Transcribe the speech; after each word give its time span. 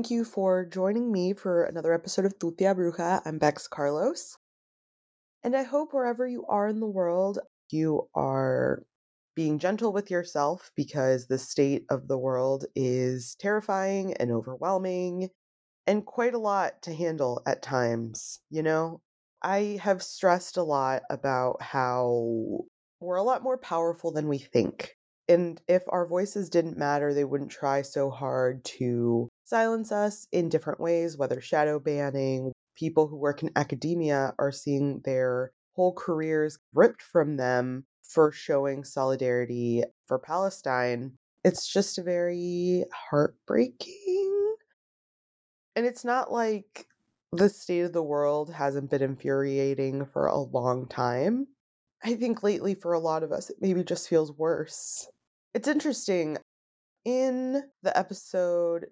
thank 0.00 0.10
you 0.10 0.24
for 0.24 0.64
joining 0.64 1.12
me 1.12 1.34
for 1.34 1.64
another 1.64 1.92
episode 1.92 2.24
of 2.24 2.38
Tu 2.38 2.52
Tía 2.52 2.74
Bruja. 2.74 3.20
I'm 3.26 3.36
Bex 3.36 3.68
Carlos. 3.68 4.34
And 5.44 5.54
I 5.54 5.62
hope 5.62 5.92
wherever 5.92 6.26
you 6.26 6.46
are 6.46 6.68
in 6.68 6.80
the 6.80 6.86
world, 6.86 7.38
you 7.68 8.08
are 8.14 8.82
being 9.36 9.58
gentle 9.58 9.92
with 9.92 10.10
yourself 10.10 10.70
because 10.74 11.26
the 11.26 11.36
state 11.36 11.84
of 11.90 12.08
the 12.08 12.16
world 12.16 12.64
is 12.74 13.36
terrifying 13.38 14.14
and 14.14 14.32
overwhelming 14.32 15.28
and 15.86 16.06
quite 16.06 16.32
a 16.32 16.38
lot 16.38 16.80
to 16.84 16.94
handle 16.94 17.42
at 17.44 17.60
times. 17.60 18.40
You 18.48 18.62
know, 18.62 19.02
I 19.42 19.78
have 19.82 20.02
stressed 20.02 20.56
a 20.56 20.62
lot 20.62 21.02
about 21.10 21.60
how 21.60 22.60
we're 23.00 23.16
a 23.16 23.22
lot 23.22 23.42
more 23.42 23.58
powerful 23.58 24.12
than 24.12 24.28
we 24.28 24.38
think. 24.38 24.96
And 25.28 25.60
if 25.68 25.82
our 25.88 26.06
voices 26.06 26.48
didn't 26.48 26.78
matter, 26.78 27.12
they 27.12 27.26
wouldn't 27.26 27.50
try 27.50 27.82
so 27.82 28.08
hard 28.08 28.64
to 28.64 29.29
silence 29.50 29.90
us 29.90 30.28
in 30.30 30.48
different 30.48 30.80
ways, 30.80 31.18
whether 31.18 31.40
shadow 31.40 31.80
banning. 31.80 32.52
People 32.76 33.08
who 33.08 33.16
work 33.16 33.42
in 33.42 33.50
academia 33.56 34.32
are 34.38 34.52
seeing 34.52 35.00
their 35.04 35.50
whole 35.74 35.92
careers 35.92 36.56
ripped 36.72 37.02
from 37.02 37.36
them 37.36 37.84
for 38.02 38.30
showing 38.32 38.84
solidarity 38.84 39.82
for 40.06 40.18
Palestine. 40.18 41.12
It's 41.44 41.70
just 41.70 41.98
very 42.02 42.84
heartbreaking. 42.92 44.54
And 45.76 45.84
it's 45.84 46.04
not 46.04 46.32
like 46.32 46.86
the 47.32 47.48
state 47.48 47.80
of 47.80 47.92
the 47.92 48.02
world 48.02 48.52
hasn't 48.52 48.90
been 48.90 49.02
infuriating 49.02 50.06
for 50.06 50.26
a 50.26 50.38
long 50.38 50.86
time. 50.86 51.46
I 52.04 52.14
think 52.14 52.42
lately, 52.42 52.74
for 52.74 52.92
a 52.92 53.00
lot 53.00 53.22
of 53.22 53.32
us, 53.32 53.50
it 53.50 53.56
maybe 53.60 53.84
just 53.84 54.08
feels 54.08 54.32
worse. 54.32 55.08
It's 55.54 55.68
interesting. 55.68 56.38
In 57.04 57.62
the 57.82 57.96
episode 57.98 58.86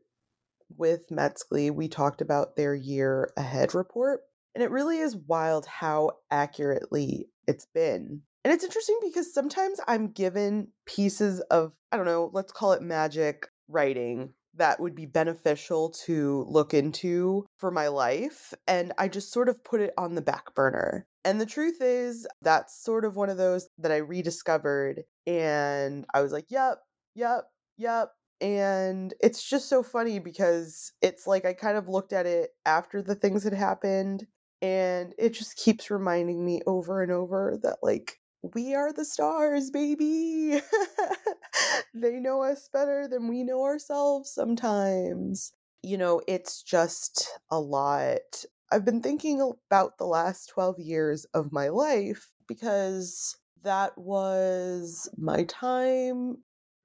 with 0.77 1.11
Metzgley, 1.11 1.70
we 1.70 1.88
talked 1.88 2.20
about 2.20 2.56
their 2.56 2.74
year 2.74 3.33
ahead 3.36 3.74
report, 3.74 4.20
and 4.55 4.62
it 4.62 4.70
really 4.70 4.98
is 4.98 5.16
wild 5.16 5.66
how 5.66 6.12
accurately 6.30 7.28
it's 7.47 7.66
been. 7.66 8.22
And 8.44 8.55
it's 8.55 8.64
interesting 8.64 8.98
because 9.02 9.33
sometimes 9.33 9.80
I'm 9.88 10.12
given 10.12 10.69
pieces 10.86 11.41
of, 11.50 11.72
I 11.92 11.97
don't 11.97 12.06
know, 12.06 12.30
let's 12.33 12.52
call 12.52 12.72
it 12.72 12.83
magic 12.83 13.48
writing 13.69 14.33
that 14.58 14.80
would 14.80 14.94
be 14.94 15.06
beneficial 15.06 15.91
to 15.91 16.44
look 16.48 16.75
into 16.75 17.47
for 17.58 17.70
my 17.70 17.88
life. 17.88 18.53
And 18.66 18.92
I 18.98 19.08
just 19.08 19.32
sort 19.32 19.48
of 19.48 19.62
put 19.64 19.80
it 19.80 19.92
on 19.97 20.14
the 20.14 20.22
back 20.22 20.55
burner. 20.55 21.06
And 21.25 21.41
the 21.41 21.47
truth 21.47 21.80
is, 21.80 22.27
that's 22.42 22.82
sort 22.82 23.05
of 23.05 23.16
one 23.16 23.30
of 23.30 23.36
those 23.36 23.69
that 23.78 23.92
I 23.92 23.97
rediscovered. 23.98 25.03
And 25.27 26.05
I 26.12 26.20
was 26.20 26.32
like, 26.32 26.47
yep, 26.50 26.78
yep, 27.14 27.44
yep. 27.77 28.10
And 28.41 29.14
it's 29.20 29.42
just 29.48 29.69
so 29.69 29.83
funny 29.83 30.20
because 30.20 30.92
it's 31.03 31.27
like 31.27 31.44
I 31.44 31.55
kind 31.55 31.77
of 31.77 31.89
looked 31.89 32.12
at 32.12 32.27
it 32.27 32.50
after 32.67 33.03
the 33.03 33.14
things 33.17 33.42
had 33.44 33.53
happened. 33.53 34.27
And 34.62 35.14
it 35.19 35.31
just 35.31 35.56
keeps 35.56 35.91
reminding 35.91 36.44
me 36.44 36.62
over 36.66 37.03
and 37.03 37.12
over 37.12 37.59
that, 37.62 37.78
like, 37.83 38.19
we 38.55 38.75
are 38.75 38.92
the 38.92 39.05
stars, 39.05 39.70
baby. 39.70 40.61
they 41.94 42.19
know 42.20 42.42
us 42.42 42.69
better 42.72 43.09
than 43.09 43.28
we 43.28 43.44
know 43.44 43.62
ourselves 43.64 44.31
sometimes. 44.31 45.53
You 45.82 45.99
know, 45.99 46.20
it's 46.26 46.62
just 46.62 47.28
a 47.50 47.60
lot. 47.60 48.44
I've 48.70 48.84
been 48.84 49.00
thinking 49.03 49.41
about 49.41 49.99
the 49.99 50.06
last 50.06 50.47
12 50.49 50.78
years 50.78 51.25
of 51.34 51.53
my 51.53 51.69
life 51.69 52.32
because 52.47 53.37
that 53.62 53.97
was 53.97 55.09
my 55.16 55.44
time 55.44 56.38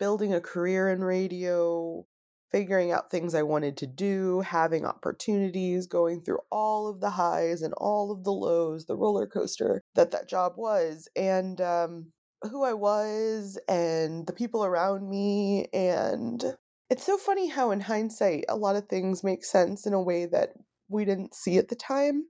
building 0.03 0.33
a 0.33 0.41
career 0.41 0.89
in 0.89 1.01
radio, 1.01 2.05
figuring 2.51 2.91
out 2.91 3.09
things 3.09 3.33
I 3.33 3.43
wanted 3.43 3.77
to 3.77 3.87
do, 3.87 4.41
having 4.41 4.85
opportunities, 4.85 5.87
going 5.87 6.19
through 6.19 6.39
all 6.51 6.89
of 6.89 6.99
the 6.99 7.11
highs 7.11 7.61
and 7.61 7.73
all 7.75 8.11
of 8.11 8.25
the 8.25 8.33
lows, 8.33 8.85
the 8.85 8.97
roller 8.97 9.25
coaster 9.25 9.81
that 9.95 10.11
that 10.11 10.27
job 10.27 10.55
was, 10.57 11.07
and 11.15 11.61
um, 11.61 12.11
who 12.41 12.65
I 12.65 12.73
was, 12.73 13.57
and 13.69 14.27
the 14.27 14.33
people 14.33 14.65
around 14.65 15.09
me. 15.09 15.67
And 15.71 16.43
it's 16.89 17.05
so 17.05 17.17
funny 17.17 17.47
how, 17.47 17.71
in 17.71 17.79
hindsight, 17.79 18.43
a 18.49 18.57
lot 18.57 18.75
of 18.75 18.89
things 18.89 19.23
make 19.23 19.45
sense 19.45 19.85
in 19.85 19.93
a 19.93 20.01
way 20.01 20.25
that 20.25 20.49
we 20.89 21.05
didn't 21.05 21.33
see 21.33 21.57
at 21.59 21.69
the 21.69 21.75
time. 21.75 22.25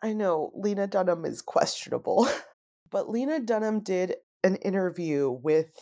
I 0.00 0.12
know 0.12 0.52
Lena 0.54 0.86
Dunham 0.86 1.24
is 1.24 1.42
questionable, 1.42 2.28
but 2.92 3.10
Lena 3.10 3.40
Dunham 3.40 3.80
did 3.80 4.14
an 4.44 4.54
interview 4.54 5.28
with 5.28 5.72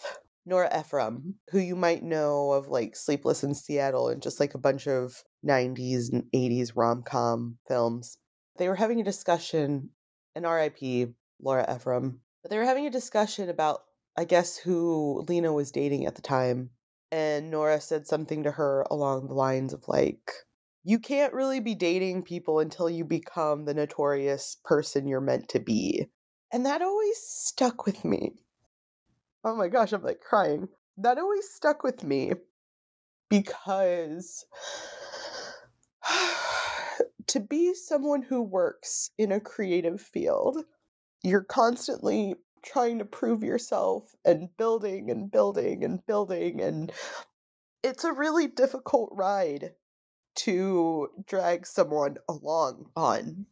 Nora 0.48 0.68
Ephron, 0.72 1.16
mm-hmm. 1.18 1.30
who 1.50 1.58
you 1.58 1.76
might 1.76 2.02
know 2.02 2.52
of 2.52 2.68
like 2.68 2.96
Sleepless 2.96 3.44
in 3.44 3.54
Seattle 3.54 4.08
and 4.08 4.22
just 4.22 4.40
like 4.40 4.54
a 4.54 4.58
bunch 4.58 4.88
of 4.88 5.22
90s 5.46 6.10
and 6.12 6.24
80s 6.34 6.72
rom 6.74 7.02
com 7.02 7.58
films. 7.68 8.18
They 8.56 8.68
were 8.68 8.76
having 8.76 9.00
a 9.00 9.04
discussion, 9.04 9.90
and 10.34 10.44
RIP, 10.44 11.10
Nora 11.38 11.68
Ephron, 11.68 12.20
but 12.42 12.50
they 12.50 12.58
were 12.58 12.64
having 12.64 12.86
a 12.86 12.90
discussion 12.90 13.48
about, 13.50 13.82
I 14.16 14.24
guess, 14.24 14.56
who 14.56 15.24
Lena 15.28 15.52
was 15.52 15.70
dating 15.70 16.06
at 16.06 16.14
the 16.14 16.22
time. 16.22 16.70
And 17.12 17.50
Nora 17.50 17.80
said 17.80 18.06
something 18.06 18.42
to 18.42 18.50
her 18.50 18.84
along 18.90 19.28
the 19.28 19.34
lines 19.34 19.72
of 19.72 19.86
like, 19.86 20.32
you 20.82 20.98
can't 20.98 21.32
really 21.32 21.60
be 21.60 21.74
dating 21.74 22.22
people 22.22 22.58
until 22.58 22.88
you 22.88 23.04
become 23.04 23.64
the 23.64 23.74
notorious 23.74 24.56
person 24.64 25.06
you're 25.06 25.20
meant 25.20 25.48
to 25.50 25.60
be. 25.60 26.06
And 26.52 26.64
that 26.66 26.82
always 26.82 27.18
stuck 27.18 27.84
with 27.86 28.04
me 28.04 28.32
Oh 29.44 29.54
my 29.54 29.68
gosh, 29.68 29.92
I'm 29.92 30.02
like 30.02 30.20
crying. 30.20 30.68
That 30.96 31.18
always 31.18 31.48
stuck 31.48 31.82
with 31.82 32.02
me 32.02 32.32
because 33.30 34.44
to 37.28 37.40
be 37.40 37.74
someone 37.74 38.22
who 38.22 38.42
works 38.42 39.10
in 39.18 39.32
a 39.32 39.40
creative 39.40 40.00
field, 40.00 40.64
you're 41.22 41.44
constantly 41.44 42.34
trying 42.64 42.98
to 42.98 43.04
prove 43.04 43.42
yourself 43.42 44.14
and 44.24 44.48
building 44.56 45.10
and 45.10 45.30
building 45.30 45.84
and 45.84 46.04
building 46.06 46.60
and 46.60 46.92
it's 47.82 48.04
a 48.04 48.12
really 48.12 48.48
difficult 48.48 49.10
ride 49.12 49.72
to 50.36 51.08
drag 51.26 51.66
someone 51.66 52.16
along 52.28 52.86
on. 52.96 53.46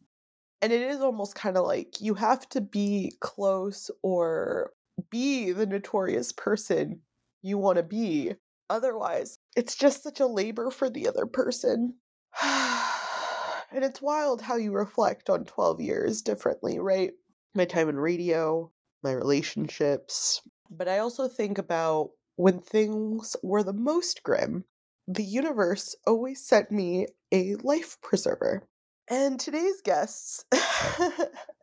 And 0.61 0.73
it 0.73 0.81
is 0.81 1.01
almost 1.01 1.35
kind 1.35 1.57
of 1.57 1.65
like 1.65 2.01
you 2.01 2.15
have 2.15 2.47
to 2.49 2.61
be 2.61 3.13
close 3.19 3.91
or 4.01 4.71
be 5.09 5.51
the 5.51 5.65
notorious 5.65 6.31
person 6.31 7.01
you 7.41 7.57
want 7.57 7.77
to 7.77 7.83
be. 7.83 8.33
Otherwise, 8.69 9.39
it's 9.55 9.75
just 9.75 10.03
such 10.03 10.19
a 10.19 10.27
labor 10.27 10.71
for 10.71 10.89
the 10.89 11.07
other 11.07 11.25
person. 11.25 11.95
and 12.43 13.83
it's 13.83 14.01
wild 14.01 14.41
how 14.41 14.55
you 14.55 14.71
reflect 14.71 15.29
on 15.29 15.45
12 15.45 15.81
years 15.81 16.21
differently, 16.21 16.79
right? 16.79 17.11
My 17.55 17.65
time 17.65 17.89
in 17.89 17.97
radio, 17.97 18.71
my 19.03 19.11
relationships. 19.11 20.41
But 20.69 20.87
I 20.87 20.99
also 20.99 21.27
think 21.27 21.57
about 21.57 22.11
when 22.35 22.59
things 22.59 23.35
were 23.41 23.63
the 23.63 23.73
most 23.73 24.23
grim, 24.23 24.65
the 25.07 25.23
universe 25.23 25.95
always 26.05 26.45
sent 26.45 26.71
me 26.71 27.07
a 27.31 27.55
life 27.55 27.97
preserver. 28.01 28.67
And 29.09 29.39
today's 29.39 29.81
guests, 29.81 30.43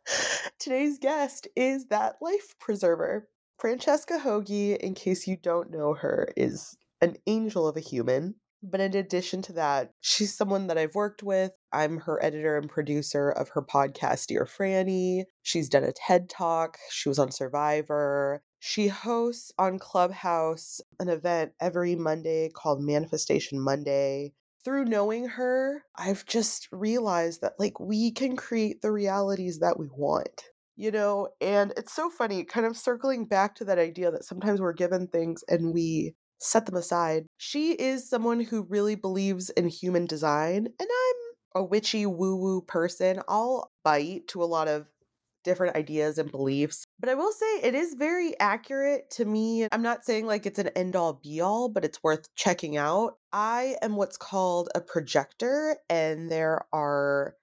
today's 0.58 0.98
guest 0.98 1.48
is 1.56 1.86
that 1.86 2.16
life 2.20 2.54
preserver. 2.60 3.28
Francesca 3.58 4.18
Hogi, 4.18 4.76
in 4.76 4.94
case 4.94 5.26
you 5.26 5.36
don't 5.36 5.70
know 5.70 5.94
her, 5.94 6.28
is 6.36 6.76
an 7.00 7.16
angel 7.26 7.68
of 7.68 7.76
a 7.76 7.80
human. 7.80 8.34
But 8.62 8.80
in 8.80 8.96
addition 8.96 9.42
to 9.42 9.52
that, 9.54 9.92
she's 10.00 10.34
someone 10.34 10.68
that 10.68 10.78
I've 10.78 10.94
worked 10.94 11.22
with. 11.22 11.52
I'm 11.72 11.98
her 11.98 12.22
editor 12.24 12.56
and 12.56 12.68
producer 12.68 13.30
of 13.30 13.50
her 13.50 13.62
podcast, 13.62 14.28
Dear 14.28 14.46
Franny. 14.46 15.24
She's 15.42 15.68
done 15.68 15.84
a 15.84 15.92
TED 15.92 16.30
Talk. 16.30 16.78
She 16.90 17.10
was 17.10 17.18
on 17.18 17.30
Survivor. 17.30 18.42
She 18.60 18.88
hosts 18.88 19.52
on 19.58 19.78
Clubhouse 19.78 20.80
an 20.98 21.10
event 21.10 21.52
every 21.60 21.94
Monday 21.94 22.48
called 22.54 22.82
Manifestation 22.82 23.60
Monday 23.60 24.32
through 24.64 24.86
knowing 24.86 25.28
her, 25.28 25.82
I've 25.96 26.24
just 26.26 26.68
realized 26.72 27.40
that 27.42 27.54
like 27.58 27.78
we 27.78 28.10
can 28.10 28.36
create 28.36 28.82
the 28.82 28.92
realities 28.92 29.58
that 29.60 29.78
we 29.78 29.88
want. 29.94 30.44
You 30.76 30.90
know, 30.90 31.28
and 31.40 31.72
it's 31.76 31.94
so 31.94 32.10
funny, 32.10 32.42
kind 32.44 32.66
of 32.66 32.76
circling 32.76 33.26
back 33.26 33.54
to 33.56 33.64
that 33.66 33.78
idea 33.78 34.10
that 34.10 34.24
sometimes 34.24 34.60
we're 34.60 34.72
given 34.72 35.06
things 35.06 35.44
and 35.48 35.72
we 35.72 36.14
set 36.40 36.66
them 36.66 36.74
aside. 36.74 37.26
She 37.38 37.72
is 37.72 38.08
someone 38.08 38.40
who 38.40 38.66
really 38.68 38.96
believes 38.96 39.50
in 39.50 39.68
human 39.68 40.06
design, 40.06 40.66
and 40.66 40.88
I'm 40.88 41.62
a 41.62 41.64
witchy 41.64 42.06
woo 42.06 42.36
woo 42.36 42.60
person. 42.62 43.20
I'll 43.28 43.70
bite 43.84 44.26
to 44.28 44.42
a 44.42 44.46
lot 44.46 44.66
of 44.66 44.86
different 45.44 45.76
ideas 45.76 46.18
and 46.18 46.30
beliefs. 46.30 46.86
But 46.98 47.08
I 47.08 47.14
will 47.14 47.32
say 47.32 47.60
it 47.62 47.74
is 47.74 47.94
very 47.94 48.38
accurate 48.40 49.10
to 49.12 49.24
me. 49.24 49.68
I'm 49.70 49.82
not 49.82 50.04
saying 50.04 50.26
like 50.26 50.46
it's 50.46 50.58
an 50.58 50.68
end 50.68 50.96
all 50.96 51.20
be 51.22 51.40
all, 51.40 51.68
but 51.68 51.84
it's 51.84 52.02
worth 52.02 52.34
checking 52.34 52.76
out. 52.76 53.18
I 53.32 53.76
am 53.82 53.96
what's 53.96 54.16
called 54.16 54.70
a 54.74 54.80
projector, 54.80 55.76
and 55.88 56.30
there 56.30 56.66
are 56.72 57.36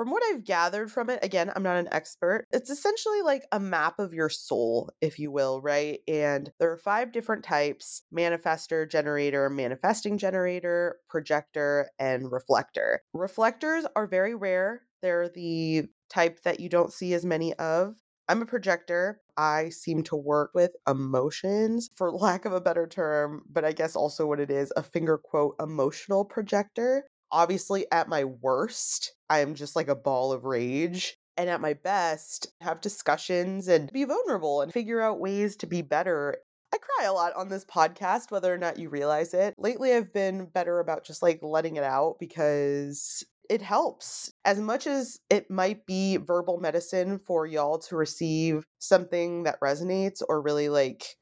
from 0.00 0.10
what 0.10 0.22
I've 0.30 0.44
gathered 0.44 0.90
from 0.90 1.10
it, 1.10 1.18
again, 1.22 1.52
I'm 1.54 1.62
not 1.62 1.76
an 1.76 1.92
expert. 1.92 2.46
It's 2.52 2.70
essentially 2.70 3.20
like 3.20 3.44
a 3.52 3.60
map 3.60 3.98
of 3.98 4.14
your 4.14 4.30
soul, 4.30 4.88
if 5.02 5.18
you 5.18 5.30
will, 5.30 5.60
right? 5.60 6.00
And 6.08 6.50
there 6.58 6.72
are 6.72 6.78
five 6.78 7.12
different 7.12 7.44
types 7.44 8.02
manifester, 8.10 8.90
generator, 8.90 9.50
manifesting 9.50 10.16
generator, 10.16 10.96
projector, 11.10 11.90
and 11.98 12.32
reflector. 12.32 13.02
Reflectors 13.12 13.84
are 13.94 14.06
very 14.06 14.34
rare. 14.34 14.80
They're 15.02 15.28
the 15.28 15.90
type 16.10 16.42
that 16.42 16.60
you 16.60 16.68
don't 16.68 16.92
see 16.92 17.14
as 17.14 17.24
many 17.24 17.54
of. 17.54 17.94
I'm 18.28 18.42
a 18.42 18.46
projector. 18.46 19.20
I 19.36 19.70
seem 19.70 20.02
to 20.04 20.16
work 20.16 20.50
with 20.54 20.72
emotions, 20.88 21.90
for 21.96 22.12
lack 22.12 22.44
of 22.44 22.52
a 22.52 22.60
better 22.60 22.86
term, 22.86 23.42
but 23.50 23.64
I 23.64 23.72
guess 23.72 23.96
also 23.96 24.26
what 24.26 24.40
it 24.40 24.50
is 24.50 24.72
a 24.76 24.82
finger 24.82 25.18
quote 25.18 25.56
emotional 25.60 26.24
projector 26.24 27.04
obviously 27.32 27.86
at 27.92 28.08
my 28.08 28.24
worst, 28.24 29.14
I 29.28 29.40
am 29.40 29.54
just 29.54 29.76
like 29.76 29.88
a 29.88 29.94
ball 29.94 30.32
of 30.32 30.44
rage. 30.44 31.16
And 31.36 31.48
at 31.48 31.60
my 31.60 31.72
best, 31.72 32.48
have 32.60 32.80
discussions 32.80 33.68
and 33.68 33.90
be 33.92 34.04
vulnerable 34.04 34.60
and 34.60 34.72
figure 34.72 35.00
out 35.00 35.20
ways 35.20 35.56
to 35.56 35.66
be 35.66 35.80
better. 35.80 36.36
I 36.72 36.76
cry 36.76 37.06
a 37.06 37.12
lot 37.12 37.34
on 37.34 37.48
this 37.48 37.64
podcast, 37.64 38.30
whether 38.30 38.52
or 38.52 38.58
not 38.58 38.78
you 38.78 38.90
realize 38.90 39.32
it. 39.32 39.54
Lately, 39.56 39.94
I've 39.94 40.12
been 40.12 40.46
better 40.46 40.80
about 40.80 41.04
just 41.04 41.22
like 41.22 41.38
letting 41.42 41.76
it 41.76 41.84
out 41.84 42.16
because 42.20 43.24
it 43.50 43.62
helps. 43.62 44.32
As 44.46 44.60
much 44.60 44.88
as 44.88 45.20
it 45.30 45.50
might 45.50 45.86
be 45.86 46.18
verbal 46.18 46.60
medicine 46.60 47.20
for 47.20 47.46
y'all 47.46 47.78
to 47.80 47.96
receive 47.96 48.64
something 48.80 49.44
that 49.44 49.60
resonates 49.60 50.22
or 50.30 50.42
really 50.42 50.70
like, 50.70 51.16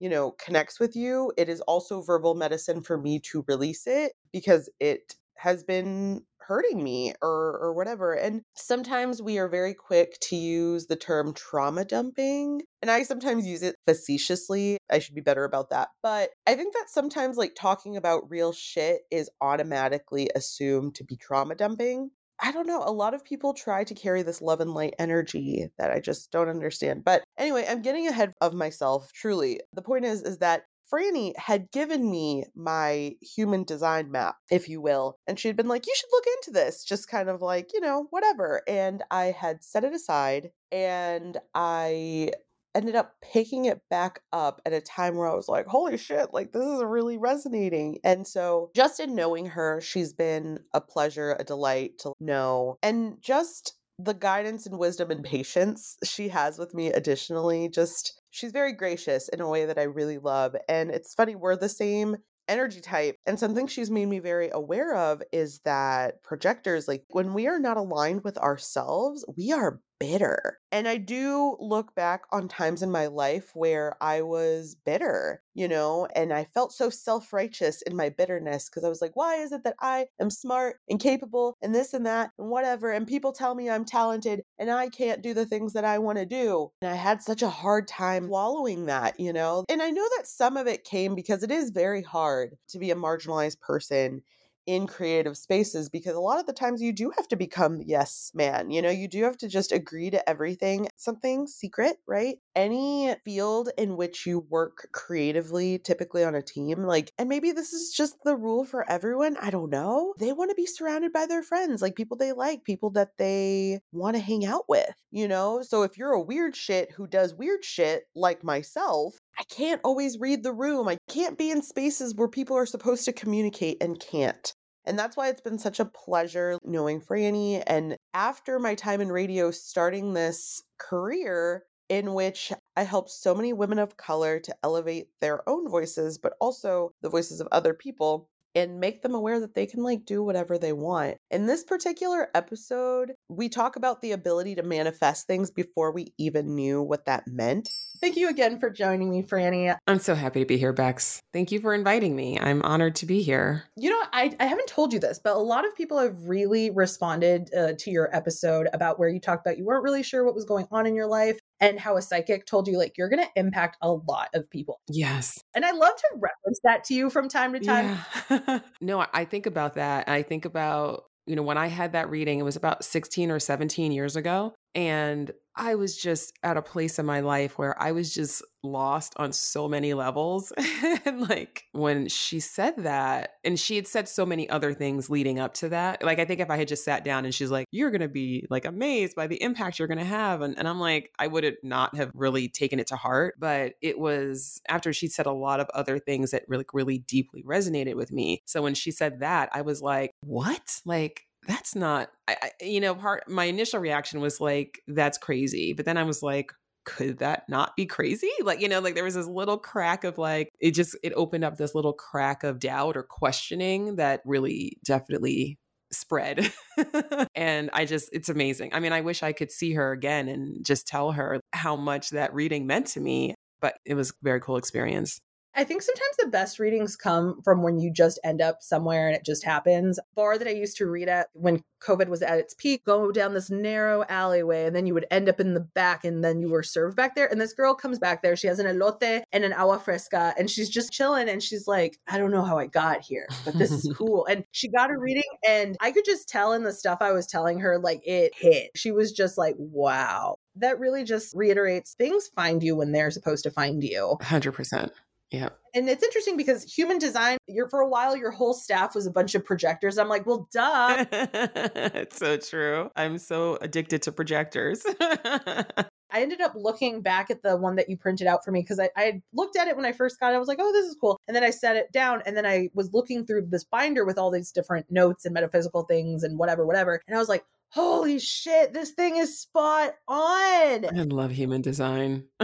you 0.00 0.08
know, 0.10 0.32
connects 0.32 0.80
with 0.80 0.96
you, 0.96 1.32
it 1.38 1.48
is 1.48 1.60
also 1.62 2.02
verbal 2.02 2.34
medicine 2.34 2.82
for 2.82 2.98
me 2.98 3.20
to 3.20 3.44
release 3.48 3.86
it 3.86 4.12
because 4.32 4.68
it 4.80 5.14
has 5.38 5.64
been 5.64 6.24
hurting 6.46 6.82
me 6.82 7.12
or 7.22 7.58
or 7.60 7.72
whatever 7.72 8.14
and 8.14 8.42
sometimes 8.54 9.22
we 9.22 9.38
are 9.38 9.48
very 9.48 9.74
quick 9.74 10.18
to 10.20 10.36
use 10.36 10.86
the 10.86 10.96
term 10.96 11.32
trauma 11.34 11.84
dumping 11.84 12.62
and 12.80 12.90
i 12.90 13.02
sometimes 13.02 13.46
use 13.46 13.62
it 13.62 13.76
facetiously 13.86 14.78
i 14.90 14.98
should 14.98 15.14
be 15.14 15.20
better 15.20 15.44
about 15.44 15.70
that 15.70 15.88
but 16.02 16.30
i 16.46 16.54
think 16.54 16.74
that 16.74 16.88
sometimes 16.88 17.36
like 17.36 17.54
talking 17.56 17.96
about 17.96 18.28
real 18.30 18.52
shit 18.52 19.02
is 19.10 19.30
automatically 19.40 20.28
assumed 20.34 20.94
to 20.94 21.04
be 21.04 21.16
trauma 21.16 21.54
dumping 21.54 22.10
I 22.44 22.50
don't 22.50 22.66
know. 22.66 22.82
A 22.84 22.90
lot 22.90 23.14
of 23.14 23.24
people 23.24 23.54
try 23.54 23.84
to 23.84 23.94
carry 23.94 24.22
this 24.22 24.42
love 24.42 24.60
and 24.60 24.74
light 24.74 24.94
energy 24.98 25.68
that 25.78 25.92
I 25.92 26.00
just 26.00 26.32
don't 26.32 26.48
understand. 26.48 27.04
But 27.04 27.22
anyway, 27.38 27.64
I'm 27.68 27.82
getting 27.82 28.08
ahead 28.08 28.32
of 28.40 28.52
myself, 28.52 29.12
truly. 29.12 29.60
The 29.72 29.82
point 29.82 30.04
is 30.04 30.22
is 30.22 30.38
that 30.38 30.64
Franny 30.92 31.36
had 31.36 31.70
given 31.70 32.10
me 32.10 32.44
my 32.54 33.16
human 33.22 33.64
design 33.64 34.10
map, 34.10 34.36
if 34.50 34.68
you 34.68 34.80
will. 34.80 35.16
And 35.26 35.38
she 35.38 35.48
had 35.48 35.56
been 35.56 35.68
like, 35.68 35.86
you 35.86 35.94
should 35.96 36.10
look 36.12 36.26
into 36.36 36.50
this, 36.50 36.84
just 36.84 37.08
kind 37.08 37.28
of 37.28 37.40
like, 37.40 37.72
you 37.72 37.80
know, 37.80 38.06
whatever. 38.10 38.62
And 38.68 39.02
I 39.10 39.26
had 39.26 39.64
set 39.64 39.84
it 39.84 39.94
aside 39.94 40.50
and 40.70 41.38
I 41.54 42.32
ended 42.74 42.94
up 42.94 43.14
picking 43.22 43.66
it 43.66 43.80
back 43.90 44.20
up 44.32 44.60
at 44.64 44.72
a 44.72 44.80
time 44.80 45.16
where 45.16 45.30
I 45.30 45.34
was 45.34 45.48
like, 45.48 45.66
holy 45.66 45.96
shit, 45.96 46.32
like 46.32 46.52
this 46.52 46.64
is 46.64 46.82
really 46.82 47.18
resonating. 47.18 47.98
And 48.04 48.26
so, 48.26 48.70
just 48.74 49.00
in 49.00 49.14
knowing 49.14 49.46
her, 49.46 49.80
she's 49.80 50.12
been 50.12 50.60
a 50.72 50.80
pleasure, 50.80 51.36
a 51.38 51.44
delight 51.44 51.98
to 52.00 52.12
know. 52.20 52.78
And 52.82 53.20
just 53.20 53.74
the 53.98 54.14
guidance 54.14 54.66
and 54.66 54.78
wisdom 54.78 55.10
and 55.10 55.22
patience 55.22 55.96
she 56.02 56.28
has 56.28 56.58
with 56.58 56.74
me 56.74 56.88
additionally 56.88 57.68
just 57.68 58.21
she's 58.32 58.50
very 58.52 58.72
gracious 58.72 59.28
in 59.28 59.40
a 59.40 59.48
way 59.48 59.66
that 59.66 59.78
I 59.78 59.84
really 59.84 60.18
love 60.18 60.56
and 60.68 60.90
it's 60.90 61.14
funny 61.14 61.36
we're 61.36 61.56
the 61.56 61.68
same 61.68 62.16
energy 62.48 62.80
type 62.80 63.16
and 63.26 63.38
something 63.38 63.68
she's 63.68 63.90
made 63.90 64.06
me 64.06 64.18
very 64.18 64.50
aware 64.52 64.96
of 64.96 65.22
is 65.32 65.60
that 65.60 66.22
projectors 66.24 66.88
like 66.88 67.04
when 67.10 67.34
we 67.34 67.46
are 67.46 67.60
not 67.60 67.76
aligned 67.76 68.24
with 68.24 68.36
ourselves 68.38 69.24
we 69.36 69.52
are 69.52 69.80
bitter. 70.02 70.58
And 70.72 70.88
I 70.88 70.96
do 70.96 71.56
look 71.60 71.94
back 71.94 72.22
on 72.32 72.48
times 72.48 72.82
in 72.82 72.90
my 72.90 73.06
life 73.06 73.52
where 73.54 73.96
I 74.00 74.22
was 74.22 74.74
bitter, 74.84 75.40
you 75.54 75.68
know, 75.68 76.08
and 76.16 76.32
I 76.32 76.42
felt 76.42 76.72
so 76.72 76.90
self 76.90 77.32
righteous 77.32 77.82
in 77.82 77.94
my 77.94 78.08
bitterness 78.08 78.68
because 78.68 78.82
I 78.82 78.88
was 78.88 79.00
like, 79.00 79.12
why 79.14 79.36
is 79.36 79.52
it 79.52 79.62
that 79.62 79.76
I 79.80 80.06
am 80.20 80.28
smart 80.28 80.80
and 80.88 80.98
capable 80.98 81.56
and 81.62 81.72
this 81.72 81.94
and 81.94 82.04
that 82.06 82.30
and 82.36 82.48
whatever? 82.48 82.90
And 82.90 83.06
people 83.06 83.32
tell 83.32 83.54
me 83.54 83.70
I'm 83.70 83.84
talented 83.84 84.42
and 84.58 84.72
I 84.72 84.88
can't 84.88 85.22
do 85.22 85.34
the 85.34 85.46
things 85.46 85.72
that 85.74 85.84
I 85.84 85.98
want 85.98 86.18
to 86.18 86.26
do. 86.26 86.72
And 86.80 86.90
I 86.90 86.96
had 86.96 87.22
such 87.22 87.42
a 87.42 87.48
hard 87.48 87.86
time 87.86 88.26
swallowing 88.26 88.86
that, 88.86 89.20
you 89.20 89.32
know. 89.32 89.64
And 89.68 89.80
I 89.80 89.90
know 89.90 90.08
that 90.16 90.26
some 90.26 90.56
of 90.56 90.66
it 90.66 90.82
came 90.82 91.14
because 91.14 91.44
it 91.44 91.52
is 91.52 91.70
very 91.70 92.02
hard 92.02 92.56
to 92.70 92.80
be 92.80 92.90
a 92.90 92.96
marginalized 92.96 93.60
person 93.60 94.22
in 94.66 94.86
creative 94.86 95.36
spaces 95.36 95.88
because 95.88 96.14
a 96.14 96.20
lot 96.20 96.38
of 96.38 96.46
the 96.46 96.52
times 96.52 96.80
you 96.80 96.92
do 96.92 97.10
have 97.16 97.28
to 97.28 97.36
become 97.36 97.80
yes 97.84 98.30
man. 98.34 98.70
You 98.70 98.82
know, 98.82 98.90
you 98.90 99.08
do 99.08 99.24
have 99.24 99.36
to 99.38 99.48
just 99.48 99.72
agree 99.72 100.10
to 100.10 100.28
everything. 100.28 100.88
Something 100.96 101.46
secret, 101.46 101.96
right? 102.06 102.36
Any 102.54 103.14
field 103.24 103.70
in 103.76 103.96
which 103.96 104.26
you 104.26 104.40
work 104.50 104.88
creatively, 104.92 105.78
typically 105.78 106.24
on 106.24 106.34
a 106.34 106.42
team, 106.42 106.82
like, 106.84 107.12
and 107.18 107.28
maybe 107.28 107.52
this 107.52 107.72
is 107.72 107.92
just 107.92 108.16
the 108.24 108.36
rule 108.36 108.64
for 108.64 108.88
everyone. 108.90 109.36
I 109.40 109.50
don't 109.50 109.70
know. 109.70 110.14
They 110.18 110.32
want 110.32 110.50
to 110.50 110.54
be 110.54 110.66
surrounded 110.66 111.12
by 111.12 111.26
their 111.26 111.42
friends, 111.42 111.82
like 111.82 111.96
people 111.96 112.16
they 112.16 112.32
like, 112.32 112.64
people 112.64 112.90
that 112.90 113.16
they 113.18 113.80
want 113.92 114.16
to 114.16 114.22
hang 114.22 114.44
out 114.44 114.68
with, 114.68 114.94
you 115.10 115.28
know? 115.28 115.62
So 115.62 115.82
if 115.82 115.96
you're 115.98 116.12
a 116.12 116.20
weird 116.22 116.54
shit 116.56 116.92
who 116.92 117.06
does 117.06 117.34
weird 117.34 117.64
shit 117.64 118.04
like 118.14 118.44
myself, 118.44 119.14
I 119.38 119.44
can't 119.44 119.80
always 119.84 120.18
read 120.18 120.42
the 120.42 120.52
room. 120.52 120.88
I 120.88 120.98
can't 121.08 121.38
be 121.38 121.50
in 121.50 121.62
spaces 121.62 122.14
where 122.14 122.28
people 122.28 122.56
are 122.56 122.66
supposed 122.66 123.04
to 123.06 123.12
communicate 123.12 123.82
and 123.82 123.98
can't. 123.98 124.52
And 124.84 124.98
that's 124.98 125.16
why 125.16 125.28
it's 125.28 125.40
been 125.40 125.58
such 125.58 125.80
a 125.80 125.84
pleasure 125.84 126.58
knowing 126.64 127.00
Franny. 127.00 127.62
And 127.66 127.96
after 128.14 128.58
my 128.58 128.74
time 128.74 129.00
in 129.00 129.12
radio, 129.12 129.50
starting 129.50 130.12
this 130.12 130.62
career 130.78 131.64
in 131.88 132.14
which 132.14 132.52
I 132.76 132.84
helped 132.84 133.10
so 133.10 133.34
many 133.34 133.52
women 133.52 133.78
of 133.78 133.96
color 133.96 134.40
to 134.40 134.56
elevate 134.62 135.08
their 135.20 135.46
own 135.48 135.68
voices, 135.68 136.18
but 136.18 136.34
also 136.40 136.92
the 137.02 137.10
voices 137.10 137.40
of 137.40 137.48
other 137.52 137.74
people 137.74 138.28
and 138.54 138.80
make 138.80 139.02
them 139.02 139.14
aware 139.14 139.40
that 139.40 139.54
they 139.54 139.66
can 139.66 139.82
like 139.82 140.04
do 140.04 140.22
whatever 140.22 140.58
they 140.58 140.72
want. 140.72 141.16
In 141.30 141.46
this 141.46 141.64
particular 141.64 142.28
episode, 142.34 143.12
we 143.28 143.48
talk 143.48 143.76
about 143.76 144.00
the 144.00 144.12
ability 144.12 144.54
to 144.56 144.62
manifest 144.62 145.26
things 145.26 145.50
before 145.50 145.92
we 145.92 146.12
even 146.18 146.54
knew 146.54 146.82
what 146.82 147.06
that 147.06 147.26
meant. 147.26 147.70
Thank 148.00 148.16
you 148.16 148.28
again 148.28 148.58
for 148.58 148.68
joining 148.68 149.10
me, 149.10 149.22
Franny. 149.22 149.76
I'm 149.86 150.00
so 150.00 150.14
happy 150.14 150.40
to 150.40 150.46
be 150.46 150.56
here, 150.56 150.72
Bex. 150.72 151.22
Thank 151.32 151.52
you 151.52 151.60
for 151.60 151.72
inviting 151.72 152.16
me. 152.16 152.38
I'm 152.38 152.62
honored 152.62 152.96
to 152.96 153.06
be 153.06 153.22
here. 153.22 153.64
You 153.76 153.90
know, 153.90 154.02
I, 154.12 154.34
I 154.40 154.46
haven't 154.46 154.66
told 154.66 154.92
you 154.92 154.98
this, 154.98 155.20
but 155.22 155.36
a 155.36 155.38
lot 155.38 155.66
of 155.66 155.76
people 155.76 155.98
have 155.98 156.16
really 156.28 156.70
responded 156.70 157.48
uh, 157.56 157.72
to 157.78 157.90
your 157.90 158.14
episode 158.14 158.68
about 158.72 158.98
where 158.98 159.08
you 159.08 159.20
talked 159.20 159.46
about 159.46 159.58
you 159.58 159.64
weren't 159.64 159.84
really 159.84 160.02
sure 160.02 160.24
what 160.24 160.34
was 160.34 160.44
going 160.44 160.66
on 160.72 160.86
in 160.86 160.94
your 160.94 161.06
life 161.06 161.38
and 161.62 161.78
how 161.78 161.96
a 161.96 162.02
psychic 162.02 162.44
told 162.44 162.66
you 162.66 162.76
like 162.76 162.98
you're 162.98 163.08
going 163.08 163.22
to 163.22 163.30
impact 163.36 163.76
a 163.80 163.90
lot 163.90 164.28
of 164.34 164.50
people. 164.50 164.80
Yes. 164.90 165.42
And 165.54 165.64
I 165.64 165.70
love 165.70 165.94
to 165.96 166.08
reference 166.14 166.60
that 166.64 166.84
to 166.84 166.94
you 166.94 167.08
from 167.08 167.28
time 167.28 167.52
to 167.52 167.60
time. 167.60 167.98
Yeah. 168.28 168.58
no, 168.80 169.06
I 169.14 169.24
think 169.24 169.46
about 169.46 169.74
that. 169.74 170.08
I 170.08 170.22
think 170.22 170.44
about, 170.44 171.04
you 171.24 171.36
know, 171.36 171.42
when 171.42 171.56
I 171.56 171.68
had 171.68 171.92
that 171.92 172.10
reading, 172.10 172.40
it 172.40 172.42
was 172.42 172.56
about 172.56 172.84
16 172.84 173.30
or 173.30 173.38
17 173.38 173.92
years 173.92 174.16
ago. 174.16 174.52
And 174.74 175.32
I 175.54 175.74
was 175.74 175.96
just 175.96 176.32
at 176.42 176.56
a 176.56 176.62
place 176.62 176.98
in 176.98 177.04
my 177.04 177.20
life 177.20 177.58
where 177.58 177.80
I 177.80 177.92
was 177.92 178.14
just 178.14 178.42
lost 178.62 179.12
on 179.16 179.32
so 179.32 179.68
many 179.68 179.92
levels. 179.92 180.52
and 181.04 181.28
like 181.28 181.64
when 181.72 182.08
she 182.08 182.40
said 182.40 182.76
that, 182.78 183.34
and 183.44 183.58
she 183.60 183.76
had 183.76 183.86
said 183.86 184.08
so 184.08 184.24
many 184.24 184.48
other 184.48 184.72
things 184.72 185.10
leading 185.10 185.38
up 185.38 185.52
to 185.54 185.68
that. 185.70 186.02
Like, 186.02 186.18
I 186.18 186.24
think 186.24 186.40
if 186.40 186.50
I 186.50 186.56
had 186.56 186.68
just 186.68 186.84
sat 186.84 187.04
down 187.04 187.24
and 187.24 187.34
she's 187.34 187.50
like, 187.50 187.66
you're 187.70 187.90
going 187.90 188.00
to 188.00 188.08
be 188.08 188.46
like 188.48 188.64
amazed 188.64 189.14
by 189.14 189.26
the 189.26 189.42
impact 189.42 189.78
you're 189.78 189.88
going 189.88 189.98
to 189.98 190.04
have. 190.04 190.40
And, 190.40 190.56
and 190.56 190.66
I'm 190.66 190.80
like, 190.80 191.10
I 191.18 191.26
would 191.26 191.44
have 191.44 191.56
not 191.62 191.94
have 191.96 192.10
really 192.14 192.48
taken 192.48 192.80
it 192.80 192.86
to 192.88 192.96
heart. 192.96 193.34
But 193.38 193.74
it 193.82 193.98
was 193.98 194.60
after 194.68 194.92
she 194.92 195.08
said 195.08 195.26
a 195.26 195.32
lot 195.32 195.60
of 195.60 195.68
other 195.74 195.98
things 195.98 196.30
that 196.30 196.44
really, 196.48 196.64
really 196.72 196.98
deeply 196.98 197.42
resonated 197.42 197.94
with 197.94 198.10
me. 198.10 198.42
So 198.46 198.62
when 198.62 198.74
she 198.74 198.90
said 198.90 199.20
that, 199.20 199.50
I 199.52 199.62
was 199.62 199.82
like, 199.82 200.12
what? 200.22 200.80
Like, 200.86 201.26
that's 201.46 201.74
not 201.74 202.08
I, 202.28 202.50
you 202.60 202.80
know 202.80 202.94
part 202.94 203.28
my 203.28 203.44
initial 203.44 203.80
reaction 203.80 204.20
was 204.20 204.40
like 204.40 204.80
that's 204.86 205.18
crazy 205.18 205.72
but 205.72 205.84
then 205.84 205.96
i 205.96 206.04
was 206.04 206.22
like 206.22 206.52
could 206.84 207.18
that 207.18 207.44
not 207.48 207.76
be 207.76 207.86
crazy? 207.86 208.30
Like 208.42 208.60
you 208.60 208.68
know 208.68 208.80
like 208.80 208.94
there 208.94 209.04
was 209.04 209.14
this 209.14 209.26
little 209.26 209.58
crack 209.58 210.04
of 210.04 210.18
like 210.18 210.48
it 210.60 210.72
just 210.72 210.96
it 211.04 211.12
opened 211.14 211.44
up 211.44 211.56
this 211.56 211.74
little 211.74 211.92
crack 211.92 212.42
of 212.42 212.58
doubt 212.58 212.96
or 212.96 213.04
questioning 213.04 213.96
that 213.96 214.20
really 214.24 214.78
definitely 214.84 215.58
spread. 215.92 216.52
And 217.34 217.70
i 217.72 217.84
just 217.84 218.08
it's 218.12 218.28
amazing. 218.28 218.74
I 218.74 218.80
mean 218.80 218.92
i 218.92 219.00
wish 219.00 219.22
i 219.22 219.32
could 219.32 219.50
see 219.52 219.74
her 219.74 219.92
again 219.92 220.28
and 220.28 220.64
just 220.64 220.86
tell 220.86 221.12
her 221.12 221.40
how 221.52 221.76
much 221.76 222.10
that 222.10 222.34
reading 222.34 222.66
meant 222.66 222.86
to 222.88 223.00
me 223.00 223.34
but 223.60 223.76
it 223.84 223.94
was 223.94 224.10
a 224.10 224.14
very 224.22 224.40
cool 224.40 224.56
experience 224.56 225.18
I 225.54 225.64
think 225.64 225.82
sometimes 225.82 226.16
the 226.18 226.28
best 226.28 226.58
readings 226.58 226.96
come 226.96 227.42
from 227.42 227.62
when 227.62 227.78
you 227.78 227.92
just 227.92 228.18
end 228.24 228.40
up 228.40 228.62
somewhere 228.62 229.06
and 229.06 229.14
it 229.14 229.24
just 229.24 229.44
happens. 229.44 229.98
Bar 230.14 230.38
that 230.38 230.48
I 230.48 230.52
used 230.52 230.78
to 230.78 230.86
read 230.86 231.08
at 231.08 231.28
when 231.34 231.62
COVID 231.82 232.08
was 232.08 232.22
at 232.22 232.38
its 232.38 232.54
peak, 232.54 232.84
go 232.84 233.12
down 233.12 233.34
this 233.34 233.50
narrow 233.50 234.04
alleyway, 234.08 234.64
and 234.64 234.74
then 234.74 234.86
you 234.86 234.94
would 234.94 235.06
end 235.10 235.28
up 235.28 235.40
in 235.40 235.54
the 235.54 235.60
back, 235.60 236.04
and 236.04 236.24
then 236.24 236.40
you 236.40 236.48
were 236.48 236.62
served 236.62 236.96
back 236.96 237.14
there. 237.14 237.26
And 237.26 237.40
this 237.40 237.52
girl 237.52 237.74
comes 237.74 237.98
back 237.98 238.22
there. 238.22 238.36
She 238.36 238.46
has 238.46 238.58
an 238.58 238.66
elote 238.66 239.22
and 239.32 239.44
an 239.44 239.52
agua 239.52 239.78
fresca, 239.78 240.34
and 240.38 240.48
she's 240.48 240.70
just 240.70 240.92
chilling. 240.92 241.28
And 241.28 241.42
she's 241.42 241.66
like, 241.66 241.98
I 242.08 242.18
don't 242.18 242.30
know 242.30 242.44
how 242.44 242.58
I 242.58 242.66
got 242.66 243.02
here, 243.02 243.26
but 243.44 243.58
this 243.58 243.70
is 243.70 243.92
cool. 243.96 244.24
and 244.26 244.44
she 244.52 244.68
got 244.68 244.90
a 244.90 244.98
reading, 244.98 245.22
and 245.46 245.76
I 245.80 245.90
could 245.90 246.04
just 246.04 246.28
tell 246.28 246.52
in 246.52 246.62
the 246.62 246.72
stuff 246.72 246.98
I 247.00 247.12
was 247.12 247.26
telling 247.26 247.58
her, 247.60 247.78
like 247.78 248.00
it 248.06 248.32
hit. 248.34 248.70
She 248.74 248.92
was 248.92 249.12
just 249.12 249.36
like, 249.36 249.56
wow. 249.58 250.36
That 250.56 250.78
really 250.78 251.02
just 251.04 251.34
reiterates 251.34 251.94
things 251.94 252.28
find 252.28 252.62
you 252.62 252.76
when 252.76 252.92
they're 252.92 253.10
supposed 253.10 253.42
to 253.44 253.50
find 253.50 253.82
you. 253.82 254.18
100%. 254.20 254.90
Yeah. 255.32 255.48
And 255.74 255.88
it's 255.88 256.02
interesting 256.02 256.36
because 256.36 256.62
human 256.62 256.98
design, 256.98 257.38
you're 257.48 257.70
for 257.70 257.80
a 257.80 257.88
while, 257.88 258.14
your 258.14 258.30
whole 258.30 258.52
staff 258.52 258.94
was 258.94 259.06
a 259.06 259.10
bunch 259.10 259.34
of 259.34 259.42
projectors. 259.42 259.96
I'm 259.96 260.08
like, 260.08 260.26
well, 260.26 260.46
duh. 260.52 261.06
it's 261.10 262.18
so 262.18 262.36
true. 262.36 262.90
I'm 262.94 263.16
so 263.16 263.56
addicted 263.62 264.02
to 264.02 264.12
projectors. 264.12 264.84
I 265.00 266.20
ended 266.20 266.42
up 266.42 266.52
looking 266.54 267.00
back 267.00 267.30
at 267.30 267.42
the 267.42 267.56
one 267.56 267.76
that 267.76 267.88
you 267.88 267.96
printed 267.96 268.26
out 268.26 268.44
for 268.44 268.50
me 268.50 268.60
because 268.60 268.78
I, 268.78 268.90
I 268.94 269.22
looked 269.32 269.56
at 269.56 269.66
it 269.68 269.76
when 269.76 269.86
I 269.86 269.92
first 269.92 270.20
got 270.20 270.32
it. 270.32 270.36
I 270.36 270.38
was 270.38 270.48
like, 270.48 270.58
oh, 270.60 270.70
this 270.70 270.84
is 270.84 270.96
cool. 271.00 271.18
And 271.26 271.34
then 271.34 271.42
I 271.42 271.48
set 271.48 271.76
it 271.76 271.90
down 271.90 272.22
and 272.26 272.36
then 272.36 272.44
I 272.44 272.68
was 272.74 272.92
looking 272.92 273.24
through 273.24 273.46
this 273.48 273.64
binder 273.64 274.04
with 274.04 274.18
all 274.18 274.30
these 274.30 274.52
different 274.52 274.84
notes 274.90 275.24
and 275.24 275.32
metaphysical 275.32 275.84
things 275.84 276.22
and 276.22 276.38
whatever, 276.38 276.66
whatever. 276.66 277.00
And 277.08 277.16
I 277.16 277.18
was 277.18 277.30
like, 277.30 277.44
holy 277.70 278.18
shit, 278.18 278.74
this 278.74 278.90
thing 278.90 279.16
is 279.16 279.40
spot 279.40 279.94
on. 280.06 280.84
I 280.84 281.02
love 281.08 281.30
human 281.30 281.62
design. 281.62 282.24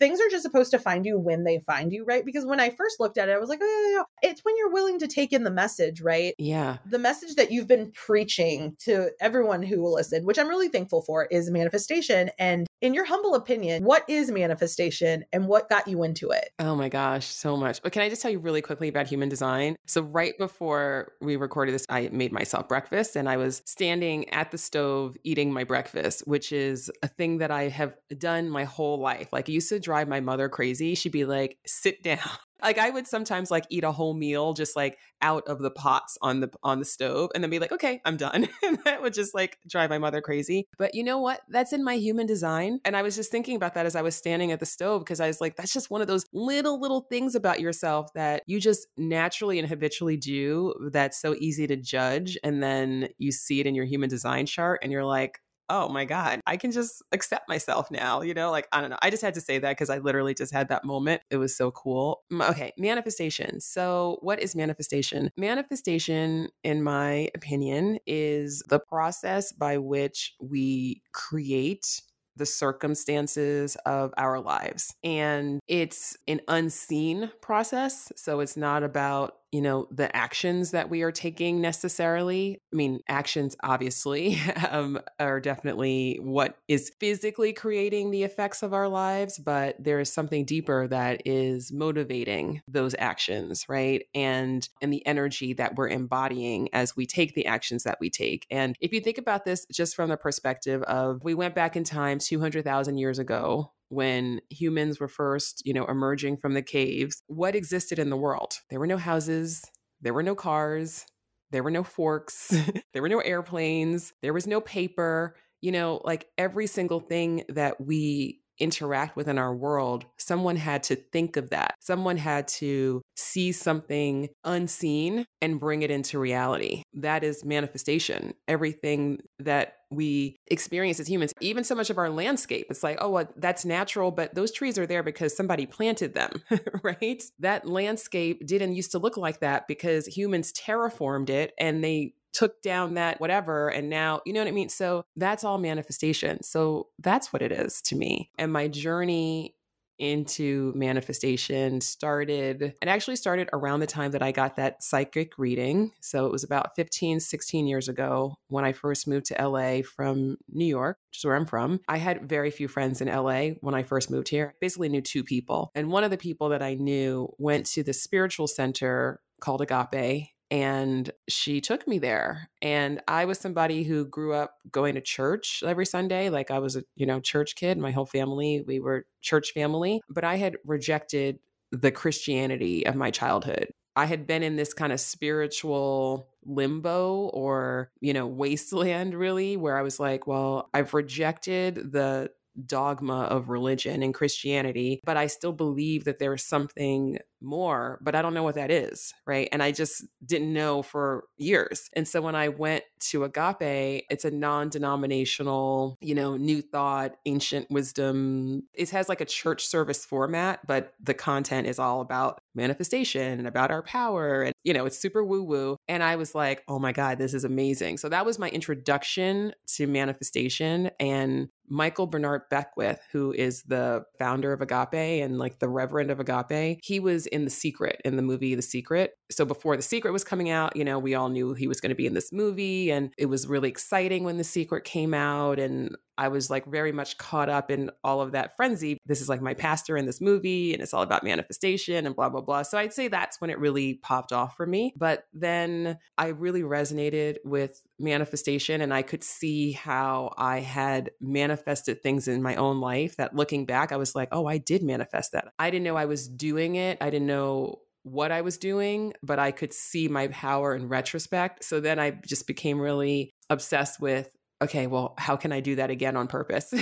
things 0.00 0.18
are 0.20 0.28
just 0.30 0.42
supposed 0.42 0.70
to 0.72 0.78
find 0.78 1.06
you 1.06 1.18
when 1.18 1.44
they 1.44 1.60
find 1.60 1.92
you, 1.92 2.04
right? 2.04 2.24
Because 2.24 2.46
when 2.46 2.58
I 2.58 2.70
first 2.70 2.98
looked 2.98 3.18
at 3.18 3.28
it, 3.28 3.32
I 3.32 3.38
was 3.38 3.48
like, 3.48 3.60
oh, 3.62 3.88
yeah, 3.92 3.98
yeah. 3.98 4.30
It's 4.30 4.44
when 4.44 4.56
you're 4.56 4.72
willing 4.72 4.98
to 4.98 5.06
take 5.06 5.32
in 5.32 5.44
the 5.44 5.50
message, 5.50 6.00
right? 6.00 6.34
Yeah. 6.38 6.78
The 6.86 6.98
message 6.98 7.36
that 7.36 7.52
you've 7.52 7.68
been 7.68 7.92
preaching 7.92 8.76
to 8.80 9.10
everyone 9.20 9.62
who 9.62 9.80
will 9.80 9.94
listen, 9.94 10.24
which 10.24 10.38
I'm 10.38 10.48
really 10.48 10.68
thankful 10.68 11.02
for, 11.02 11.26
is 11.26 11.50
manifestation. 11.50 12.30
And 12.38 12.66
in 12.80 12.94
your 12.94 13.04
humble 13.04 13.34
opinion, 13.34 13.84
what 13.84 14.08
is 14.08 14.30
manifestation 14.30 15.24
and 15.32 15.46
what 15.46 15.68
got 15.68 15.86
you 15.86 16.02
into 16.02 16.30
it? 16.30 16.48
Oh 16.58 16.74
my 16.74 16.88
gosh, 16.88 17.26
so 17.26 17.56
much. 17.56 17.82
But 17.82 17.92
can 17.92 18.02
I 18.02 18.08
just 18.08 18.22
tell 18.22 18.30
you 18.30 18.38
really 18.38 18.62
quickly 18.62 18.88
about 18.88 19.06
human 19.06 19.28
design? 19.28 19.76
So, 19.86 20.02
right 20.02 20.36
before 20.38 21.12
we 21.20 21.36
recorded 21.36 21.74
this, 21.74 21.84
I 21.90 22.08
made 22.10 22.32
myself 22.32 22.68
breakfast 22.68 23.16
and 23.16 23.28
I 23.28 23.36
was 23.36 23.60
standing 23.66 24.28
at 24.30 24.50
the 24.50 24.58
stove 24.58 25.16
eating 25.24 25.52
my 25.52 25.64
breakfast, 25.64 26.26
which 26.26 26.52
is 26.52 26.90
a 27.02 27.08
thing 27.08 27.38
that 27.38 27.50
I 27.50 27.68
have 27.68 27.94
done 28.16 28.48
my 28.48 28.64
whole 28.64 28.98
life. 28.98 29.28
Like, 29.32 29.48
I 29.48 29.52
used 29.52 29.68
to 29.68 29.78
drive 29.90 30.06
my 30.06 30.20
mother 30.20 30.48
crazy. 30.48 30.94
She'd 30.94 31.10
be 31.10 31.24
like, 31.24 31.58
sit 31.66 32.02
down. 32.02 32.20
Like 32.62 32.76
I 32.76 32.90
would 32.90 33.06
sometimes 33.06 33.50
like 33.50 33.64
eat 33.70 33.84
a 33.84 33.90
whole 33.90 34.12
meal 34.12 34.52
just 34.52 34.76
like 34.76 34.98
out 35.22 35.44
of 35.48 35.60
the 35.60 35.70
pots 35.70 36.18
on 36.20 36.40
the 36.40 36.50
on 36.62 36.78
the 36.78 36.84
stove 36.84 37.30
and 37.34 37.42
then 37.42 37.48
be 37.50 37.58
like, 37.58 37.72
okay, 37.72 38.02
I'm 38.04 38.18
done. 38.18 38.50
and 38.62 38.78
that 38.84 39.00
would 39.00 39.14
just 39.14 39.34
like 39.34 39.56
drive 39.66 39.88
my 39.88 39.96
mother 39.96 40.20
crazy. 40.20 40.68
But 40.76 40.94
you 40.94 41.02
know 41.02 41.18
what? 41.18 41.40
That's 41.48 41.72
in 41.72 41.82
my 41.82 41.94
human 41.94 42.26
design. 42.26 42.78
And 42.84 42.98
I 42.98 43.00
was 43.00 43.16
just 43.16 43.30
thinking 43.30 43.56
about 43.56 43.72
that 43.76 43.86
as 43.86 43.96
I 43.96 44.02
was 44.02 44.14
standing 44.14 44.52
at 44.52 44.60
the 44.60 44.66
stove 44.66 45.00
because 45.00 45.20
I 45.20 45.26
was 45.26 45.40
like, 45.40 45.56
that's 45.56 45.72
just 45.72 45.90
one 45.90 46.02
of 46.02 46.06
those 46.06 46.26
little, 46.34 46.78
little 46.78 47.06
things 47.08 47.34
about 47.34 47.60
yourself 47.60 48.12
that 48.14 48.42
you 48.44 48.60
just 48.60 48.88
naturally 48.98 49.58
and 49.58 49.66
habitually 49.66 50.18
do 50.18 50.74
that's 50.92 51.18
so 51.18 51.34
easy 51.38 51.66
to 51.66 51.76
judge. 51.76 52.36
And 52.44 52.62
then 52.62 53.08
you 53.16 53.32
see 53.32 53.60
it 53.60 53.66
in 53.66 53.74
your 53.74 53.86
human 53.86 54.10
design 54.10 54.44
chart 54.44 54.80
and 54.82 54.92
you're 54.92 55.06
like, 55.06 55.40
oh 55.70 55.88
my 55.88 56.04
God, 56.04 56.40
I 56.46 56.56
can 56.56 56.72
just 56.72 57.02
accept 57.12 57.48
myself 57.48 57.90
now. 57.90 58.20
You 58.20 58.34
know, 58.34 58.50
like, 58.50 58.68
I 58.72 58.80
don't 58.80 58.90
know. 58.90 58.98
I 59.00 59.08
just 59.08 59.22
had 59.22 59.34
to 59.34 59.40
say 59.40 59.58
that 59.58 59.70
because 59.70 59.88
I 59.88 59.98
literally 59.98 60.34
just 60.34 60.52
had 60.52 60.68
that 60.68 60.84
moment. 60.84 61.22
It 61.30 61.38
was 61.38 61.56
so 61.56 61.70
cool. 61.70 62.22
Okay, 62.32 62.72
manifestation. 62.76 63.60
So, 63.60 64.18
what 64.20 64.40
is 64.40 64.54
manifestation? 64.54 65.30
Manifestation, 65.36 66.48
in 66.64 66.82
my 66.82 67.30
opinion, 67.34 67.98
is 68.06 68.62
the 68.68 68.80
process 68.80 69.52
by 69.52 69.78
which 69.78 70.34
we 70.40 71.02
create 71.12 72.02
the 72.36 72.46
circumstances 72.46 73.76
of 73.86 74.12
our 74.16 74.40
lives. 74.40 74.94
And 75.04 75.60
it's 75.68 76.16
an 76.26 76.40
unseen 76.48 77.30
process. 77.42 78.10
So 78.16 78.40
it's 78.40 78.56
not 78.56 78.82
about 78.82 79.39
you 79.52 79.60
know 79.60 79.88
the 79.90 80.14
actions 80.14 80.72
that 80.72 80.90
we 80.90 81.02
are 81.02 81.12
taking 81.12 81.60
necessarily 81.60 82.60
i 82.72 82.76
mean 82.76 83.00
actions 83.08 83.56
obviously 83.62 84.38
um, 84.70 85.00
are 85.18 85.40
definitely 85.40 86.18
what 86.20 86.56
is 86.68 86.92
physically 87.00 87.52
creating 87.52 88.10
the 88.10 88.22
effects 88.22 88.62
of 88.62 88.74
our 88.74 88.88
lives 88.88 89.38
but 89.38 89.76
there 89.78 90.00
is 90.00 90.12
something 90.12 90.44
deeper 90.44 90.86
that 90.86 91.22
is 91.24 91.72
motivating 91.72 92.62
those 92.68 92.94
actions 92.98 93.64
right? 93.68 94.06
And 94.14 94.68
and 94.80 94.92
the 94.92 95.06
energy 95.06 95.52
that 95.54 95.76
we're 95.76 95.88
embodying 95.88 96.68
as 96.72 96.96
we 96.96 97.06
take 97.06 97.34
the 97.34 97.46
actions 97.46 97.84
that 97.84 97.98
we 98.00 98.10
take. 98.10 98.46
And 98.50 98.76
if 98.80 98.92
you 98.92 99.00
think 99.00 99.18
about 99.18 99.44
this 99.44 99.66
just 99.72 99.94
from 99.94 100.10
the 100.10 100.16
perspective 100.16 100.82
of 100.82 101.22
we 101.22 101.34
went 101.34 101.54
back 101.54 101.76
in 101.76 101.84
time 101.84 102.18
200,000 102.18 102.98
years 102.98 103.18
ago 103.18 103.72
when 103.90 104.40
humans 104.48 104.98
were 104.98 105.08
first, 105.08 105.62
you 105.66 105.74
know, 105.74 105.84
emerging 105.84 106.36
from 106.38 106.54
the 106.54 106.62
caves, 106.62 107.22
what 107.26 107.54
existed 107.54 107.98
in 107.98 108.08
the 108.08 108.16
world? 108.16 108.54
There 108.70 108.78
were 108.78 108.86
no 108.86 108.96
houses, 108.96 109.64
there 110.00 110.14
were 110.14 110.22
no 110.22 110.34
cars, 110.34 111.04
there 111.50 111.62
were 111.62 111.72
no 111.72 111.82
forks, 111.82 112.54
there 112.92 113.02
were 113.02 113.08
no 113.08 113.18
airplanes, 113.18 114.12
there 114.22 114.32
was 114.32 114.46
no 114.46 114.60
paper. 114.60 115.36
You 115.60 115.72
know, 115.72 116.00
like 116.04 116.26
every 116.38 116.66
single 116.66 117.00
thing 117.00 117.44
that 117.50 117.80
we 117.80 118.40
interact 118.60 119.16
within 119.16 119.38
our 119.38 119.54
world, 119.54 120.04
someone 120.18 120.56
had 120.56 120.82
to 120.84 120.96
think 120.96 121.36
of 121.36 121.50
that. 121.50 121.74
Someone 121.80 122.16
had 122.16 122.46
to 122.48 123.02
see 123.16 123.52
something 123.52 124.28
unseen 124.44 125.24
and 125.40 125.58
bring 125.58 125.82
it 125.82 125.90
into 125.90 126.18
reality. 126.18 126.82
That 126.94 127.24
is 127.24 127.44
manifestation. 127.44 128.34
Everything 128.46 129.20
that 129.38 129.78
we 129.90 130.36
experience 130.46 131.00
as 131.00 131.08
humans, 131.08 131.32
even 131.40 131.64
so 131.64 131.74
much 131.74 131.90
of 131.90 131.98
our 131.98 132.10
landscape, 132.10 132.66
it's 132.70 132.82
like, 132.82 132.98
oh, 133.00 133.10
well, 133.10 133.28
that's 133.36 133.64
natural, 133.64 134.12
but 134.12 134.34
those 134.34 134.52
trees 134.52 134.78
are 134.78 134.86
there 134.86 135.02
because 135.02 135.36
somebody 135.36 135.66
planted 135.66 136.14
them, 136.14 136.42
right? 136.82 137.22
That 137.40 137.66
landscape 137.66 138.46
didn't 138.46 138.74
used 138.74 138.92
to 138.92 138.98
look 138.98 139.16
like 139.16 139.40
that 139.40 139.66
because 139.66 140.06
humans 140.06 140.52
terraformed 140.52 141.28
it 141.28 141.52
and 141.58 141.82
they 141.82 142.14
took 142.32 142.62
down 142.62 142.94
that 142.94 143.20
whatever 143.20 143.68
and 143.68 143.88
now 143.90 144.20
you 144.24 144.32
know 144.32 144.40
what 144.40 144.48
i 144.48 144.52
mean? 144.52 144.68
So 144.68 145.04
that's 145.16 145.44
all 145.44 145.58
manifestation. 145.58 146.42
So 146.42 146.88
that's 146.98 147.32
what 147.32 147.42
it 147.42 147.52
is 147.52 147.80
to 147.82 147.96
me. 147.96 148.30
And 148.38 148.52
my 148.52 148.68
journey 148.68 149.56
into 149.98 150.72
manifestation 150.74 151.78
started 151.78 152.62
it 152.62 152.88
actually 152.88 153.16
started 153.16 153.50
around 153.52 153.80
the 153.80 153.86
time 153.86 154.12
that 154.12 154.22
i 154.22 154.32
got 154.32 154.56
that 154.56 154.82
psychic 154.82 155.32
reading. 155.36 155.92
So 156.00 156.24
it 156.24 156.32
was 156.32 156.42
about 156.42 156.74
15 156.74 157.20
16 157.20 157.66
years 157.66 157.88
ago 157.88 158.34
when 158.48 158.64
i 158.64 158.72
first 158.72 159.06
moved 159.06 159.26
to 159.26 159.46
la 159.46 159.82
from 159.82 160.38
new 160.48 160.64
york 160.64 160.96
which 161.10 161.18
is 161.18 161.24
where 161.24 161.36
i'm 161.36 161.44
from. 161.44 161.80
I 161.86 161.98
had 161.98 162.28
very 162.28 162.50
few 162.50 162.66
friends 162.66 163.02
in 163.02 163.08
la 163.08 163.48
when 163.60 163.74
i 163.74 163.82
first 163.82 164.10
moved 164.10 164.28
here. 164.28 164.54
I 164.54 164.58
basically 164.60 164.88
knew 164.88 165.02
two 165.02 165.22
people. 165.22 165.70
And 165.74 165.90
one 165.90 166.04
of 166.04 166.10
the 166.10 166.16
people 166.16 166.48
that 166.48 166.62
i 166.62 166.74
knew 166.74 167.28
went 167.38 167.66
to 167.66 167.82
the 167.82 167.92
spiritual 167.92 168.46
center 168.46 169.20
called 169.40 169.60
agape 169.60 170.28
and 170.50 171.10
she 171.28 171.60
took 171.60 171.86
me 171.86 171.98
there 171.98 172.48
and 172.62 173.00
i 173.08 173.24
was 173.24 173.38
somebody 173.38 173.82
who 173.82 174.04
grew 174.04 174.32
up 174.32 174.56
going 174.70 174.94
to 174.94 175.00
church 175.00 175.62
every 175.66 175.86
sunday 175.86 176.28
like 176.28 176.50
i 176.50 176.58
was 176.58 176.76
a 176.76 176.84
you 176.96 177.06
know 177.06 177.20
church 177.20 177.54
kid 177.54 177.78
my 177.78 177.90
whole 177.90 178.06
family 178.06 178.62
we 178.66 178.80
were 178.80 179.06
church 179.20 179.52
family 179.52 180.00
but 180.08 180.24
i 180.24 180.36
had 180.36 180.56
rejected 180.64 181.38
the 181.72 181.92
christianity 181.92 182.84
of 182.84 182.96
my 182.96 183.10
childhood. 183.10 183.68
I 183.96 184.06
had 184.06 184.26
been 184.26 184.42
in 184.42 184.56
this 184.56 184.72
kind 184.72 184.92
of 184.92 185.00
spiritual 185.00 186.28
limbo 186.44 187.28
or 187.34 187.90
you 188.00 188.12
know 188.12 188.26
wasteland 188.26 189.14
really 189.14 189.56
where 189.56 189.76
i 189.76 189.82
was 189.82 190.00
like 190.00 190.26
well 190.26 190.70
i've 190.72 190.94
rejected 190.94 191.92
the 191.92 192.30
dogma 192.66 193.22
of 193.22 193.48
religion 193.48 194.02
and 194.02 194.14
Christianity, 194.14 195.00
but 195.04 195.16
I 195.16 195.26
still 195.26 195.52
believe 195.52 196.04
that 196.04 196.18
there 196.18 196.34
is 196.34 196.44
something 196.44 197.18
more, 197.40 197.98
but 198.02 198.14
I 198.14 198.22
don't 198.22 198.34
know 198.34 198.42
what 198.42 198.54
that 198.54 198.70
is, 198.70 199.12
right? 199.26 199.48
And 199.52 199.62
I 199.62 199.72
just 199.72 200.04
didn't 200.24 200.52
know 200.52 200.82
for 200.82 201.24
years. 201.36 201.90
And 201.94 202.06
so 202.06 202.20
when 202.20 202.34
I 202.34 202.48
went 202.48 202.84
to 203.10 203.24
Agape, 203.24 204.04
it's 204.10 204.24
a 204.24 204.30
non-denominational, 204.30 205.96
you 206.00 206.14
know, 206.14 206.36
new 206.36 206.62
thought, 206.62 207.16
ancient 207.26 207.70
wisdom. 207.70 208.64
It 208.74 208.90
has 208.90 209.08
like 209.08 209.20
a 209.20 209.26
church 209.26 209.66
service 209.66 210.04
format, 210.04 210.66
but 210.66 210.94
the 211.02 211.14
content 211.14 211.66
is 211.66 211.78
all 211.78 212.00
about 212.00 212.40
manifestation 212.54 213.38
and 213.38 213.46
about 213.46 213.70
our 213.70 213.82
power 213.82 214.42
and 214.42 214.52
you 214.62 214.74
know, 214.74 214.84
it's 214.84 214.98
super 214.98 215.24
woo-woo. 215.24 215.76
And 215.88 216.02
I 216.02 216.16
was 216.16 216.34
like, 216.34 216.62
"Oh 216.68 216.78
my 216.78 216.92
god, 216.92 217.18
this 217.18 217.32
is 217.32 217.44
amazing." 217.44 217.96
So 217.96 218.08
that 218.10 218.26
was 218.26 218.38
my 218.38 218.50
introduction 218.50 219.54
to 219.76 219.86
manifestation 219.86 220.90
and 221.00 221.48
Michael 221.70 222.08
Bernard 222.08 222.42
Beckwith, 222.50 223.00
who 223.12 223.32
is 223.32 223.62
the 223.62 224.04
founder 224.18 224.52
of 224.52 224.60
Agape 224.60 225.22
and 225.22 225.38
like 225.38 225.60
the 225.60 225.68
reverend 225.68 226.10
of 226.10 226.18
Agape, 226.18 226.80
he 226.82 226.98
was 226.98 227.26
in 227.32 227.44
The 227.44 227.50
Secret 227.50 228.00
in 228.04 228.16
the 228.16 228.22
movie 228.22 228.54
The 228.54 228.62
Secret. 228.62 229.14
So 229.30 229.44
before 229.44 229.76
The 229.76 229.82
Secret 229.82 230.12
was 230.12 230.24
coming 230.24 230.50
out, 230.50 230.76
you 230.76 230.84
know, 230.84 230.98
we 230.98 231.14
all 231.14 231.28
knew 231.28 231.54
he 231.54 231.68
was 231.68 231.80
going 231.80 231.90
to 231.90 231.94
be 231.96 232.06
in 232.06 232.14
this 232.14 232.32
movie 232.32 232.90
and 232.90 233.12
it 233.18 233.26
was 233.26 233.46
really 233.46 233.68
exciting 233.68 234.24
when 234.24 234.36
The 234.36 234.44
Secret 234.44 234.84
came 234.84 235.14
out 235.14 235.58
and 235.58 235.96
I 236.20 236.28
was 236.28 236.50
like 236.50 236.66
very 236.66 236.92
much 236.92 237.16
caught 237.16 237.48
up 237.48 237.70
in 237.70 237.90
all 238.04 238.20
of 238.20 238.32
that 238.32 238.54
frenzy. 238.54 238.98
This 239.06 239.22
is 239.22 239.28
like 239.30 239.40
my 239.40 239.54
pastor 239.54 239.96
in 239.96 240.04
this 240.04 240.20
movie 240.20 240.74
and 240.74 240.82
it's 240.82 240.92
all 240.92 241.02
about 241.02 241.24
manifestation 241.24 242.04
and 242.04 242.14
blah, 242.14 242.28
blah, 242.28 242.42
blah. 242.42 242.60
So 242.60 242.76
I'd 242.76 242.92
say 242.92 243.08
that's 243.08 243.40
when 243.40 243.48
it 243.48 243.58
really 243.58 243.94
popped 243.94 244.30
off 244.30 244.54
for 244.54 244.66
me. 244.66 244.92
But 244.98 245.24
then 245.32 245.98
I 246.18 246.26
really 246.26 246.60
resonated 246.60 247.36
with 247.42 247.82
manifestation 247.98 248.82
and 248.82 248.92
I 248.92 249.00
could 249.00 249.24
see 249.24 249.72
how 249.72 250.34
I 250.36 250.60
had 250.60 251.10
manifested 251.22 252.02
things 252.02 252.28
in 252.28 252.42
my 252.42 252.54
own 252.56 252.82
life 252.82 253.16
that 253.16 253.34
looking 253.34 253.64
back, 253.64 253.90
I 253.90 253.96
was 253.96 254.14
like, 254.14 254.28
oh, 254.30 254.44
I 254.44 254.58
did 254.58 254.82
manifest 254.82 255.32
that. 255.32 255.48
I 255.58 255.70
didn't 255.70 255.84
know 255.84 255.96
I 255.96 256.04
was 256.04 256.28
doing 256.28 256.74
it. 256.74 256.98
I 257.00 257.08
didn't 257.08 257.28
know 257.28 257.78
what 258.02 258.30
I 258.30 258.42
was 258.42 258.58
doing, 258.58 259.14
but 259.22 259.38
I 259.38 259.52
could 259.52 259.72
see 259.72 260.08
my 260.08 260.28
power 260.28 260.74
in 260.74 260.88
retrospect. 260.88 261.64
So 261.64 261.80
then 261.80 261.98
I 261.98 262.10
just 262.26 262.46
became 262.46 262.78
really 262.78 263.32
obsessed 263.48 264.00
with 264.00 264.30
okay, 264.62 264.86
well, 264.86 265.14
how 265.18 265.36
can 265.36 265.52
I 265.52 265.60
do 265.60 265.76
that 265.76 265.90
again 265.90 266.16
on 266.16 266.26
purpose? 266.26 266.72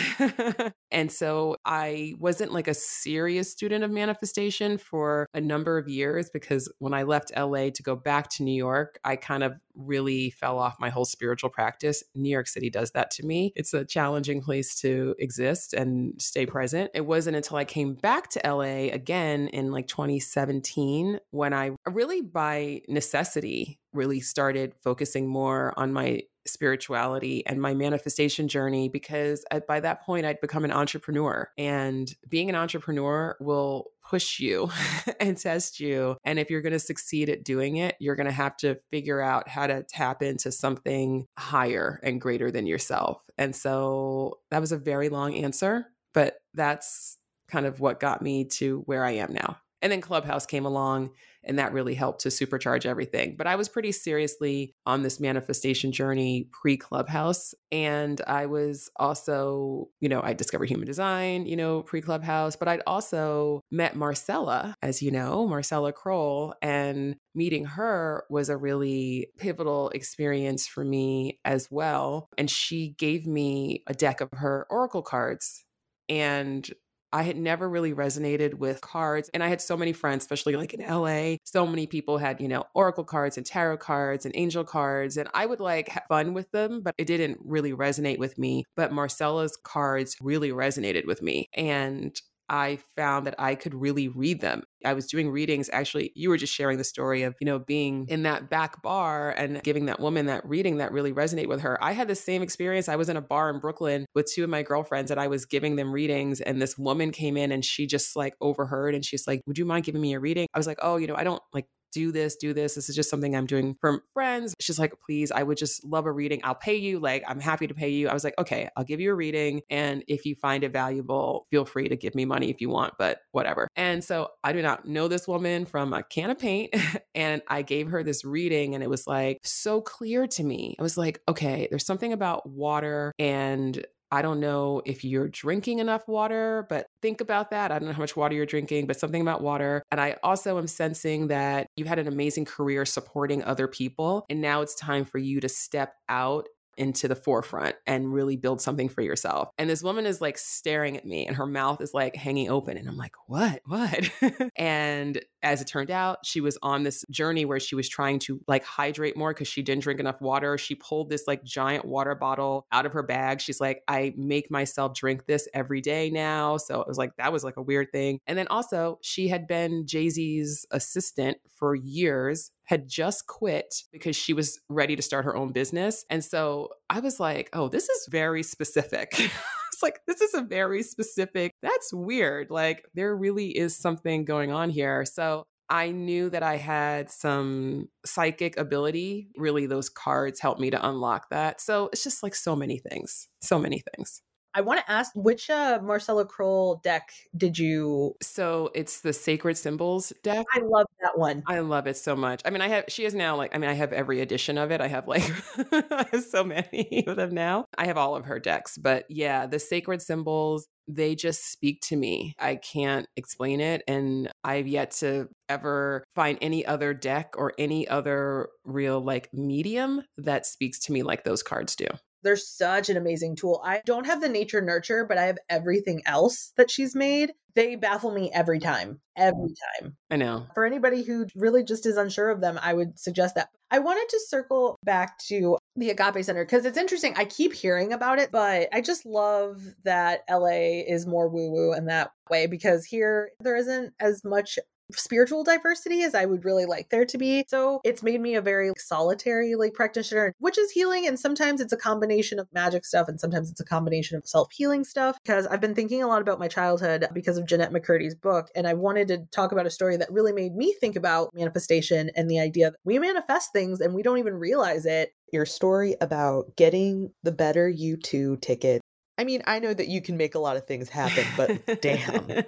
and 0.91 1.13
so 1.13 1.57
I 1.65 2.15
wasn't 2.19 2.53
like 2.53 2.67
a 2.67 2.75
serious 2.75 3.53
student 3.53 3.85
of 3.85 3.91
manifestation 3.91 4.79
for 4.79 5.29
a 5.33 5.41
number 5.41 5.79
of 5.79 5.89
years 5.89 6.29
because 6.31 6.73
when 6.79 6.93
I 6.93 7.05
left 7.05 7.33
LA 7.37 7.71
to 7.71 7.83
go 7.83 7.95
back 7.95 8.31
to 8.31 8.43
New 8.43 8.57
York, 8.57 8.99
I 9.05 9.17
kind 9.17 9.45
of 9.45 9.61
really 9.75 10.31
fell 10.31 10.59
off 10.59 10.77
my 10.81 10.91
whole 10.91 11.05
spiritual 11.05 11.51
practice. 11.51 12.03
New 12.15 12.31
York 12.31 12.49
City 12.49 12.69
does 12.69 12.91
that 12.93 13.13
to 13.13 13.25
me. 13.25 13.53
It's 13.55 13.73
a 13.75 13.85
challenging 13.85 14.43
place 14.43 14.75
to 14.81 15.15
exist 15.19 15.73
and 15.73 16.21
stay 16.21 16.47
present. 16.47 16.91
It 16.95 17.07
wasn't 17.07 17.37
until 17.37 17.59
I 17.59 17.65
came 17.65 17.95
back 17.95 18.29
to 18.31 18.41
LA 18.45 18.93
again 18.93 19.49
in 19.49 19.71
like 19.71 19.87
2017 19.87 21.21
when 21.31 21.55
I 21.55 21.71
really 21.87 22.23
by 22.23 22.83
necessity 22.89 23.78
really 23.93 24.21
started 24.21 24.75
focusing 24.83 25.27
more 25.27 25.73
on 25.77 25.93
my 25.93 26.23
spirituality 26.49 27.47
and 27.47 27.61
my 27.61 27.75
manifestation 27.75 28.49
journey 28.49 28.89
because 28.89 29.45
at, 29.51 29.67
by 29.67 29.81
that 29.81 30.03
point 30.03 30.27
I'd 30.27 30.41
become 30.41 30.65
an 30.65 30.73
entrepreneur. 30.73 31.49
And 31.57 32.13
being 32.29 32.49
an 32.49 32.55
entrepreneur 32.55 33.37
will 33.41 33.87
push 34.09 34.41
you 34.41 34.71
and 35.21 35.37
test 35.37 35.81
you. 35.81 36.17
And 36.25 36.39
if 36.39 36.51
you're 36.51 36.63
going 36.63 36.73
to 36.73 36.79
succeed 36.79 37.29
at 37.29 37.45
doing 37.45 37.77
it, 37.77 37.97
you're 38.01 38.17
going 38.17 38.27
to 38.27 38.33
have 38.33 38.57
to 38.59 38.79
figure 38.91 39.21
out 39.21 39.49
how 39.49 39.67
to 39.67 39.83
tap 39.83 40.23
into 40.23 40.51
something 40.51 41.27
higher 41.39 42.01
and 42.03 42.21
greater 42.21 42.51
than 42.51 42.67
yourself. 42.67 43.29
And 43.37 43.55
so 43.55 44.39
that 44.51 44.61
was 44.61 44.73
a 44.73 44.79
very 44.79 45.09
long 45.09 45.35
answer, 45.35 45.87
but 46.15 46.39
that's 46.55 47.19
kind 47.49 47.67
of 47.67 47.81
what 47.81 48.01
got 48.01 48.23
me 48.23 48.45
to 48.45 48.83
where 48.87 49.05
I 49.05 49.13
am 49.13 49.33
now. 49.33 49.59
And 49.83 49.93
then 49.93 50.01
Clubhouse 50.01 50.47
came 50.47 50.67
along 50.67 51.11
and 51.45 51.59
that 51.59 51.73
really 51.73 51.95
helped 51.95 52.21
to 52.23 52.29
supercharge 52.29 52.85
everything. 52.85 53.35
But 53.37 53.47
I 53.47 53.57
was 53.57 53.69
pretty 53.69 53.93
seriously 53.93 54.75
on 54.87 55.03
this 55.03 55.19
manifestation 55.19 55.93
journey 55.93 56.49
pre 56.53 56.77
Clubhouse. 56.77 57.55
And 57.73 58.21
I 58.27 58.47
was 58.47 58.91
also, 58.97 59.89
you 60.01 60.09
know, 60.09 60.21
I 60.23 60.35
discovered 60.35 60.69
human 60.69 60.87
design, 60.87 61.47
you 61.47 61.57
know, 61.57 61.83
pre 61.83 62.01
Clubhouse, 62.01 62.57
but 62.57 62.69
I'd 62.69 62.83
also 62.87 63.63
met 63.71 63.97
Marcella, 63.97 64.75
as 64.83 65.03
you 65.03 65.11
know, 65.11 65.47
Marcella 65.47 65.93
Kroll. 65.93 66.55
And 66.61 67.17
meeting 67.35 67.65
her 67.65 68.25
was 68.29 68.49
a 68.49 68.57
really 68.57 69.29
pivotal 69.39 69.91
experience 69.91 70.67
for 70.67 70.85
me 70.85 71.41
as 71.45 71.69
well. 71.71 72.29
And 72.37 72.51
she 72.51 72.95
gave 72.99 73.27
me 73.27 73.85
a 73.87 73.95
deck 73.95 74.21
of 74.21 74.29
her 74.33 74.67
oracle 74.71 75.03
cards. 75.03 75.65
And 76.11 76.69
I 77.13 77.23
had 77.23 77.37
never 77.37 77.69
really 77.69 77.95
resonated 77.95 78.55
with 78.55 78.81
cards. 78.81 79.31
And 79.33 79.43
I 79.43 79.49
had 79.49 79.61
so 79.61 79.77
many 79.77 79.93
friends, 79.93 80.25
especially 80.25 80.57
like 80.57 80.75
in 80.75 80.87
LA. 80.87 81.37
So 81.45 81.67
many 81.67 81.87
people 81.87 82.19
had, 82.19 82.41
you 82.41 82.49
know, 82.49 82.65
oracle 82.75 83.05
cards 83.05 83.37
and 83.37 83.47
tarot 83.47 83.79
cards 83.79 84.27
and 84.27 84.35
angel 84.37 84.65
cards. 84.65 85.17
And 85.17 85.29
I 85.35 85.47
would 85.47 85.61
like 85.61 85.89
have 85.89 86.05
fun 86.09 86.35
with 86.35 86.51
them, 86.51 86.83
but 86.83 86.95
it 86.99 87.07
didn't 87.07 87.39
really 87.45 87.73
resonate 87.73 88.19
with 88.19 88.39
me. 88.39 88.65
But 88.77 88.93
Marcella's 88.93 89.57
cards 89.57 90.17
really 90.21 90.51
resonated 90.51 91.07
with 91.07 91.23
me. 91.23 91.49
And 91.55 92.21
I 92.49 92.79
found 92.97 93.27
that 93.27 93.35
I 93.39 93.55
could 93.55 93.75
really 93.75 94.09
read 94.09 94.41
them. 94.41 94.65
I 94.85 94.93
was 94.95 95.07
doing 95.07 95.31
readings. 95.31 95.69
Actually, 95.73 96.13
you 96.15 96.29
were 96.29 96.37
just 96.37 96.55
sharing 96.55 96.79
the 96.79 96.85
story 96.85 97.23
of, 97.23 97.35
you 97.41 97.45
know, 97.45 97.59
being 97.59 98.07
in 98.09 98.23
that 98.23 98.49
back 98.49 98.81
bar 98.83 99.31
and 99.31 99.63
giving 99.63 99.87
that 99.87 100.01
woman 100.01 100.27
that 100.27 100.47
reading 100.49 100.79
that 100.79 100.93
really 100.93 101.13
resonate 101.13 101.49
with 101.49 101.61
her. 101.61 101.83
I 101.83 101.93
had 101.93 102.09
the 102.09 102.15
same 102.15 102.43
experience. 102.43 102.89
I 102.89 102.97
was 102.97 103.09
in 103.09 103.17
a 103.17 103.21
bar 103.21 103.51
in 103.51 103.61
Brooklyn 103.61 104.07
with 104.15 104.31
two 104.33 104.45
of 104.45 104.51
my 104.51 104.63
girlfriends 104.63 105.11
and 105.11 105.21
I 105.21 105.27
was 105.29 105.45
giving 105.47 105.77
them 105.77 105.93
readings 105.93 106.41
and 106.41 106.63
this 106.63 106.79
woman 106.79 107.11
came 107.11 107.37
in 107.37 107.53
and 107.53 107.65
she 107.65 107.87
just 107.87 108.17
like 108.17 108.35
overheard 108.41 108.95
and 108.95 109.05
she's 109.05 109.27
like, 109.27 109.43
"Would 109.47 109.59
you 109.59 109.65
mind 109.65 109.85
giving 109.85 110.01
me 110.01 110.15
a 110.15 110.21
reading?" 110.21 110.47
I 110.55 110.59
was 110.59 110.67
like, 110.67 110.79
"Oh, 110.81 110.97
you 110.97 111.07
know, 111.07 111.17
I 111.17 111.25
don't 111.25 111.43
like 111.53 111.67
do 111.99 112.13
this, 112.13 112.37
do 112.37 112.55
this. 112.55 112.77
This 112.77 112.89
is 112.89 112.95
just 112.95 113.11
something 113.11 113.35
I'm 113.35 113.47
doing 113.47 113.75
for 113.81 114.05
friends. 114.15 114.55
She's 114.61 114.79
like, 114.79 114.95
please, 115.05 115.33
I 115.33 115.43
would 115.43 115.59
just 115.59 115.85
love 115.85 116.07
a 116.07 116.13
reading. 116.13 116.41
I'll 116.45 116.55
pay 116.55 116.77
you. 116.77 117.01
Like, 117.01 117.25
I'm 117.27 117.41
happy 117.41 117.67
to 117.67 117.75
pay 117.75 117.89
you. 117.89 118.09
I 118.09 118.15
was 118.15 118.23
like, 118.23 118.35
okay, 118.39 118.69
I'll 118.77 118.85
give 118.85 119.01
you 119.01 119.11
a 119.11 119.15
reading. 119.17 119.63
And 119.69 120.05
if 120.07 120.25
you 120.25 120.37
find 120.37 120.63
it 120.63 120.73
valuable, 120.73 121.49
feel 121.51 121.65
free 121.65 121.89
to 121.89 121.97
give 121.97 122.15
me 122.15 122.25
money 122.25 122.51
if 122.51 122.61
you 122.61 122.69
want, 122.69 122.95
but 123.01 123.19
whatever. 123.33 123.67
And 123.75 124.05
so 124.05 124.29
I 124.45 124.53
do 124.53 124.63
not 124.63 124.87
know 124.87 125.09
this 125.09 125.27
woman 125.27 125.67
from 125.67 125.93
a 125.93 126.05
can 126.05 126.31
of 126.31 126.39
paint. 126.39 126.73
and 127.17 127.43
I 127.49 127.63
gave 127.63 127.89
her 127.89 128.05
this 128.05 128.25
reading 128.25 128.77
and 128.77 128.85
it 128.85 128.91
was 128.91 129.09
like 129.09 129.41
so 129.43 129.81
clear 129.81 130.29
to 130.29 130.45
me. 130.45 130.77
I 130.79 130.83
was 130.83 130.97
like, 130.97 131.21
okay, 131.29 131.67
there's 131.69 131.85
something 131.85 132.13
about 132.13 132.49
water 132.49 133.13
and 133.19 133.85
I 134.11 134.23
don't 134.23 134.41
know 134.41 134.83
if 134.87 135.05
you're 135.05 135.29
drinking 135.29 135.79
enough 135.79 136.07
water, 136.09 136.67
but 136.69 136.87
think 137.03 137.21
about 137.21 137.51
that. 137.51 137.71
I 137.71 137.79
don't 137.79 137.89
know 137.89 137.95
how 137.95 138.01
much 138.01 138.17
water 138.17 138.35
you're 138.35 138.47
drinking, 138.47 138.87
but 138.87 138.99
something 138.99 139.21
about 139.21 139.43
water. 139.43 139.83
And 139.91 140.01
I 140.01 140.17
also 140.23 140.59
am 140.59 140.67
sensing 140.67 141.29
that 141.29 141.67
you've 141.77 141.89
had 141.89 141.99
an 141.99 142.09
amazing 142.09 142.45
career 142.45 142.85
supporting 142.85 143.45
other 143.45 143.69
people. 143.69 144.25
And 144.31 144.41
now 144.41 144.63
it's 144.63 144.75
time 144.75 145.05
for 145.05 145.19
you 145.19 145.41
to 145.41 145.49
step 145.49 145.95
out 146.09 146.47
into 146.79 147.09
the 147.09 147.17
forefront 147.17 147.75
and 147.87 148.13
really 148.13 148.37
build 148.37 148.61
something 148.61 148.89
for 148.89 149.03
yourself. 149.03 149.51
And 149.59 149.69
this 149.69 149.83
woman 149.83 150.07
is 150.07 150.21
like 150.21 150.39
staring 150.39 150.97
at 150.97 151.05
me 151.05 151.27
and 151.27 151.37
her 151.37 151.47
mouth 151.47 151.81
is 151.81 151.93
like 151.93 152.15
hanging 152.17 152.49
open. 152.49 152.79
And 152.79 152.89
I'm 152.89 152.97
like, 152.97 153.15
what? 153.27 153.61
What? 153.67 154.09
and 154.57 155.21
as 155.43 155.61
it 155.61 155.67
turned 155.67 155.91
out, 155.91 156.25
she 156.25 156.41
was 156.41 156.59
on 156.63 156.83
this 156.83 157.05
journey 157.11 157.45
where 157.45 157.61
she 157.61 157.75
was 157.75 157.89
trying 157.89 158.19
to 158.21 158.41
like 158.47 158.65
hydrate 158.65 159.17
more 159.17 159.33
because 159.33 159.49
she 159.49 159.63
didn't 159.63 159.83
drink 159.83 160.01
enough 160.01 160.21
water. 160.21 160.59
She 160.59 160.75
pulled 160.75 161.11
this 161.11 161.27
like 161.27 161.45
giant 161.45 161.85
water 161.85 162.15
bottle 162.15 162.67
out 162.73 162.87
of 162.87 162.93
her 162.93 163.03
bag. 163.03 163.41
She's 163.41 163.61
like, 163.61 163.83
I 163.89 164.15
make 164.17 164.51
myself 164.51 164.95
drink 164.95 165.27
this 165.27 165.49
every 165.55 165.81
day 165.81 166.11
now. 166.11 166.57
So 166.57 166.81
it 166.81 166.89
was 166.89 166.99
like, 166.99 167.17
that 167.17 167.33
was 167.33 167.45
like 167.45 167.57
a 167.57 167.63
weird 167.63 167.93
thing. 167.93 168.21
And 168.27 168.37
then 168.37 168.49
also, 168.49 168.99
she 169.03 169.29
had 169.29 169.47
been 169.47 169.87
Jay 169.87 170.09
Z's 170.09 170.67
assistant 170.71 171.39
for 171.57 171.75
years 171.75 172.51
had 172.65 172.87
just 172.87 173.27
quit 173.27 173.83
because 173.93 174.15
she 174.15 174.35
was 174.35 174.61
ready 174.69 174.95
to 174.95 175.01
start 175.01 175.25
her 175.25 175.35
own 175.35 175.53
business. 175.53 176.05
And 176.11 176.23
so 176.23 176.69
I 176.91 177.01
was 177.01 177.19
like, 177.19 177.49
oh, 177.55 177.69
this 177.69 177.89
is 177.89 178.07
very 178.11 178.43
specific. 178.43 179.31
it's 179.79 179.83
like, 179.85 180.01
this 180.09 180.21
is 180.21 180.35
a 180.35 180.43
very 180.43 180.83
specific, 180.83 181.53
that's 181.63 181.93
weird. 181.93 182.51
Like, 182.51 182.85
there 182.95 183.15
really 183.15 183.57
is 183.57 183.77
something 183.77 184.25
going 184.25 184.51
on 184.51 184.71
here. 184.71 185.05
So 185.05 185.45
I 185.71 185.93
knew 185.93 186.31
that 186.31 186.43
I 186.43 186.57
had 186.57 187.11
some 187.11 187.89
psychic 188.05 188.59
ability. 188.59 189.29
Really, 189.37 189.67
those 189.67 189.89
cards 189.89 190.41
helped 190.41 190.61
me 190.61 190.71
to 190.71 190.89
unlock 190.89 191.31
that. 191.31 191.61
So 191.61 191.91
it's 191.93 192.03
just 192.03 192.25
like 192.25 192.35
so 192.35 192.57
many 192.57 192.79
things, 192.79 193.29
so 193.41 193.57
many 193.59 193.81
things. 193.95 194.21
I 194.55 194.61
want 194.61 194.81
to 194.81 194.91
ask 194.91 195.13
which 195.15 195.51
uh, 195.51 195.79
Marcella 195.83 196.25
Kroll 196.25 196.81
deck 196.83 197.11
did 197.37 197.59
you? 197.59 198.15
So 198.23 198.71
it's 198.75 199.01
the 199.01 199.13
Sacred 199.13 199.57
Symbols 199.57 200.13
deck. 200.23 200.47
I 200.55 200.61
love 200.61 200.87
that 201.01 201.19
one. 201.19 201.43
I 201.47 201.61
love 201.61 201.87
it 201.87 201.97
so 201.97 202.17
much. 202.17 202.41
I 202.45 202.51
mean, 202.51 202.63
I 202.63 202.69
have 202.69 202.85
she 202.89 203.05
is 203.05 203.15
now 203.15 203.37
like 203.37 203.55
I 203.55 203.59
mean, 203.59 203.71
I 203.71 203.75
have 203.75 203.93
every 203.93 204.21
edition 204.21 204.59
of 204.59 204.71
it. 204.71 204.81
I 204.81 204.89
have 204.89 205.07
like 205.07 205.23
I 205.73 206.07
have 206.13 206.25
so 206.25 206.45
many 206.45 207.05
of 207.07 207.17
them 207.17 207.35
now. 207.35 207.65
I 207.77 207.87
have 207.87 207.99
all 207.99 208.17
of 208.17 208.25
her 208.27 208.39
decks, 208.39 208.79
but 208.79 209.05
yeah, 209.09 209.47
the 209.47 209.59
Sacred 209.59 210.03
Symbols 210.03 210.67
they 210.89 211.15
just 211.15 211.53
speak 211.53 211.81
to 211.83 211.97
me. 211.97 212.35
I 212.39 212.57
can't 212.57 213.07
explain 213.17 213.61
it. 213.61 213.83
And 213.87 214.31
I've 214.43 214.67
yet 214.67 214.93
to 214.93 215.29
ever 215.49 216.03
find 216.15 216.39
any 216.41 216.65
other 216.65 216.95
deck 216.95 217.35
or 217.37 217.53
any 217.59 217.87
other 217.87 218.49
real 218.65 219.01
like 219.01 219.29
medium 219.33 220.03
that 220.17 220.47
speaks 220.47 220.79
to 220.81 220.93
me 220.93 221.03
like 221.03 221.25
those 221.25 221.43
cards 221.43 221.77
do. 221.77 221.87
They're 222.23 222.37
such 222.37 222.89
an 222.89 222.97
amazing 222.97 223.37
tool. 223.37 223.61
I 223.65 223.83
don't 223.85 224.07
have 224.07 224.21
the 224.21 224.29
nature 224.29 224.61
nurture, 224.61 225.05
but 225.05 225.19
I 225.19 225.25
have 225.25 225.39
everything 225.49 226.03
else 226.07 226.53
that 226.57 226.71
she's 226.71 226.95
made. 226.95 227.33
They 227.55 227.77
baffle 227.77 228.13
me 228.13 228.31
every 228.33 228.61
time. 228.61 229.01
Every 229.17 229.49
mm. 229.49 229.81
time. 229.81 229.97
I 230.11 230.17
know. 230.17 230.47
For 230.55 230.65
anybody 230.65 231.03
who 231.03 231.27
really 231.35 231.65
just 231.65 231.87
is 231.87 231.97
unsure 231.97 232.31
of 232.31 232.41
them, 232.41 232.59
I 232.63 232.75
would 232.75 232.99
suggest 232.99 233.35
that. 233.35 233.49
I 233.71 233.81
wanted 233.81 234.09
to 234.11 234.21
circle 234.29 234.79
back 234.85 235.19
to 235.27 235.59
the 235.77 235.91
Agape 235.91 236.25
Center 236.25 236.45
because 236.45 236.65
it's 236.65 236.79
interesting. 236.79 237.15
I 237.17 237.25
keep 237.25 237.53
hearing 237.53 237.93
about 237.93 238.19
it, 238.19 238.31
but 238.31 238.69
I 238.73 238.81
just 238.81 239.05
love 239.05 239.63
that 239.85 240.21
LA 240.31 240.83
is 240.87 241.07
more 241.07 241.29
woo 241.29 241.51
woo 241.51 241.73
in 241.73 241.87
that 241.87 242.13
way 242.31 242.47
because 242.47 242.85
here 242.85 243.31
there 243.41 243.57
isn't 243.57 243.93
as 244.01 244.25
much 244.25 244.59
spiritual 244.93 245.45
diversity 245.45 246.03
as 246.03 246.15
I 246.15 246.25
would 246.25 246.45
really 246.45 246.65
like 246.65 246.91
there 246.91 247.05
to 247.05 247.19
be. 247.19 247.45
So 247.49 247.81
it's 247.85 248.03
made 248.03 248.21
me 248.21 248.35
a 248.35 248.43
very 248.43 248.73
solitary 248.79 249.55
like 249.55 249.75
practitioner, 249.75 250.35
which 250.39 250.59
is 250.59 250.71
healing. 250.71 251.07
And 251.07 251.19
sometimes 251.19 251.61
it's 251.61 251.73
a 251.73 251.77
combination 251.77 252.39
of 252.39 252.49
magic 252.53 252.85
stuff 252.85 253.09
and 253.09 253.21
sometimes 253.21 253.51
it's 253.51 253.61
a 253.61 253.65
combination 253.65 254.17
of 254.17 254.27
self-healing 254.27 254.85
stuff. 254.85 255.19
Because 255.23 255.47
I've 255.47 255.61
been 255.61 255.75
thinking 255.75 256.03
a 256.03 256.07
lot 256.07 256.23
about 256.23 256.39
my 256.39 256.49
childhood 256.49 257.07
because 257.13 257.39
of 257.39 257.47
Jennette 257.47 257.73
McCurdy's 257.73 258.15
book. 258.15 258.49
And 258.55 258.67
I 258.67 258.75
wanted 258.75 259.09
to 259.09 259.19
talk 259.33 259.53
about 259.53 259.67
a 259.67 259.71
story 259.71 259.97
that 259.97 260.13
really 260.13 260.33
made 260.33 260.55
me 260.55 260.75
think 260.81 260.97
about 260.97 261.35
manifestation 261.35 262.11
and 262.17 262.31
the 262.31 262.41
idea 262.41 262.71
that 262.71 262.79
we 262.85 262.99
manifest 262.99 263.53
things 263.53 263.81
and 263.81 263.95
we 263.95 264.03
don't 264.03 264.19
even 264.19 264.35
realize 264.35 264.87
it. 264.87 265.13
Your 265.33 265.47
story 265.47 265.97
about 266.01 266.57
getting 266.57 267.13
the 267.23 267.33
Better 267.33 267.71
U2 267.71 268.41
ticket 268.41 268.81
I 269.19 269.25
mean, 269.25 269.43
I 269.49 269.59
know 269.59 269.75
that 269.75 269.89
you 269.89 270.01
can 270.01 270.17
make 270.17 270.37
a 270.37 270.39
lot 270.39 270.57
of 270.57 270.65
things 270.65 270.89
happen, 270.89 271.25
but 271.37 271.81
damn. 271.83 272.45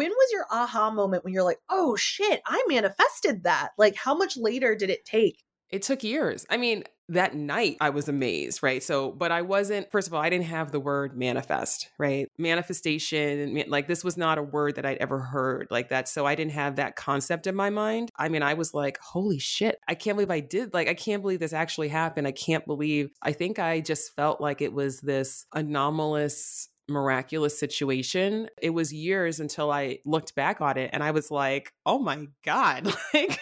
When 0.00 0.08
was 0.08 0.32
your 0.32 0.46
aha 0.50 0.90
moment 0.90 1.24
when 1.24 1.34
you're 1.34 1.42
like, 1.42 1.58
oh 1.68 1.94
shit, 1.94 2.40
I 2.46 2.64
manifested 2.66 3.44
that? 3.44 3.72
Like, 3.76 3.96
how 3.96 4.14
much 4.14 4.34
later 4.34 4.74
did 4.74 4.88
it 4.88 5.04
take? 5.04 5.44
It 5.68 5.82
took 5.82 6.02
years. 6.02 6.46
I 6.48 6.56
mean, 6.56 6.84
that 7.10 7.34
night 7.34 7.76
I 7.82 7.90
was 7.90 8.08
amazed, 8.08 8.62
right? 8.62 8.82
So, 8.82 9.12
but 9.12 9.30
I 9.30 9.42
wasn't, 9.42 9.90
first 9.92 10.08
of 10.08 10.14
all, 10.14 10.22
I 10.22 10.30
didn't 10.30 10.46
have 10.46 10.72
the 10.72 10.80
word 10.80 11.18
manifest, 11.18 11.90
right? 11.98 12.28
Manifestation, 12.38 13.62
like 13.68 13.88
this 13.88 14.02
was 14.02 14.16
not 14.16 14.38
a 14.38 14.42
word 14.42 14.76
that 14.76 14.86
I'd 14.86 14.96
ever 14.96 15.18
heard 15.18 15.66
like 15.70 15.90
that. 15.90 16.08
So 16.08 16.24
I 16.24 16.34
didn't 16.34 16.52
have 16.52 16.76
that 16.76 16.96
concept 16.96 17.46
in 17.46 17.54
my 17.54 17.68
mind. 17.68 18.08
I 18.16 18.30
mean, 18.30 18.42
I 18.42 18.54
was 18.54 18.72
like, 18.72 18.98
holy 19.02 19.38
shit, 19.38 19.78
I 19.86 19.96
can't 19.96 20.16
believe 20.16 20.30
I 20.30 20.40
did. 20.40 20.72
Like, 20.72 20.88
I 20.88 20.94
can't 20.94 21.20
believe 21.20 21.40
this 21.40 21.52
actually 21.52 21.88
happened. 21.88 22.26
I 22.26 22.32
can't 22.32 22.64
believe, 22.64 23.10
I 23.20 23.32
think 23.32 23.58
I 23.58 23.80
just 23.80 24.16
felt 24.16 24.40
like 24.40 24.62
it 24.62 24.72
was 24.72 25.02
this 25.02 25.44
anomalous 25.52 26.70
miraculous 26.90 27.58
situation. 27.58 28.48
It 28.60 28.70
was 28.70 28.92
years 28.92 29.40
until 29.40 29.70
I 29.70 29.98
looked 30.04 30.34
back 30.34 30.60
on 30.60 30.76
it 30.76 30.90
and 30.92 31.02
I 31.02 31.12
was 31.12 31.30
like, 31.30 31.72
oh 31.86 31.98
my 31.98 32.28
God, 32.44 32.92
like 33.14 33.40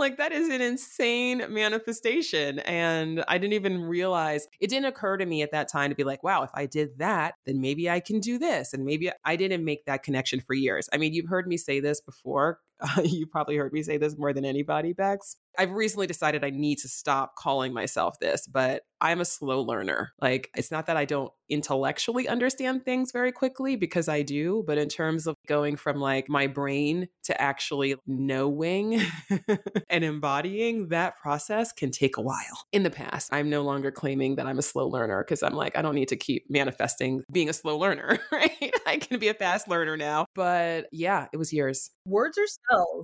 like 0.00 0.16
that 0.16 0.32
is 0.32 0.48
an 0.48 0.60
insane 0.60 1.44
manifestation. 1.50 2.58
And 2.60 3.22
I 3.28 3.38
didn't 3.38 3.52
even 3.52 3.82
realize 3.82 4.48
it 4.60 4.70
didn't 4.70 4.86
occur 4.86 5.16
to 5.18 5.26
me 5.26 5.42
at 5.42 5.52
that 5.52 5.70
time 5.70 5.90
to 5.90 5.96
be 5.96 6.04
like, 6.04 6.24
wow, 6.24 6.42
if 6.42 6.50
I 6.54 6.66
did 6.66 6.98
that, 6.98 7.34
then 7.46 7.60
maybe 7.60 7.88
I 7.88 8.00
can 8.00 8.18
do 8.18 8.38
this. 8.38 8.72
And 8.72 8.84
maybe 8.84 9.10
I 9.24 9.36
didn't 9.36 9.64
make 9.64 9.84
that 9.84 10.02
connection 10.02 10.40
for 10.40 10.54
years. 10.54 10.88
I 10.92 10.96
mean, 10.96 11.12
you've 11.12 11.28
heard 11.28 11.46
me 11.46 11.56
say 11.56 11.78
this 11.80 12.00
before. 12.00 12.58
Uh, 12.80 13.02
you 13.04 13.26
probably 13.26 13.56
heard 13.56 13.72
me 13.72 13.82
say 13.82 13.96
this 13.96 14.16
more 14.16 14.32
than 14.32 14.44
anybody, 14.44 14.92
Bex. 14.92 15.36
I've 15.58 15.72
recently 15.72 16.06
decided 16.06 16.44
I 16.44 16.50
need 16.50 16.78
to 16.78 16.88
stop 16.88 17.34
calling 17.36 17.72
myself 17.72 18.18
this, 18.20 18.46
but 18.46 18.82
I'm 19.00 19.20
a 19.20 19.24
slow 19.24 19.62
learner. 19.62 20.12
Like, 20.20 20.50
it's 20.54 20.70
not 20.70 20.86
that 20.86 20.96
I 20.96 21.04
don't 21.04 21.32
intellectually 21.48 22.28
understand 22.28 22.84
things 22.84 23.12
very 23.12 23.32
quickly 23.32 23.74
because 23.74 24.08
I 24.08 24.22
do, 24.22 24.62
but 24.66 24.78
in 24.78 24.88
terms 24.88 25.26
of 25.26 25.36
going 25.48 25.76
from 25.76 25.96
like 25.96 26.28
my 26.28 26.46
brain 26.46 27.08
to 27.24 27.40
actually 27.40 27.96
knowing 28.06 29.02
and 29.90 30.04
embodying 30.04 30.88
that 30.88 31.18
process 31.18 31.72
can 31.72 31.90
take 31.90 32.16
a 32.16 32.22
while. 32.22 32.66
In 32.72 32.84
the 32.84 32.90
past, 32.90 33.30
I'm 33.32 33.50
no 33.50 33.62
longer 33.62 33.90
claiming 33.90 34.36
that 34.36 34.46
I'm 34.46 34.58
a 34.58 34.62
slow 34.62 34.86
learner 34.86 35.24
because 35.24 35.42
I'm 35.42 35.54
like, 35.54 35.76
I 35.76 35.82
don't 35.82 35.94
need 35.94 36.08
to 36.08 36.16
keep 36.16 36.44
manifesting 36.48 37.22
being 37.32 37.48
a 37.48 37.54
slow 37.54 37.76
learner, 37.76 38.18
right? 38.32 38.72
I 38.86 38.98
can 38.98 39.18
be 39.18 39.28
a 39.28 39.34
fast 39.34 39.68
learner 39.68 39.96
now. 39.96 40.26
But 40.34 40.86
yeah, 40.92 41.26
it 41.32 41.36
was 41.36 41.52
years. 41.52 41.90
Words 42.06 42.38
are 42.38 42.46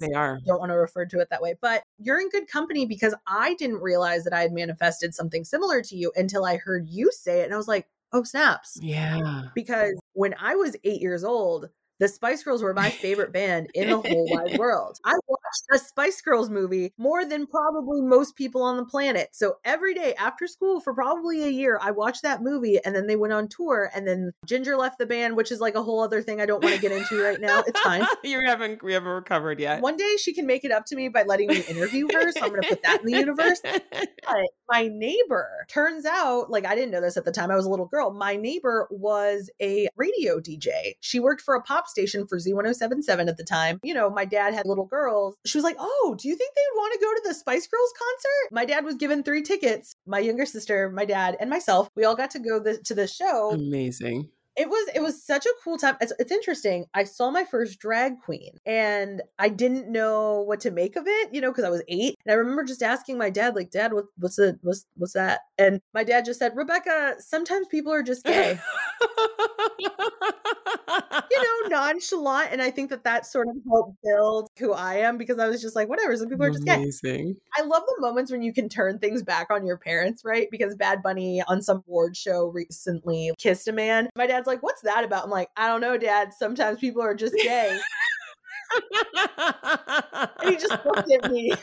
They 0.01 0.13
are. 0.13 0.39
Don't 0.47 0.61
want 0.61 0.71
to 0.71 0.77
refer 0.77 1.07
to 1.07 1.21
it 1.21 1.29
that 1.31 1.43
way, 1.43 1.55
but 1.61 1.83
you're 1.99 2.21
in 2.21 2.29
good 2.29 2.49
company 2.49 2.87
because 2.87 3.15
I 3.27 3.55
didn't 3.55 3.81
realize 3.83 4.25
that 4.25 4.33
I 4.33 4.43
had 4.43 4.53
manifested 4.53 5.15
something 5.15 5.45
similar 5.45 5.83
to 5.83 5.97
you 5.97 6.13
until 6.17 6.45
I 6.45 6.57
heard 6.57 6.89
you 6.89 7.11
say 7.13 7.41
it. 7.41 7.45
And 7.45 7.55
I 7.55 7.57
was 7.57 7.69
like, 7.69 7.87
oh, 8.13 8.23
snaps. 8.23 8.79
Yeah. 8.81 9.43
Because 9.55 9.95
when 10.13 10.35
I 10.41 10.55
was 10.55 10.77
eight 10.85 11.01
years 11.01 11.25
old, 11.25 11.69
the 11.99 12.09
Spice 12.09 12.43
Girls 12.43 12.63
were 12.63 12.75
my 12.75 12.91
favorite 12.91 13.33
band 13.33 13.71
in 13.75 13.91
the 13.91 13.97
whole 13.97 14.29
wide 14.31 14.59
world. 14.59 14.99
I 15.05 15.15
watched 15.29 15.67
a 15.73 15.79
Spice 15.79 16.21
Girls 16.21 16.51
movie 16.51 16.93
more 16.99 17.25
than 17.25 17.47
probably 17.47 18.03
most 18.03 18.37
people 18.37 18.63
on 18.63 18.77
the 18.77 18.85
planet. 18.85 19.31
So 19.33 19.57
every 19.65 19.95
day 19.95 20.15
after 20.15 20.47
school 20.47 20.81
for 20.81 20.95
probably 20.95 21.45
a 21.45 21.49
year, 21.49 21.79
I 21.81 21.93
watched 21.93 22.23
that 22.23 22.43
movie 22.43 22.79
and 22.85 22.95
then 22.95 23.07
they 23.07 23.17
went 23.17 23.33
on 23.33 23.49
tour 23.49 23.91
and 23.95 24.07
then 24.07 24.33
Ginger 24.47 24.77
left 24.77 24.99
the 24.99 25.07
band, 25.07 25.37
which 25.37 25.51
is 25.51 25.61
like 25.61 25.75
a 25.75 25.83
whole 25.83 26.01
other 26.03 26.23
thing 26.23 26.41
I 26.41 26.47
don't 26.47 26.63
want 26.63 26.75
to 26.75 26.81
get 26.81 26.93
into 26.93 27.23
right 27.23 27.41
now. 27.41 27.63
It's 27.67 27.81
fine. 27.81 28.07
you 28.25 28.41
haven't 28.45 28.83
we 28.83 28.93
haven't 28.93 29.09
recovered 29.09 29.59
yet. 29.59 29.81
One 29.81 29.97
day 29.97 30.17
she 30.19 30.35
can 30.35 30.47
make 30.47 30.65
it 30.65 30.73
up 30.73 30.85
to 30.87 30.97
me 30.97 31.09
by 31.09 31.23
letting 31.23 31.49
me 31.49 31.63
interview 31.69 32.09
her. 32.13 32.31
So 32.33 32.41
I'm 32.43 32.51
gonna 32.51 32.63
put 32.69 32.83
that 32.83 33.01
in 33.01 33.07
the 33.07 33.19
universe. 33.19 33.61
But 34.27 34.49
my 34.69 34.89
neighbor 34.93 35.49
turns 35.69 36.05
out, 36.05 36.51
like 36.51 36.67
I 36.67 36.75
didn't 36.75 36.91
know 36.91 37.01
this 37.01 37.17
at 37.17 37.25
the 37.25 37.31
time, 37.31 37.53
I 37.53 37.55
was 37.55 37.65
a 37.65 37.71
little 37.71 37.87
girl. 37.87 38.13
My 38.13 38.35
neighbor 38.35 38.89
was 38.91 39.49
a 39.63 39.89
radio 39.97 40.41
DJ. 40.41 40.95
She 41.01 41.21
worked 41.21 41.43
for 41.43 41.55
a 41.55 41.63
pop 41.87 41.91
station 41.91 42.27
for 42.27 42.39
Z1077 42.39 43.29
at 43.29 43.37
the 43.37 43.45
time. 43.45 43.81
You 43.83 43.95
know, 43.95 44.11
my 44.11 44.25
dad 44.25 44.55
had 44.55 44.67
little 44.67 44.87
girls. 44.87 45.37
She 45.45 45.59
was 45.59 45.65
like, 45.65 45.77
Oh, 45.79 46.17
do 46.19 46.29
you 46.29 46.37
think 46.37 46.55
they 46.55 46.63
would 46.73 46.81
want 46.81 46.93
to 46.95 47.07
go 47.07 47.15
to 47.15 47.23
the 47.29 47.35
Spice 47.35 47.67
Girls 47.67 47.93
concert? 47.99 48.55
My 48.55 48.65
dad 48.65 48.85
was 48.85 48.97
given 48.97 49.23
three 49.23 49.43
tickets. 49.43 49.97
My 50.07 50.19
younger 50.19 50.47
sister, 50.47 50.91
my 50.91 51.05
dad, 51.05 51.37
and 51.41 51.51
myself, 51.51 51.91
we 51.95 52.05
all 52.05 52.17
got 52.17 52.31
to 52.33 52.39
go 52.39 52.59
the, 52.59 52.79
to 52.79 52.95
the 52.95 53.07
show. 53.07 53.51
Amazing 53.53 54.29
it 54.57 54.69
was 54.69 54.89
it 54.95 55.03
was 55.03 55.23
such 55.23 55.47
a 55.47 55.51
cool 55.63 55.79
time. 55.79 55.97
It's, 56.01 56.13
it's 56.19 56.33
interesting 56.33 56.87
i 56.95 57.05
saw 57.05 57.31
my 57.31 57.45
first 57.45 57.79
drag 57.79 58.21
queen 58.25 58.51
and 58.67 59.23
i 59.39 59.49
didn't 59.49 59.91
know 59.91 60.43
what 60.43 60.61
to 60.61 60.71
make 60.71 60.97
of 60.97 61.05
it 61.07 61.29
you 61.33 61.41
know 61.41 61.51
because 61.51 61.65
i 61.65 61.71
was 61.71 61.83
eight 61.89 62.17
and 62.25 62.33
i 62.33 62.37
remember 62.37 62.65
just 62.65 62.83
asking 62.83 63.19
my 63.19 63.31
dad 63.31 63.55
like 63.55 63.71
dad 63.71 63.93
what, 63.93 64.07
what's 64.19 64.37
the 64.37 64.59
what's 64.63 64.87
what's 64.97 65.13
that? 65.13 65.41
And 65.59 65.81
my 65.95 66.05
dad 66.05 66.25
just 66.25 66.39
said 66.39 66.53
rebecca 66.55 67.15
sometimes 67.19 67.67
people 67.69 67.93
are 67.93 68.03
just 68.03 68.25
gay. 68.25 68.59
You 71.31 71.43
know 71.43 71.69
nonchalant 71.69 72.51
and 72.53 72.63
i 72.63 72.71
think 72.71 72.89
that 72.91 73.05
that 73.05 73.27
sort 73.27 73.49
of 73.49 73.57
helped 73.69 73.97
build 74.03 74.49
who 74.59 74.73
i 74.73 74.95
am 74.95 75.19
because 75.19 75.39
i 75.39 75.49
was 75.49 75.61
just 75.61 75.77
like 75.77 75.89
whatever 75.89 76.17
some 76.17 76.29
people 76.29 76.47
are 76.47 76.51
just 76.51 76.63
Amazing. 76.63 77.33
gay 77.33 77.35
i 77.59 77.63
love 77.63 77.83
the 77.87 77.97
moments 77.99 78.31
when 78.31 78.41
you 78.41 78.53
can 78.53 78.69
turn 78.69 78.99
things 78.99 79.23
back 79.23 79.49
on 79.51 79.67
your 79.67 79.77
parents 79.77 80.23
right? 80.25 80.49
Because 80.51 80.75
bad 80.75 81.03
bunny 81.03 81.43
on 81.49 81.63
some 81.63 81.83
award 81.89 82.17
show 82.17 82.47
recently 82.47 83.33
kissed 83.39 83.69
a 83.69 83.73
man. 83.73 84.09
My 84.17 84.27
dad's 84.47 84.55
like, 84.55 84.63
what's 84.63 84.83
that 84.83 85.05
about? 85.05 85.25
I'm 85.25 85.31
like, 85.31 85.51
I 85.57 85.69
don't 85.69 85.81
know, 85.81 85.99
dad. 85.99 86.33
Sometimes 86.33 86.79
people 86.79 87.03
are 87.03 87.15
just 87.15 87.35
gay. 87.35 87.79
and 90.41 90.51
he 90.51 90.57
just 90.57 90.85
looked 90.85 91.11
at 91.11 91.31
me. 91.31 91.51
and 91.51 91.59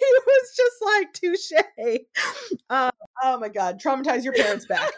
he 0.00 0.18
was 0.26 0.56
just 0.56 0.76
like, 0.82 1.12
touche. 1.12 1.52
Uh, 2.70 2.90
oh 3.22 3.38
my 3.38 3.48
God, 3.48 3.80
traumatize 3.80 4.24
your 4.24 4.34
parents 4.34 4.66
back. 4.66 4.90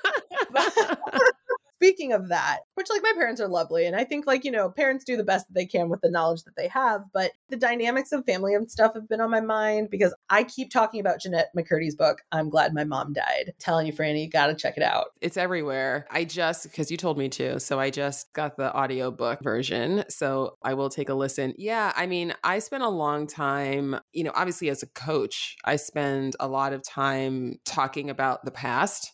speaking 1.77 2.13
of 2.13 2.29
that, 2.29 2.61
which 2.75 2.89
like 2.91 3.03
my 3.03 3.13
parents 3.15 3.41
are 3.41 3.49
lovely, 3.49 3.87
and 3.87 3.97
I 3.97 4.05
think 4.05 4.27
like, 4.27 4.45
you 4.45 4.51
know, 4.51 4.71
parents 4.71 5.05
do 5.05 5.17
the 5.17 5.25
best 5.25 5.47
that 5.49 5.55
they 5.55 5.67
can 5.67 5.89
with 5.89 6.01
the 6.01 6.11
knowledge 6.11 6.43
that 6.45 6.57
they 6.57 6.69
have, 6.69 7.03
but 7.13 7.33
the 7.49 7.57
dynamics 7.57 8.13
of 8.13 8.25
family 8.25 8.55
and 8.55 8.71
stuff 8.71 8.95
have 8.95 9.09
been 9.09 9.21
on 9.21 9.31
my 9.31 9.41
mind 9.41 9.89
because 9.91 10.15
I 10.31 10.45
keep 10.45 10.71
talking 10.71 11.01
about 11.01 11.21
Jennette 11.21 11.51
McCurdy's 11.57 11.95
book, 11.95 12.23
I'm 12.33 12.51
Glad 12.51 12.75
My 12.75 12.85
Mom 12.85 13.13
Died. 13.13 13.53
Telling 13.59 13.87
you, 13.87 13.93
Franny, 13.93 14.25
you 14.25 14.31
gotta 14.31 14.55
check 14.55 14.77
it 14.77 14.83
out. 14.83 15.07
It's 15.21 15.37
everywhere. 15.37 16.07
I 16.11 16.25
just, 16.25 16.65
because 16.65 16.91
you 16.91 16.97
told 16.97 17.19
me 17.19 17.29
to, 17.31 17.61
so 17.61 17.79
I 17.79 17.91
just 17.91 18.33
got 18.33 18.57
the 18.57 18.75
audiobook 18.77 19.43
version. 19.43 20.05
So 20.09 20.57
I 20.63 20.75
will 20.75 20.91
take 20.91 21.09
a 21.09 21.15
listen. 21.15 21.55
Yeah, 21.57 21.93
I 21.97 22.07
mean, 22.07 22.35
I 22.43 22.59
spent 22.59 22.83
a 22.83 22.89
long 22.89 23.27
time, 23.27 23.97
you 24.13 24.25
know, 24.25 24.33
obviously 24.35 24.69
as 24.71 24.83
a 24.83 24.87
coach, 24.89 25.57
I 25.65 25.77
spend 25.77 26.37
a 26.41 26.49
lot 26.49 26.73
of 26.73 26.83
time 26.83 27.59
talking 27.65 28.11
about 28.11 28.45
the 28.45 28.51
past 28.51 29.14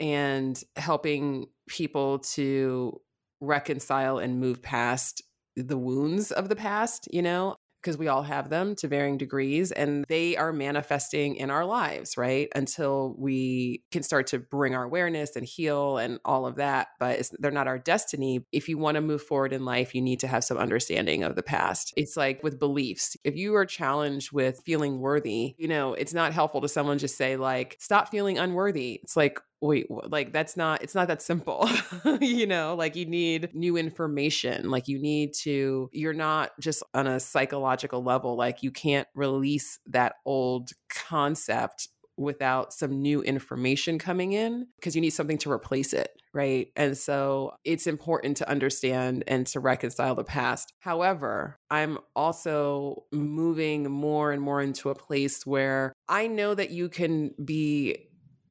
and 0.00 0.62
helping 0.76 1.46
people 1.68 2.20
to 2.20 3.00
reconcile 3.40 4.18
and 4.18 4.40
move 4.40 4.62
past 4.62 5.22
the 5.56 5.78
wounds 5.78 6.30
of 6.30 6.48
the 6.48 6.56
past, 6.56 7.08
you 7.12 7.22
know, 7.22 7.56
because 7.82 7.96
we 7.96 8.08
all 8.08 8.24
have 8.24 8.50
them 8.50 8.74
to 8.74 8.88
varying 8.88 9.16
degrees 9.16 9.70
and 9.70 10.04
they 10.08 10.36
are 10.36 10.52
manifesting 10.52 11.36
in 11.36 11.48
our 11.48 11.64
lives, 11.64 12.16
right? 12.16 12.48
Until 12.54 13.14
we 13.16 13.84
can 13.92 14.02
start 14.02 14.26
to 14.28 14.40
bring 14.40 14.74
our 14.74 14.82
awareness 14.82 15.36
and 15.36 15.46
heal 15.46 15.96
and 15.96 16.18
all 16.24 16.44
of 16.44 16.56
that. 16.56 16.88
But 16.98 17.30
they're 17.38 17.52
not 17.52 17.68
our 17.68 17.78
destiny. 17.78 18.44
If 18.52 18.68
you 18.68 18.78
want 18.78 18.96
to 18.96 19.00
move 19.00 19.22
forward 19.22 19.52
in 19.52 19.64
life, 19.64 19.94
you 19.94 20.02
need 20.02 20.20
to 20.20 20.26
have 20.26 20.42
some 20.42 20.58
understanding 20.58 21.22
of 21.22 21.36
the 21.36 21.42
past. 21.42 21.94
It's 21.96 22.16
like 22.16 22.42
with 22.42 22.58
beliefs. 22.58 23.16
If 23.22 23.36
you 23.36 23.54
are 23.54 23.66
challenged 23.66 24.32
with 24.32 24.60
feeling 24.66 24.98
worthy, 24.98 25.54
you 25.56 25.68
know, 25.68 25.94
it's 25.94 26.14
not 26.14 26.32
helpful 26.32 26.60
to 26.62 26.68
someone 26.68 26.98
just 26.98 27.16
say, 27.16 27.36
like, 27.36 27.76
stop 27.78 28.08
feeling 28.08 28.38
unworthy. 28.38 29.00
It's 29.04 29.16
like, 29.16 29.38
wait 29.60 29.86
like 29.90 30.32
that's 30.32 30.56
not 30.56 30.82
it's 30.82 30.94
not 30.94 31.08
that 31.08 31.20
simple 31.20 31.68
you 32.20 32.46
know 32.46 32.74
like 32.74 32.94
you 32.94 33.06
need 33.06 33.54
new 33.54 33.76
information 33.76 34.70
like 34.70 34.88
you 34.88 35.00
need 35.00 35.32
to 35.34 35.90
you're 35.92 36.12
not 36.12 36.50
just 36.60 36.82
on 36.94 37.06
a 37.06 37.18
psychological 37.18 38.02
level 38.02 38.36
like 38.36 38.62
you 38.62 38.70
can't 38.70 39.08
release 39.14 39.78
that 39.86 40.14
old 40.24 40.70
concept 40.88 41.88
without 42.16 42.72
some 42.72 43.00
new 43.00 43.22
information 43.22 43.98
coming 43.98 44.32
in 44.32 44.66
because 44.76 44.94
you 44.94 45.00
need 45.00 45.10
something 45.10 45.38
to 45.38 45.50
replace 45.50 45.92
it 45.92 46.10
right? 46.34 46.68
And 46.76 46.96
so 46.96 47.54
it's 47.64 47.86
important 47.86 48.36
to 48.36 48.48
understand 48.48 49.24
and 49.26 49.46
to 49.48 49.60
reconcile 49.60 50.14
the 50.14 50.24
past. 50.24 50.72
However 50.80 51.58
i'm 51.70 51.98
also 52.16 53.04
moving 53.12 53.90
more 53.90 54.32
and 54.32 54.40
more 54.40 54.60
into 54.60 54.90
a 54.90 54.94
place 54.94 55.44
where 55.46 55.92
i 56.08 56.26
know 56.26 56.54
that 56.54 56.70
you 56.70 56.88
can 56.88 57.30
be 57.44 58.07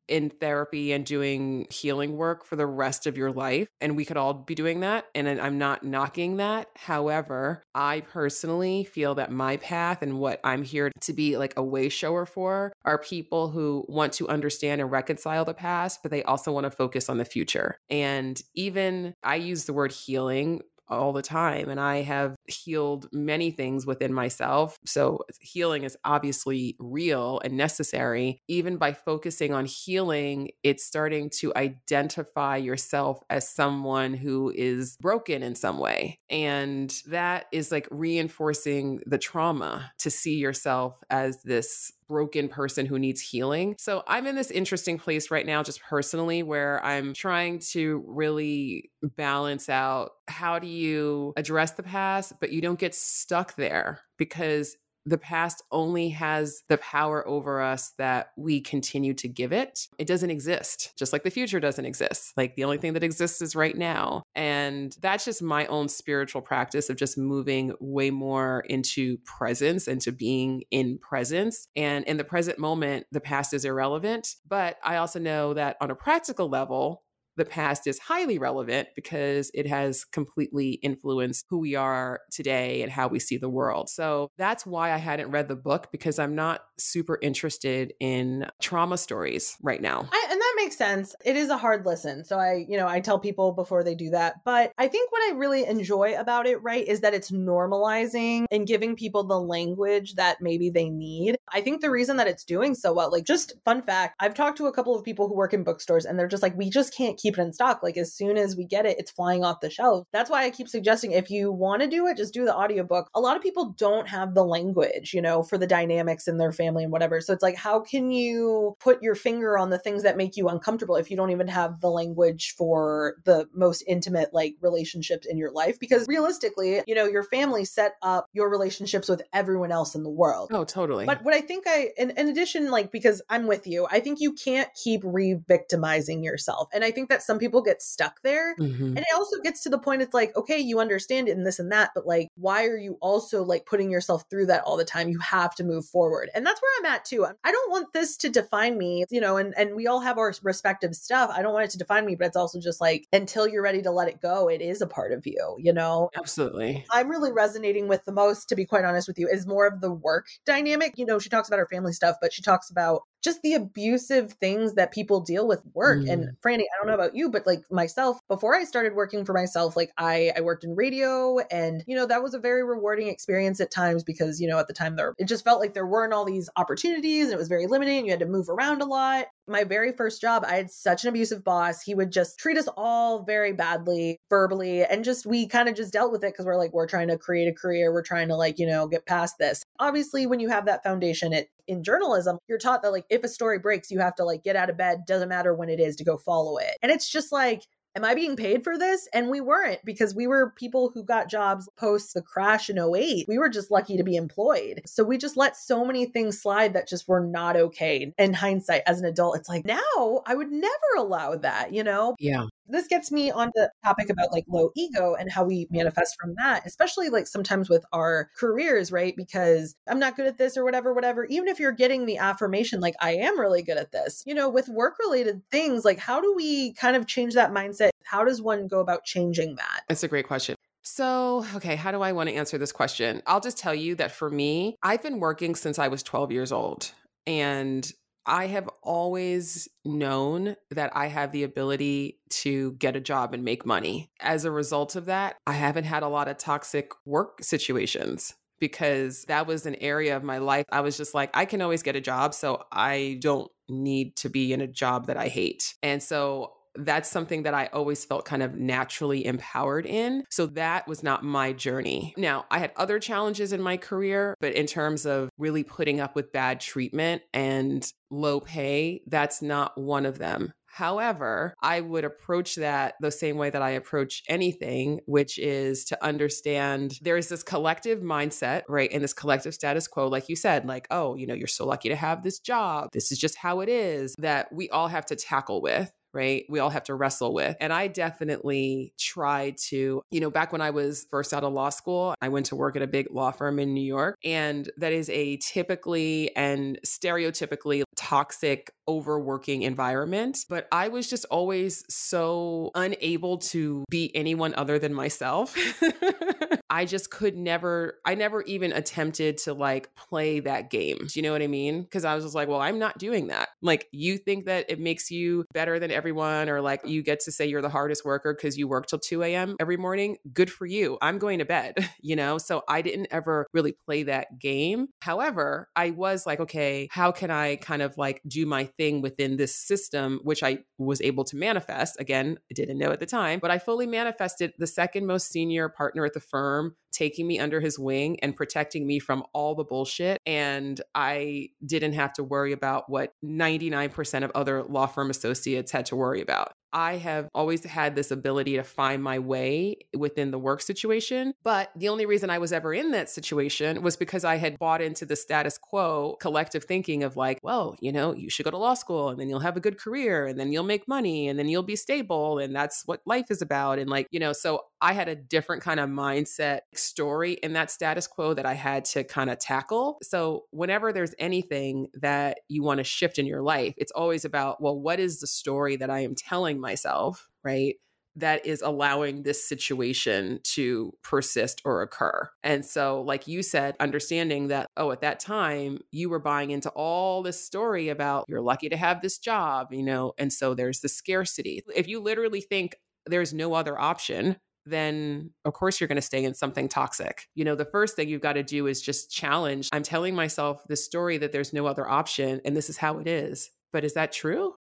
in 0.08 0.30
therapy 0.30 0.92
and 0.92 1.06
doing 1.06 1.68
healing 1.70 2.18
work 2.18 2.46
for 2.46 2.56
the 2.56 2.66
rest 2.66 3.08
of 3.08 3.18
your 3.18 3.32
life. 3.32 3.68
And 3.82 3.96
we 3.96 4.06
could 4.06 4.18
all 4.18 4.34
be 4.34 4.56
doing 4.56 4.82
that. 4.82 5.06
And 5.14 5.28
I'm 5.28 5.58
not 5.58 5.84
knocking 5.84 6.38
that. 6.38 6.70
However, 6.76 7.64
I 7.76 8.02
personally 8.02 8.84
feel 8.84 9.16
that 9.16 9.32
my 9.32 9.58
path 9.58 10.02
and 10.02 10.20
what 10.20 10.40
I'm 10.44 10.64
here 10.64 10.92
to 11.02 11.14
be 11.14 11.38
like 11.38 11.54
a 11.58 11.64
way 11.64 11.90
shower 11.90 12.26
for 12.26 12.74
are 12.86 12.98
people 12.98 13.50
who 13.50 13.86
want 13.88 14.14
to 14.14 14.28
understand 14.28 14.82
and 14.82 14.92
reconcile 14.92 15.46
the 15.46 15.54
past, 15.54 16.00
but 16.02 16.12
they 16.12 16.24
also 16.24 16.52
want 16.52 16.66
to 16.66 16.72
focus 16.72 17.10
on 17.10 17.18
the 17.18 17.26
future. 17.26 17.78
And 17.90 18.42
even 18.56 19.14
I 19.24 19.36
use 19.36 19.66
the 19.66 19.74
word 19.74 19.92
healing 19.92 20.62
all 20.90 21.14
the 21.14 21.22
time 21.22 21.70
and 21.70 21.80
I 21.80 22.02
have 22.02 22.36
healed 22.48 23.08
many 23.12 23.52
things 23.52 23.86
within 23.86 24.14
myself. 24.14 24.78
So 24.86 25.20
healing 25.40 25.84
is 25.84 25.98
obviously 26.04 26.76
real 26.80 27.40
and 27.44 27.58
necessary. 27.58 28.42
Even 28.48 28.78
by 28.78 28.94
focusing 28.94 29.54
on 29.54 29.66
healing, 29.66 30.52
it's 30.64 30.86
starting 30.86 31.30
to 31.40 31.54
identify 31.56 32.58
yourself 32.58 33.20
as 33.30 33.50
someone 33.50 34.14
who 34.14 34.52
is 34.56 34.98
broken 35.02 35.44
in 35.44 35.56
some 35.56 35.78
way. 35.78 36.20
And 36.30 36.94
that 37.08 37.46
is 37.52 37.72
like 37.72 37.88
reinforcing 37.92 39.02
the 39.06 39.18
trauma 39.18 39.92
to 40.00 40.10
see 40.10 40.36
yourself 40.36 40.96
as 41.10 41.44
this 41.44 41.92
broken 42.08 42.50
person 42.50 42.86
who 42.86 43.00
needs 43.00 43.22
healing. 43.22 43.76
So 43.78 44.04
I'm 44.08 44.28
in 44.28 44.36
this 44.36 44.52
interesting 44.52 44.98
place 44.98 45.32
right 45.32 45.46
now, 45.46 45.64
just 45.64 45.82
personally, 45.82 46.44
where 46.44 46.84
I'm 46.84 47.14
trying 47.14 47.60
to 47.72 48.04
really 48.08 48.92
balance 49.02 49.70
out 49.70 50.12
how 50.28 50.60
do 50.60 50.68
you 50.68 51.34
address 51.38 51.72
the 51.72 51.84
past, 51.84 52.34
but 52.40 52.52
you 52.52 52.62
don't 52.62 52.80
get 52.80 52.96
stuck 52.96 53.56
there 53.56 54.02
because 54.18 54.76
the 55.08 55.18
past 55.18 55.64
only 55.72 56.10
has 56.10 56.64
the 56.68 56.78
power 56.80 57.26
over 57.26 57.62
us 57.62 57.94
that 57.98 58.32
we 58.36 58.60
continue 58.60 59.14
to 59.14 59.30
give 59.30 59.54
it. 59.54 59.88
It 59.98 60.06
doesn't 60.06 60.30
exist, 60.30 60.94
just 60.98 61.14
like 61.14 61.24
the 61.24 61.32
future 61.32 61.62
doesn't 61.62 61.86
exist. 61.86 62.34
Like 62.36 62.56
the 62.56 62.66
only 62.66 62.78
thing 62.78 62.92
that 62.94 63.04
exists 63.04 63.42
is 63.42 63.56
right 63.56 63.76
now. 63.76 64.24
And 64.36 64.96
that's 65.02 65.24
just 65.24 65.42
my 65.42 65.66
own 65.68 65.88
spiritual 65.88 66.42
practice 66.42 66.90
of 66.90 66.98
just 66.98 67.18
moving 67.18 67.74
way 67.80 68.10
more 68.12 68.66
into 68.68 69.18
presence, 69.20 69.88
into 69.88 70.12
being 70.12 70.64
in 70.72 70.98
presence. 70.98 71.70
And 71.76 72.04
in 72.04 72.18
the 72.18 72.26
present 72.26 72.60
moment, 72.60 73.06
the 73.12 73.22
past 73.22 73.54
is 73.54 73.64
irrelevant. 73.64 74.36
But 74.46 74.76
I 74.84 74.98
also 74.98 75.20
know 75.20 75.54
that 75.54 75.78
on 75.80 75.90
a 75.90 75.96
practical 75.96 76.50
level, 76.50 77.04
the 77.38 77.46
past 77.46 77.88
is 77.88 78.00
highly 78.00 78.38
relevant 78.38 78.90
because 78.96 79.50
it 79.54 79.68
has 79.68 80.04
completely 80.04 80.72
influenced 80.84 81.46
who 81.50 81.60
we 81.60 81.76
are 81.76 82.20
today 82.32 82.82
and 82.82 82.92
how 82.92 83.08
we 83.08 83.20
see 83.20 83.38
the 83.38 83.50
world. 83.50 83.90
So 83.90 84.30
that's 84.38 84.66
why 84.66 84.92
I 84.92 84.98
hadn't 84.98 85.32
read 85.32 85.48
the 85.48 85.56
book 85.56 85.90
because 85.92 86.20
I'm 86.20 86.36
not 86.36 86.62
super 86.78 87.18
interested 87.22 87.94
in 88.00 88.48
trauma 88.62 88.98
stories 88.98 89.56
right 89.62 89.82
now. 89.82 90.10
I, 90.12 90.37
makes 90.68 90.76
sense. 90.76 91.16
It 91.24 91.38
is 91.38 91.50
a 91.50 91.56
hard 91.56 91.86
listen. 91.86 92.26
So 92.26 92.38
I, 92.38 92.66
you 92.68 92.76
know, 92.76 92.90
I 92.90 93.00
tell 93.00 93.20
people 93.20 93.54
before 93.54 93.86
they 93.86 93.96
do 93.96 94.10
that. 94.10 94.44
But 94.44 94.74
I 94.78 94.90
think 94.90 95.10
what 95.14 95.22
I 95.32 95.38
really 95.38 95.66
enjoy 95.66 96.20
about 96.20 96.46
it, 96.46 96.62
right, 96.62 96.86
is 96.86 97.00
that 97.02 97.14
it's 97.14 97.32
normalizing 97.32 98.44
and 98.52 98.68
giving 98.68 98.98
people 98.98 99.24
the 99.24 99.40
language 99.40 100.16
that 100.16 100.42
maybe 100.42 100.70
they 100.70 100.90
need. 100.90 101.38
I 101.54 101.62
think 101.62 101.80
the 101.80 101.90
reason 101.90 102.18
that 102.18 102.28
it's 102.28 102.44
doing 102.44 102.76
so 102.76 102.92
well, 102.92 103.10
like 103.10 103.24
just 103.24 103.54
fun 103.64 103.82
fact, 103.82 104.18
I've 104.20 104.34
talked 104.34 104.58
to 104.58 104.66
a 104.66 104.74
couple 104.74 104.94
of 104.94 105.06
people 105.06 105.30
who 105.30 105.36
work 105.36 105.54
in 105.54 105.64
bookstores 105.64 106.04
and 106.04 106.20
they're 106.20 106.28
just 106.28 106.44
like, 106.44 106.58
we 106.58 106.70
just 106.70 106.94
can't 106.94 107.18
keep 107.18 107.38
it 107.38 107.42
in 107.42 107.54
stock. 107.54 107.82
Like 107.82 107.96
as 107.96 108.12
soon 108.12 108.36
as 108.36 108.58
we 108.58 108.66
get 108.66 108.86
it, 108.86 109.00
it's 109.00 109.12
flying 109.12 109.46
off 109.46 109.62
the 109.62 109.70
shelf. 109.70 110.06
That's 110.12 110.30
why 110.30 110.44
I 110.44 110.50
keep 110.50 110.68
suggesting 110.68 111.14
if 111.14 111.30
you 111.30 111.50
want 111.50 111.82
to 111.82 111.88
do 111.88 112.08
it, 112.08 112.18
just 112.18 112.34
do 112.34 112.44
the 112.44 112.54
audiobook. 112.54 113.10
A 113.16 113.22
lot 113.22 113.38
of 113.38 113.42
people 113.42 113.74
don't 113.78 114.10
have 114.10 114.34
the 114.34 114.44
language, 114.44 115.14
you 115.14 115.22
know, 115.22 115.44
for 115.44 115.58
the 115.58 115.66
dynamics 115.66 116.28
in 116.28 116.38
their 116.38 116.52
family 116.52 116.84
and 116.84 116.92
whatever. 116.92 117.22
So 117.22 117.32
it's 117.32 117.44
like, 117.44 117.56
how 117.56 117.80
can 117.80 118.12
you 118.12 118.76
put 118.82 119.02
your 119.02 119.16
finger 119.16 119.58
on 119.58 119.70
the 119.70 119.80
things 119.80 120.04
that 120.04 120.18
make 120.18 120.36
you 120.36 120.50
uncomfortable 120.50 120.57
if 120.66 121.12
you 121.12 121.18
don't 121.18 121.32
even 121.32 121.48
have 121.48 121.82
the 121.82 121.90
language 121.90 122.56
for 122.58 123.16
the 123.26 123.48
most 123.54 123.84
intimate 123.88 124.34
like 124.34 124.56
relationships 124.62 125.28
in 125.28 125.38
your 125.38 125.52
life? 125.52 125.80
Because 125.80 126.08
realistically, 126.08 126.82
you 126.88 126.96
know, 126.96 127.06
your 127.06 127.24
family 127.24 127.66
set 127.66 127.96
up 128.02 128.28
your 128.34 128.50
relationships 128.50 129.10
with 129.10 129.22
everyone 129.34 129.72
else 129.72 129.96
in 129.96 130.04
the 130.04 130.10
world. 130.10 130.50
Oh, 130.54 130.64
totally. 130.64 131.06
But 131.06 131.24
what 131.24 131.34
I 131.34 131.42
think 131.42 131.66
I, 131.68 131.90
in, 131.98 132.12
in 132.12 132.30
addition, 132.30 132.72
like, 132.72 132.92
because 132.92 133.22
I'm 133.30 133.48
with 133.48 133.68
you, 133.68 133.88
I 133.92 134.00
think 134.00 134.20
you 134.22 134.34
can't 134.34 134.70
keep 134.82 135.02
re 135.04 135.38
victimizing 135.48 136.24
yourself. 136.24 136.70
And 136.74 136.84
I 136.84 136.92
think 136.92 137.10
that 137.10 137.18
that 137.18 137.24
some 137.24 137.40
people 137.40 137.64
get 137.64 137.82
stuck 137.82 138.22
there. 138.22 138.56
Mm-hmm. 138.58 138.90
And 138.90 139.00
it 139.00 139.06
also 139.16 139.38
gets 139.44 139.64
to 139.64 139.70
the 139.70 139.80
point 139.80 140.04
it's 140.04 140.14
like, 140.14 140.36
okay, 140.36 140.60
you 140.60 140.80
understand 140.80 141.28
it 141.28 141.36
and 141.36 141.46
this 141.46 141.58
and 141.58 141.72
that, 141.72 141.92
but 141.96 142.06
like, 142.06 142.30
why 142.36 142.66
are 142.66 142.78
you 142.78 142.98
also 143.02 143.44
like 143.44 143.66
putting 143.66 143.90
yourself 143.90 144.24
through 144.30 144.46
that 144.48 144.64
all 144.64 144.78
the 144.78 144.86
time? 144.86 145.10
You 145.10 145.20
have 145.20 145.56
to 145.56 145.64
move 145.64 145.86
forward. 145.86 146.30
And 146.36 146.46
that's 146.46 146.62
where 146.62 146.72
I'm 146.80 146.94
at 146.94 147.06
too. 147.06 147.26
I 147.44 147.52
don't 147.52 147.72
want 147.72 147.92
this 147.94 148.18
to 148.18 148.30
define 148.30 148.78
me, 148.78 149.06
you 149.10 149.20
know, 149.20 149.38
and, 149.38 149.56
and 149.58 149.76
we 149.76 149.88
all 149.88 150.02
have 150.02 150.20
our 150.20 150.30
respective 150.48 150.96
stuff. 150.96 151.30
I 151.32 151.44
don't 151.44 151.54
want 151.54 151.66
it 151.66 151.72
to 151.72 151.78
define 151.78 152.06
me, 152.06 152.16
but 152.16 152.26
it's 152.26 152.36
also 152.36 152.60
just 152.60 152.82
like 152.82 153.06
until 153.14 153.48
you're 153.48 153.62
ready 153.62 153.84
to 153.84 153.92
let 153.92 154.08
it 154.08 154.20
go, 154.22 154.50
it 154.50 154.62
is 154.62 154.82
a 154.82 154.88
part 154.88 155.12
of 155.12 155.28
you, 155.28 155.56
you 155.60 155.72
know? 155.72 156.10
Absolutely. 156.18 156.86
I'm 156.92 157.10
really 157.10 157.32
resonating 157.32 157.88
with 157.88 158.04
the 158.06 158.12
most, 158.12 158.50
to 158.50 158.56
be 158.56 158.66
quite 158.66 158.86
honest 158.86 159.08
with 159.08 159.20
you, 159.20 159.28
is 159.28 159.46
more 159.46 159.68
of 159.68 159.82
the 159.82 159.92
work 159.92 160.28
dynamic. 160.46 160.94
You 160.98 161.06
know, 161.06 161.20
she 161.20 161.30
talks 161.30 161.48
about 161.48 161.60
her 161.60 161.68
family 161.68 161.94
stuff, 161.94 162.16
but 162.20 162.34
she 162.34 162.42
talks 162.42 162.72
about 162.72 163.04
just 163.24 163.42
the 163.42 163.54
abusive 163.54 164.34
things 164.34 164.74
that 164.76 164.92
people 164.92 165.22
deal 165.22 165.48
with 165.48 165.62
work. 165.74 166.00
Mm. 166.00 166.12
And 166.12 166.38
Franny, 166.44 166.62
I 166.62 166.78
don't 166.78 166.88
know 166.88 166.94
about 166.94 167.16
you, 167.16 167.30
but 167.30 167.46
like 167.48 167.64
myself, 167.72 168.20
before 168.28 168.56
I 168.56 168.64
started 168.64 168.94
working 168.96 169.26
for 169.26 169.34
myself, 169.34 169.76
like 169.76 169.92
I 169.98 170.32
I 170.36 170.42
worked 170.42 170.64
in 170.64 170.76
radio 170.76 171.40
and 171.52 171.84
you 171.88 171.96
know 171.96 172.06
that 172.06 172.24
was 172.24 172.34
a 172.34 172.40
very 172.40 172.64
rewarding 172.64 173.08
experience 173.08 173.60
at 173.60 173.72
times 173.72 174.04
because 174.04 174.40
you 174.40 174.48
know 174.48 174.60
at 174.60 174.68
the 174.68 174.74
time 174.74 174.96
there 174.96 175.14
it 175.18 175.28
just 175.28 175.44
felt 175.44 175.60
like 175.60 175.74
there 175.74 175.88
weren't 175.88 176.14
all 176.14 176.26
these 176.26 176.50
opportunities 176.56 177.26
and 177.26 177.34
it 177.34 177.38
was 177.38 177.48
very 177.48 177.68
limiting. 177.68 178.06
You 178.06 178.12
had 178.12 178.20
to 178.20 178.26
move 178.26 178.50
around 178.50 178.82
a 178.82 178.86
lot. 178.86 179.28
My 179.48 179.64
very 179.64 179.94
first 179.94 180.22
job, 180.22 180.44
I 180.46 180.56
had 180.56 180.70
such 180.70 181.04
an 181.04 181.10
abusive 181.10 181.44
boss. 181.44 181.82
He 181.82 181.96
would 181.96 182.12
just 182.12 182.38
treat 182.38 182.58
us 182.58 182.68
all 182.76 183.24
very 183.24 183.54
badly 183.54 184.20
verbally 184.30 184.84
and 184.84 185.04
just 185.04 185.26
we 185.26 185.48
kind 185.48 185.70
of 185.70 185.76
just 185.76 185.94
dealt 185.94 186.12
with 186.12 186.24
it 186.24 186.34
because 186.34 186.46
we're 186.46 186.58
like 186.58 186.74
we're 186.74 186.88
trying 186.88 187.08
to 187.08 187.18
create 187.18 187.48
a 187.48 187.54
career, 187.54 187.94
we're 187.94 188.04
trying 188.04 188.28
to 188.28 188.36
like, 188.36 188.60
you 188.60 188.68
know, 188.68 188.88
get 188.88 189.06
past 189.06 189.36
this. 189.40 189.64
Obviously, 189.80 190.28
when 190.28 190.40
you 190.40 190.50
have 190.50 190.66
that 190.66 190.84
foundation, 190.84 191.34
it 191.34 191.50
in 191.68 191.84
journalism, 191.84 192.38
you're 192.48 192.58
taught 192.58 192.82
that 192.84 192.92
like 192.92 193.06
if 193.10 193.24
a 193.24 193.28
story 193.28 193.60
breaks, 193.60 193.92
you 193.92 194.00
have 194.00 194.16
to 194.16 194.26
like 194.26 194.44
get 194.44 194.56
out 194.56 194.70
of 194.70 194.78
bed, 194.78 195.06
doesn't 195.06 195.30
matter 195.30 195.54
when 195.54 195.70
it 195.70 195.80
is 195.80 195.96
to 195.98 196.04
go 196.04 196.18
follow 196.18 196.58
it. 196.58 196.78
And 196.82 196.92
it's 196.92 197.10
just 197.10 197.32
like 197.32 197.64
am 197.98 198.06
I 198.06 198.14
being 198.14 198.36
paid 198.36 198.64
for 198.64 198.78
this? 198.78 199.10
And 199.12 199.28
we 199.28 199.42
weren't 199.42 199.84
because 199.84 200.14
we 200.14 200.28
were 200.28 200.52
people 200.52 200.92
who 200.94 201.04
got 201.04 201.30
jobs 201.30 201.68
post 201.78 202.14
the 202.14 202.22
crash 202.22 202.70
in 202.70 202.78
08. 202.78 203.26
We 203.28 203.40
were 203.40 203.50
just 203.50 203.72
lucky 203.72 203.98
to 203.98 204.04
be 204.04 204.16
employed. 204.16 204.84
So 204.86 205.04
we 205.04 205.18
just 205.18 205.36
let 205.36 205.58
so 205.58 205.84
many 205.84 206.06
things 206.06 206.40
slide 206.40 206.74
that 206.74 206.88
just 206.88 207.08
were 207.08 207.26
not 207.26 207.58
okay. 207.58 208.14
In 208.20 208.34
hindsight, 208.34 208.84
as 208.86 209.00
an 209.00 209.08
adult, 209.08 209.38
it's 209.38 209.50
like 209.50 209.66
now 209.66 210.22
I 210.28 210.36
would 210.36 210.52
never 210.52 210.74
allow 210.96 211.36
that, 211.38 211.74
you 211.74 211.84
know? 211.84 212.16
Yeah 212.20 212.46
this 212.68 212.88
gets 212.88 213.12
me 213.12 213.32
on 213.32 213.52
the 213.56 213.72
topic 213.84 214.10
about 214.10 214.32
like 214.32 214.46
low 214.48 214.72
ego 214.76 215.16
and 215.16 215.32
how 215.32 215.44
we 215.44 215.68
manifest 215.70 216.16
from 216.20 216.36
that, 216.38 216.66
especially 216.66 217.10
like 217.10 217.28
sometimes 217.28 217.70
with 217.70 217.86
our 217.94 218.30
careers, 218.38 218.92
right? 218.92 219.16
Because 219.16 219.76
I'm 219.88 220.00
not 220.00 220.16
good 220.16 220.28
at 220.28 220.38
this 220.38 220.58
or 220.58 220.64
whatever, 220.64 220.94
whatever. 220.94 221.26
Even 221.26 221.48
if 221.48 221.60
you're 221.60 221.72
getting 221.72 222.06
the 222.06 222.18
affirmation, 222.18 222.80
like 222.80 222.96
I 223.00 223.12
am 223.12 223.40
really 223.40 223.64
good 223.64 223.78
at 223.78 223.92
this, 223.92 224.24
you 224.26 224.34
know, 224.34 224.50
with 224.50 224.68
work 224.68 224.98
related 225.00 225.42
things, 225.52 225.86
like 225.86 226.00
how 226.00 226.22
do 226.22 226.34
we 226.36 226.74
kind 226.74 226.96
of 226.96 227.08
change 227.08 227.34
that 227.36 227.52
mindset? 227.52 227.90
How 228.04 228.24
does 228.24 228.42
one 228.42 228.68
go 228.68 228.80
about 228.80 229.04
changing 229.04 229.56
that? 229.56 229.82
That's 229.88 230.04
a 230.04 230.08
great 230.08 230.28
question. 230.28 230.56
So, 230.84 231.46
okay, 231.56 231.76
how 231.76 231.92
do 231.92 232.02
I 232.02 232.14
want 232.14 232.30
to 232.30 232.36
answer 232.36 232.58
this 232.58 232.72
question? 232.72 233.22
I'll 233.28 233.42
just 233.42 233.58
tell 233.58 233.76
you 233.76 233.96
that 233.96 234.12
for 234.12 234.30
me, 234.30 234.78
I've 234.82 235.04
been 235.04 235.20
working 235.20 235.54
since 235.54 235.80
I 235.80 235.90
was 235.90 236.02
12 236.02 236.32
years 236.32 236.54
old. 236.54 236.92
And 237.26 237.92
I 238.28 238.48
have 238.48 238.70
always 238.84 239.68
known 239.86 240.56
that 240.70 240.92
I 240.96 241.08
have 241.08 241.32
the 241.32 241.44
ability 241.44 242.20
to 242.30 242.74
get 242.74 242.96
a 242.96 243.00
job 243.00 243.34
and 243.34 243.44
make 243.44 243.66
money. 243.66 244.12
As 244.20 244.46
a 244.46 244.52
result 244.52 244.96
of 244.96 245.06
that, 245.06 245.38
I 245.48 245.54
haven't 245.54 245.86
had 245.86 246.04
a 246.04 246.10
lot 246.10 246.28
of 246.28 246.38
toxic 246.38 246.92
work 247.06 247.42
situations 247.42 248.36
because 248.60 249.24
that 249.26 249.48
was 249.48 249.66
an 249.66 249.76
area 249.76 250.18
of 250.18 250.24
my 250.24 250.40
life. 250.40 250.66
I 250.72 250.82
was 250.82 250.98
just 250.98 251.14
like, 251.14 251.30
I 251.34 251.46
can 251.46 251.62
always 251.62 251.84
get 251.84 251.96
a 251.96 252.02
job. 252.02 252.34
So 252.34 252.64
I 252.72 253.18
don't 253.22 253.50
need 253.70 254.16
to 254.18 254.30
be 254.30 254.52
in 254.52 254.62
a 254.62 254.68
job 254.68 255.08
that 255.08 255.18
I 255.18 255.28
hate. 255.28 255.76
And 255.82 256.02
so 256.02 256.54
that's 256.78 257.10
something 257.10 257.44
that 257.44 257.54
I 257.54 257.68
always 257.68 258.06
felt 258.06 258.26
kind 258.26 258.44
of 258.44 258.56
naturally 258.56 259.26
empowered 259.26 259.86
in. 259.86 260.24
So 260.30 260.46
that 260.48 260.88
was 260.88 261.04
not 261.04 261.24
my 261.24 261.54
journey. 261.54 262.14
Now, 262.18 262.46
I 262.50 262.60
had 262.60 262.72
other 262.76 263.00
challenges 263.00 263.54
in 263.54 263.62
my 263.62 263.78
career, 263.78 264.36
but 264.40 264.54
in 264.54 264.66
terms 264.66 265.06
of 265.06 265.30
really 265.38 265.64
putting 265.64 266.00
up 266.00 266.16
with 266.16 266.32
bad 266.32 266.60
treatment 266.60 267.22
and 267.34 267.90
low 268.10 268.40
pay, 268.40 269.02
that's 269.08 269.42
not 269.42 269.80
one 269.80 270.06
of 270.06 270.18
them. 270.20 270.54
However, 270.78 271.56
I 271.60 271.82
would 271.82 272.06
approach 272.06 272.54
that 272.56 272.94
the 273.02 273.10
same 273.10 273.38
way 273.38 273.50
that 273.50 273.64
I 273.64 273.72
approach 273.72 274.22
anything, 274.30 275.00
which 275.08 275.40
is 275.40 275.86
to 275.86 276.06
understand 276.06 277.00
there 277.02 277.18
is 277.18 277.30
this 277.30 277.42
collective 277.42 278.02
mindset, 278.02 278.62
right? 278.70 278.92
And 278.94 279.04
this 279.04 279.14
collective 279.14 279.56
status 279.56 279.88
quo, 279.88 280.08
like 280.08 280.30
you 280.30 280.36
said, 280.36 280.68
like, 280.68 280.86
oh, 280.92 281.16
you 281.16 281.26
know, 281.26 281.34
you're 281.34 281.48
so 281.48 281.66
lucky 281.66 281.90
to 281.90 281.96
have 281.96 282.22
this 282.22 282.38
job. 282.38 282.90
This 282.94 283.12
is 283.12 283.18
just 283.18 283.38
how 283.38 283.62
it 283.62 283.70
is 283.70 284.14
that 284.20 284.54
we 284.54 284.70
all 284.70 284.88
have 284.88 285.08
to 285.08 285.16
tackle 285.16 285.64
with 285.64 285.92
right? 286.18 286.46
We 286.50 286.60
all 286.60 286.72
have 286.72 286.84
to 286.86 286.96
wrestle 286.96 287.34
with. 287.34 287.56
And 287.62 287.72
I 287.72 287.88
definitely 287.88 288.92
tried 289.00 289.58
to, 289.70 290.02
you 290.10 290.20
know, 290.20 290.32
back 290.32 290.52
when 290.52 290.62
I 290.62 290.72
was 290.72 291.06
first 291.12 291.32
out 291.32 291.44
of 291.44 291.54
law 291.54 291.70
school, 291.70 292.16
I 292.20 292.30
went 292.30 292.48
to 292.48 292.56
work 292.56 292.76
at 292.76 292.82
a 292.82 292.88
big 292.88 293.08
law 293.12 293.30
firm 293.32 293.60
in 293.60 293.76
New 293.76 293.86
York. 293.86 294.16
And 294.24 294.70
that 294.78 294.94
is 294.94 295.10
a 295.10 295.38
typically 295.38 296.36
and 296.36 296.80
stereotypically 296.86 297.84
toxic 297.96 298.72
overworking 298.88 299.64
environment, 299.64 300.40
but 300.50 300.68
I 300.72 300.88
was 300.88 301.10
just 301.10 301.26
always 301.26 301.84
so 301.90 302.72
unable 302.76 303.38
to 303.38 303.84
be 303.90 304.16
anyone 304.16 304.54
other 304.56 304.80
than 304.80 304.94
myself. 304.94 305.56
I 306.70 306.86
just 306.86 307.10
could 307.10 307.38
never, 307.38 308.00
I 308.06 308.16
never 308.16 308.42
even 308.44 308.74
attempted 308.74 309.38
to 309.40 309.54
like 309.54 309.94
play 309.96 310.42
that 310.42 310.70
game. 310.70 310.98
Do 310.98 311.20
you 311.20 311.22
know 311.22 311.32
what 311.32 311.42
I 311.42 311.48
mean? 311.48 311.82
Because 311.82 312.06
I 312.06 312.14
was 312.14 312.24
just 312.24 312.36
like, 312.36 312.48
well, 312.48 312.60
I'm 312.60 312.78
not 312.78 312.98
doing 312.98 313.28
that. 313.28 313.50
Like, 313.62 313.88
you 313.92 314.18
think 314.18 314.46
that 314.46 314.66
it 314.70 314.80
makes 314.80 315.10
you 315.10 315.46
better 315.54 315.80
than 315.80 315.92
everyone, 315.92 316.50
or 316.50 316.62
like 316.62 316.82
you 316.86 317.04
get 317.04 317.22
to 317.22 317.32
say 317.32 317.46
you're 317.46 317.62
the 317.62 317.70
hardest 317.70 318.04
worker 318.04 318.34
because 318.34 318.58
you 318.58 318.68
work 318.68 318.88
till 318.88 319.00
2 319.00 319.24
a.m. 319.24 319.56
every 319.60 319.78
morning. 319.78 320.18
Good 320.34 320.52
for 320.52 320.66
you. 320.66 320.98
I'm 321.02 321.20
going 321.20 321.40
to 321.40 321.46
bed, 321.46 321.90
you 322.02 322.16
know? 322.16 322.38
So 322.38 322.64
I 322.68 322.82
didn't 322.82 323.08
ever 323.12 323.48
really 323.54 323.76
play 323.86 324.04
that 324.04 324.40
game. 324.40 324.88
However, 325.02 325.70
I 325.76 325.92
was 325.92 326.26
like, 326.26 326.40
okay, 326.42 326.90
how 326.92 327.12
can 327.12 327.32
I 327.32 327.56
kind 327.56 327.82
of 327.82 327.98
like 327.98 328.22
do 328.28 328.46
my 328.46 328.70
thing 328.78 329.02
within 329.02 329.38
this 329.38 329.56
system, 329.56 330.20
which 330.24 330.44
I 330.44 330.60
was 330.78 331.02
able 331.02 331.24
to 331.26 331.36
manifest? 331.36 332.00
Again, 332.00 332.38
I 332.52 332.54
didn't 332.54 332.78
know 332.78 332.92
at 332.92 333.00
the 333.00 333.06
time, 333.06 333.40
but 333.40 333.52
I 333.52 333.60
fully 333.60 333.88
manifested 333.88 334.54
the 334.58 334.68
second 334.68 335.06
most 335.06 335.30
senior 335.30 335.70
partner 335.70 336.06
at 336.06 336.14
the 336.14 336.20
firm 336.20 336.76
taking 336.92 337.28
me 337.28 337.40
under 337.40 337.62
his 337.62 337.78
wing 337.78 338.20
and 338.22 338.36
protecting 338.36 338.88
me 338.88 339.00
from 339.00 339.24
all 339.34 339.54
the 339.54 339.64
bullshit. 339.64 340.20
And 340.26 340.82
I 340.96 341.50
didn't 341.66 341.94
have 341.94 342.14
to 342.14 342.24
worry 342.24 342.54
about 342.54 342.90
what 342.90 343.14
99% 343.24 344.24
of 344.24 344.32
other 344.34 344.64
law 344.64 344.88
firm 344.88 345.10
associates 345.10 345.72
had 345.72 345.86
to 345.88 345.96
worry 345.96 346.22
about. 346.22 346.54
I 346.74 346.98
have 346.98 347.30
always 347.34 347.64
had 347.64 347.96
this 347.96 348.12
ability 348.12 348.56
to 348.58 348.64
find 348.64 349.02
my 349.02 349.20
way 349.20 349.78
within 349.96 350.32
the 350.32 350.40
work 350.40 350.62
situation. 350.62 351.34
But 351.44 351.72
the 351.76 351.90
only 351.90 352.06
reason 352.06 352.30
I 352.30 352.38
was 352.38 352.54
ever 352.54 352.74
in 352.74 352.92
that 352.92 353.10
situation 353.10 353.82
was 353.82 353.96
because 353.96 354.24
I 354.24 354.36
had 354.36 354.60
bought 354.60 354.82
into 354.82 355.06
the 355.06 355.16
status 355.16 355.58
quo 355.58 356.18
collective 356.20 356.64
thinking 356.64 357.04
of 357.04 357.16
like, 357.16 357.40
well, 357.44 357.76
you 357.80 357.92
know, 357.92 358.14
you 358.14 358.30
should 358.30 358.44
go 358.44 358.52
to 358.52 358.58
law 358.58 358.74
school 358.74 359.10
and 359.10 359.20
then 359.20 359.30
you'll 359.30 359.40
have 359.40 359.58
a 359.58 359.62
good 359.62 359.78
career 359.78 360.26
and 360.26 360.40
then 360.40 360.52
you'll 360.52 360.64
make 360.64 360.88
money 360.88 361.28
and 361.28 361.38
then 361.40 361.48
you'll 361.48 361.64
be 361.64 361.76
stable. 361.76 362.40
And 362.40 362.56
that's 362.56 362.84
what 362.86 363.02
life 363.06 363.30
is 363.30 363.42
about. 363.42 363.80
And 363.80 363.90
like, 363.90 364.08
you 364.12 364.20
know, 364.20 364.34
so 364.34 364.66
I 364.82 364.94
had 364.94 365.08
a 365.08 365.16
different 365.16 365.64
kind 365.64 365.80
of 365.80 365.90
mindset 365.90 366.60
story 366.76 367.34
in 367.34 367.54
that 367.54 367.72
status 367.72 368.06
quo 368.08 368.34
that 368.34 368.46
I 368.46 368.54
had 368.54 368.86
to 368.86 369.04
kind 369.04 369.30
of 369.30 369.40
tackle. 369.40 369.98
So, 370.04 370.46
whenever 370.52 370.94
there's 370.94 371.16
anything 371.18 371.88
that 371.96 372.40
you 372.48 372.64
want 372.64 372.80
to 372.80 372.84
shift 372.84 373.18
in 373.18 373.26
your 373.26 373.42
life, 373.42 373.74
it's 373.78 373.92
always 373.92 374.26
about, 374.26 374.62
well, 374.62 374.80
what 374.80 375.00
is 375.00 375.20
the 375.20 375.28
story 375.28 375.78
that 375.78 375.90
I 375.90 376.02
am 376.02 376.16
telling 376.16 376.57
myself, 376.60 377.30
right? 377.44 377.76
That 378.16 378.46
is 378.46 378.64
allowing 378.64 379.24
this 379.24 379.48
situation 379.48 380.40
to 380.56 380.92
persist 381.04 381.62
or 381.64 381.84
occur. 381.84 382.30
And 382.42 382.66
so, 382.66 383.02
like 383.02 383.28
you 383.28 383.44
said, 383.44 383.76
understanding 383.80 384.48
that, 384.48 384.68
oh, 384.76 384.92
at 384.92 385.02
that 385.02 385.20
time, 385.20 385.80
you 385.92 386.10
were 386.10 386.20
buying 386.20 386.50
into 386.50 386.70
all 386.72 387.22
this 387.22 387.44
story 387.44 387.90
about 387.90 388.26
you're 388.28 388.42
lucky 388.42 388.70
to 388.70 388.78
have 388.78 389.02
this 389.02 389.20
job, 389.20 389.72
you 389.72 389.84
know, 389.84 390.14
and 390.18 390.34
so 390.34 390.56
there's 390.56 390.80
the 390.80 390.90
scarcity. 390.90 391.64
If 391.76 391.88
you 391.88 392.00
literally 392.00 392.42
think, 392.42 392.76
there's 393.06 393.34
no 393.34 393.54
other 393.54 393.80
option 393.80 394.36
then 394.70 395.32
of 395.46 395.54
course 395.54 395.80
you're 395.80 395.88
going 395.88 395.96
to 395.96 396.02
stay 396.02 396.24
in 396.24 396.34
something 396.34 396.68
toxic. 396.68 397.28
You 397.36 397.46
know, 397.46 397.56
the 397.56 397.66
first 397.66 397.96
thing 397.96 398.10
you've 398.10 398.22
got 398.22 398.34
to 398.34 398.44
do 398.44 398.68
is 398.68 398.82
just 398.82 399.10
challenge. 399.10 399.70
I'm 399.72 399.84
telling 399.84 400.14
myself 400.16 400.64
the 400.68 400.76
story 400.76 401.18
that 401.18 401.32
there's 401.32 401.54
no 401.54 401.66
other 401.66 401.88
option 401.88 402.42
and 402.46 402.56
this 402.56 402.70
is 402.70 402.78
how 402.78 403.00
it 403.00 403.08
is. 403.08 403.50
But 403.72 403.84
is 403.84 403.94
that 403.94 404.12
true? 404.12 404.56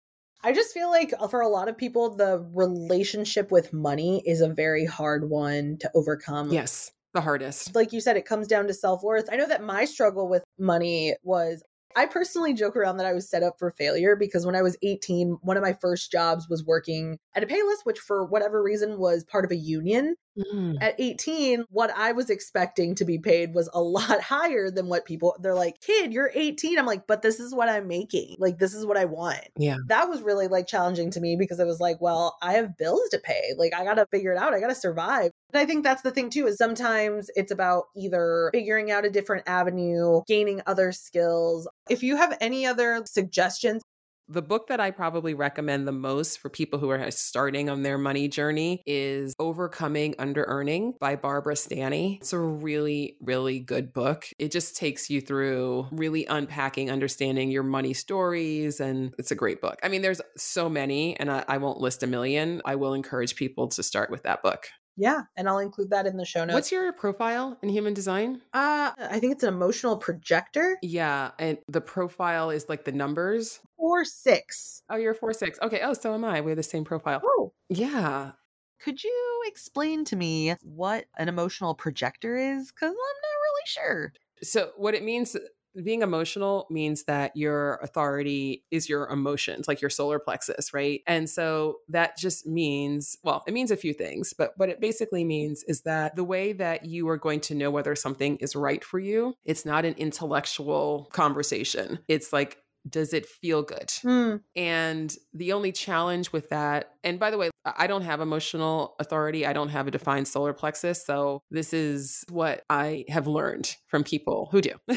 I 0.45 0.53
just 0.53 0.75
feel 0.75 0.91
like 0.91 1.12
uh, 1.19 1.27
for 1.27 1.41
a 1.41 1.47
lot 1.47 1.69
of 1.69 1.75
people, 1.75 2.15
the 2.15 2.47
relationship 2.53 3.51
with 3.51 3.73
money 3.73 4.21
is 4.27 4.41
a 4.41 4.47
very 4.47 4.86
hard 4.86 5.27
one 5.27 5.77
to 5.79 5.89
overcome. 5.95 6.51
Yes, 6.51 6.91
the 7.15 7.21
hardest. 7.21 7.73
Like 7.73 7.91
you 7.91 7.99
said, 7.99 8.15
it 8.15 8.27
comes 8.27 8.45
down 8.45 8.67
to 8.67 8.73
self 8.75 9.01
worth. 9.01 9.27
I 9.31 9.38
know 9.38 9.47
that 9.47 9.63
my 9.63 9.86
struggle 9.86 10.29
with 10.29 10.43
money 10.60 11.15
was 11.23 11.63
I 11.95 12.05
personally 12.05 12.53
joke 12.53 12.75
around 12.75 12.97
that 12.97 13.08
I 13.08 13.13
was 13.13 13.27
set 13.27 13.41
up 13.41 13.55
for 13.58 13.71
failure 13.71 14.15
because 14.15 14.45
when 14.45 14.55
I 14.55 14.62
was 14.62 14.77
18, 14.84 15.39
one 15.41 15.58
of 15.58 15.63
my 15.63 15.73
first 15.73 16.12
jobs 16.12 16.47
was 16.47 16.63
working 16.63 17.17
at 17.34 17.41
a 17.41 17.47
Payless, 17.47 17.84
which 17.84 17.97
for 17.97 18.23
whatever 18.23 18.62
reason 18.62 18.99
was 18.99 19.23
part 19.23 19.45
of 19.45 19.51
a 19.51 19.55
union. 19.55 20.15
Mm. 20.37 20.77
At 20.81 20.95
18, 20.99 21.65
what 21.69 21.91
I 21.95 22.11
was 22.11 22.29
expecting 22.29 22.95
to 22.95 23.05
be 23.05 23.17
paid 23.17 23.53
was 23.53 23.69
a 23.73 23.81
lot 23.95 24.21
higher 24.21 24.69
than 24.69 24.87
what 24.87 25.05
people 25.05 25.35
they're 25.39 25.55
like, 25.55 25.79
"Kid, 25.81 26.13
you're 26.13 26.31
18." 26.33 26.77
I'm 26.77 26.85
like, 26.85 27.07
"But 27.07 27.21
this 27.21 27.39
is 27.39 27.53
what 27.53 27.69
I'm 27.69 27.87
making. 27.87 28.35
Like 28.39 28.59
this 28.59 28.73
is 28.73 28.85
what 28.85 28.97
I 28.97 29.05
want." 29.05 29.47
Yeah. 29.57 29.77
That 29.87 30.09
was 30.09 30.21
really 30.21 30.47
like 30.47 30.67
challenging 30.67 31.11
to 31.11 31.21
me 31.21 31.35
because 31.37 31.59
I 31.59 31.65
was 31.65 31.79
like, 31.79 32.01
"Well, 32.01 32.37
I 32.41 32.53
have 32.53 32.77
bills 32.77 33.07
to 33.11 33.19
pay. 33.19 33.53
Like 33.57 33.73
I 33.73 33.83
got 33.83 33.95
to 33.95 34.05
figure 34.11 34.31
it 34.31 34.37
out. 34.37 34.53
I 34.53 34.59
got 34.59 34.67
to 34.67 34.75
survive." 34.75 35.31
And 35.53 35.61
I 35.61 35.65
think 35.65 35.83
that's 35.83 36.01
the 36.01 36.11
thing 36.11 36.29
too 36.29 36.47
is 36.47 36.57
sometimes 36.57 37.29
it's 37.35 37.51
about 37.51 37.85
either 37.95 38.49
figuring 38.53 38.91
out 38.91 39.05
a 39.05 39.09
different 39.09 39.43
avenue, 39.47 40.21
gaining 40.27 40.61
other 40.65 40.91
skills. 40.91 41.67
If 41.89 42.03
you 42.03 42.17
have 42.17 42.37
any 42.41 42.65
other 42.65 43.03
suggestions, 43.05 43.81
the 44.27 44.41
book 44.41 44.67
that 44.67 44.79
I 44.79 44.91
probably 44.91 45.33
recommend 45.33 45.88
the 45.88 45.91
most 45.91 46.39
for 46.39 46.49
people 46.49 46.79
who 46.79 46.89
are 46.89 47.11
starting 47.11 47.69
on 47.69 47.83
their 47.83 47.97
money 47.97 48.27
journey 48.27 48.81
is 48.85 49.35
Overcoming 49.39 50.15
Underearning 50.15 50.97
by 50.99 51.15
Barbara 51.15 51.55
Stanny. 51.55 52.17
It's 52.21 52.33
a 52.33 52.39
really, 52.39 53.17
really 53.21 53.59
good 53.59 53.93
book. 53.93 54.25
It 54.39 54.51
just 54.51 54.75
takes 54.75 55.09
you 55.09 55.21
through 55.21 55.88
really 55.91 56.25
unpacking, 56.25 56.89
understanding 56.89 57.51
your 57.51 57.63
money 57.63 57.93
stories, 57.93 58.79
and 58.79 59.13
it's 59.19 59.31
a 59.31 59.35
great 59.35 59.61
book. 59.61 59.79
I 59.83 59.89
mean, 59.89 60.01
there's 60.01 60.21
so 60.38 60.69
many, 60.69 61.17
and 61.19 61.31
I, 61.31 61.45
I 61.47 61.57
won't 61.57 61.79
list 61.79 62.01
a 62.01 62.07
million. 62.07 62.61
I 62.65 62.75
will 62.75 62.93
encourage 62.93 63.35
people 63.35 63.67
to 63.69 63.83
start 63.83 64.09
with 64.09 64.23
that 64.23 64.41
book. 64.41 64.69
Yeah, 64.97 65.23
and 65.36 65.49
I'll 65.49 65.60
include 65.60 65.89
that 65.89 66.05
in 66.05 66.17
the 66.17 66.25
show 66.25 66.45
notes. 66.45 66.53
What's 66.53 66.71
your 66.71 66.91
profile 66.93 67.58
in 67.62 67.69
human 67.69 67.93
design? 67.93 68.41
Uh, 68.53 68.91
I 68.97 69.19
think 69.19 69.34
it's 69.34 69.43
an 69.43 69.53
emotional 69.53 69.97
projector. 69.97 70.77
Yeah, 70.81 71.31
and 71.38 71.58
the 71.67 71.81
profile 71.81 72.49
is 72.49 72.67
like 72.69 72.86
the 72.86 72.91
numbers. 72.91 73.60
Four 73.77 74.05
six. 74.05 74.84
Oh, 74.89 74.95
you're 74.95 75.13
four 75.13 75.34
six. 75.34 75.60
Okay. 75.62 75.81
Oh, 75.84 75.93
so 75.93 76.13
am 76.13 76.23
I. 76.23 76.41
We 76.41 76.51
have 76.51 76.58
the 76.58 76.63
same 76.63 76.86
profile. 76.86 77.21
Oh, 77.23 77.53
yeah. 77.69 78.31
Could 78.79 79.03
you 79.03 79.43
explain 79.47 80.05
to 80.05 80.15
me 80.15 80.55
what 80.62 81.05
an 81.17 81.29
emotional 81.29 81.75
projector 81.75 82.36
is? 82.38 82.71
Because 82.71 82.89
I'm 82.89 82.93
not 82.93 82.95
really 82.95 83.65
sure. 83.65 84.13
So, 84.43 84.71
what 84.77 84.95
it 84.95 85.03
means 85.03 85.36
being 85.83 86.01
emotional 86.01 86.67
means 86.69 87.03
that 87.03 87.35
your 87.35 87.75
authority 87.75 88.63
is 88.71 88.89
your 88.89 89.07
emotions, 89.07 89.67
like 89.67 89.81
your 89.81 89.89
solar 89.89 90.19
plexus, 90.19 90.73
right? 90.73 91.01
And 91.07 91.29
so 91.29 91.77
that 91.89 92.17
just 92.17 92.47
means, 92.47 93.17
well, 93.23 93.43
it 93.47 93.53
means 93.53 93.71
a 93.71 93.77
few 93.77 93.93
things, 93.93 94.33
but 94.33 94.53
what 94.57 94.69
it 94.69 94.79
basically 94.79 95.23
means 95.23 95.63
is 95.63 95.81
that 95.81 96.15
the 96.15 96.23
way 96.23 96.53
that 96.53 96.85
you 96.85 97.07
are 97.09 97.17
going 97.17 97.41
to 97.41 97.55
know 97.55 97.71
whether 97.71 97.95
something 97.95 98.38
is 98.38 98.55
right 98.55 98.83
for 98.83 98.99
you, 98.99 99.35
it's 99.45 99.65
not 99.65 99.85
an 99.85 99.95
intellectual 99.97 101.09
conversation. 101.11 101.99
It's 102.07 102.31
like 102.31 102.59
does 102.88 103.13
it 103.13 103.25
feel 103.25 103.63
good? 103.63 103.88
Mm. 104.03 104.41
And 104.55 105.15
the 105.33 105.53
only 105.53 105.71
challenge 105.71 106.31
with 106.31 106.49
that, 106.49 106.91
and 107.03 107.19
by 107.19 107.31
the 107.31 107.38
way, 107.39 107.49
I 107.65 107.88
don't 107.88 108.04
have 108.04 108.21
emotional 108.21 108.95
authority. 108.99 109.45
I 109.45 109.54
don't 109.54 109.69
have 109.69 109.88
a 109.88 109.91
defined 109.91 110.28
solar 110.28 110.54
plexus. 110.54 111.04
So 111.06 111.41
this 111.49 111.73
is 111.73 112.23
what 112.30 112.63
I 112.69 113.06
have 113.10 113.28
learned 113.28 113.75
from 113.88 114.04
people 114.04 114.49
who 114.51 114.62
do 114.62 114.71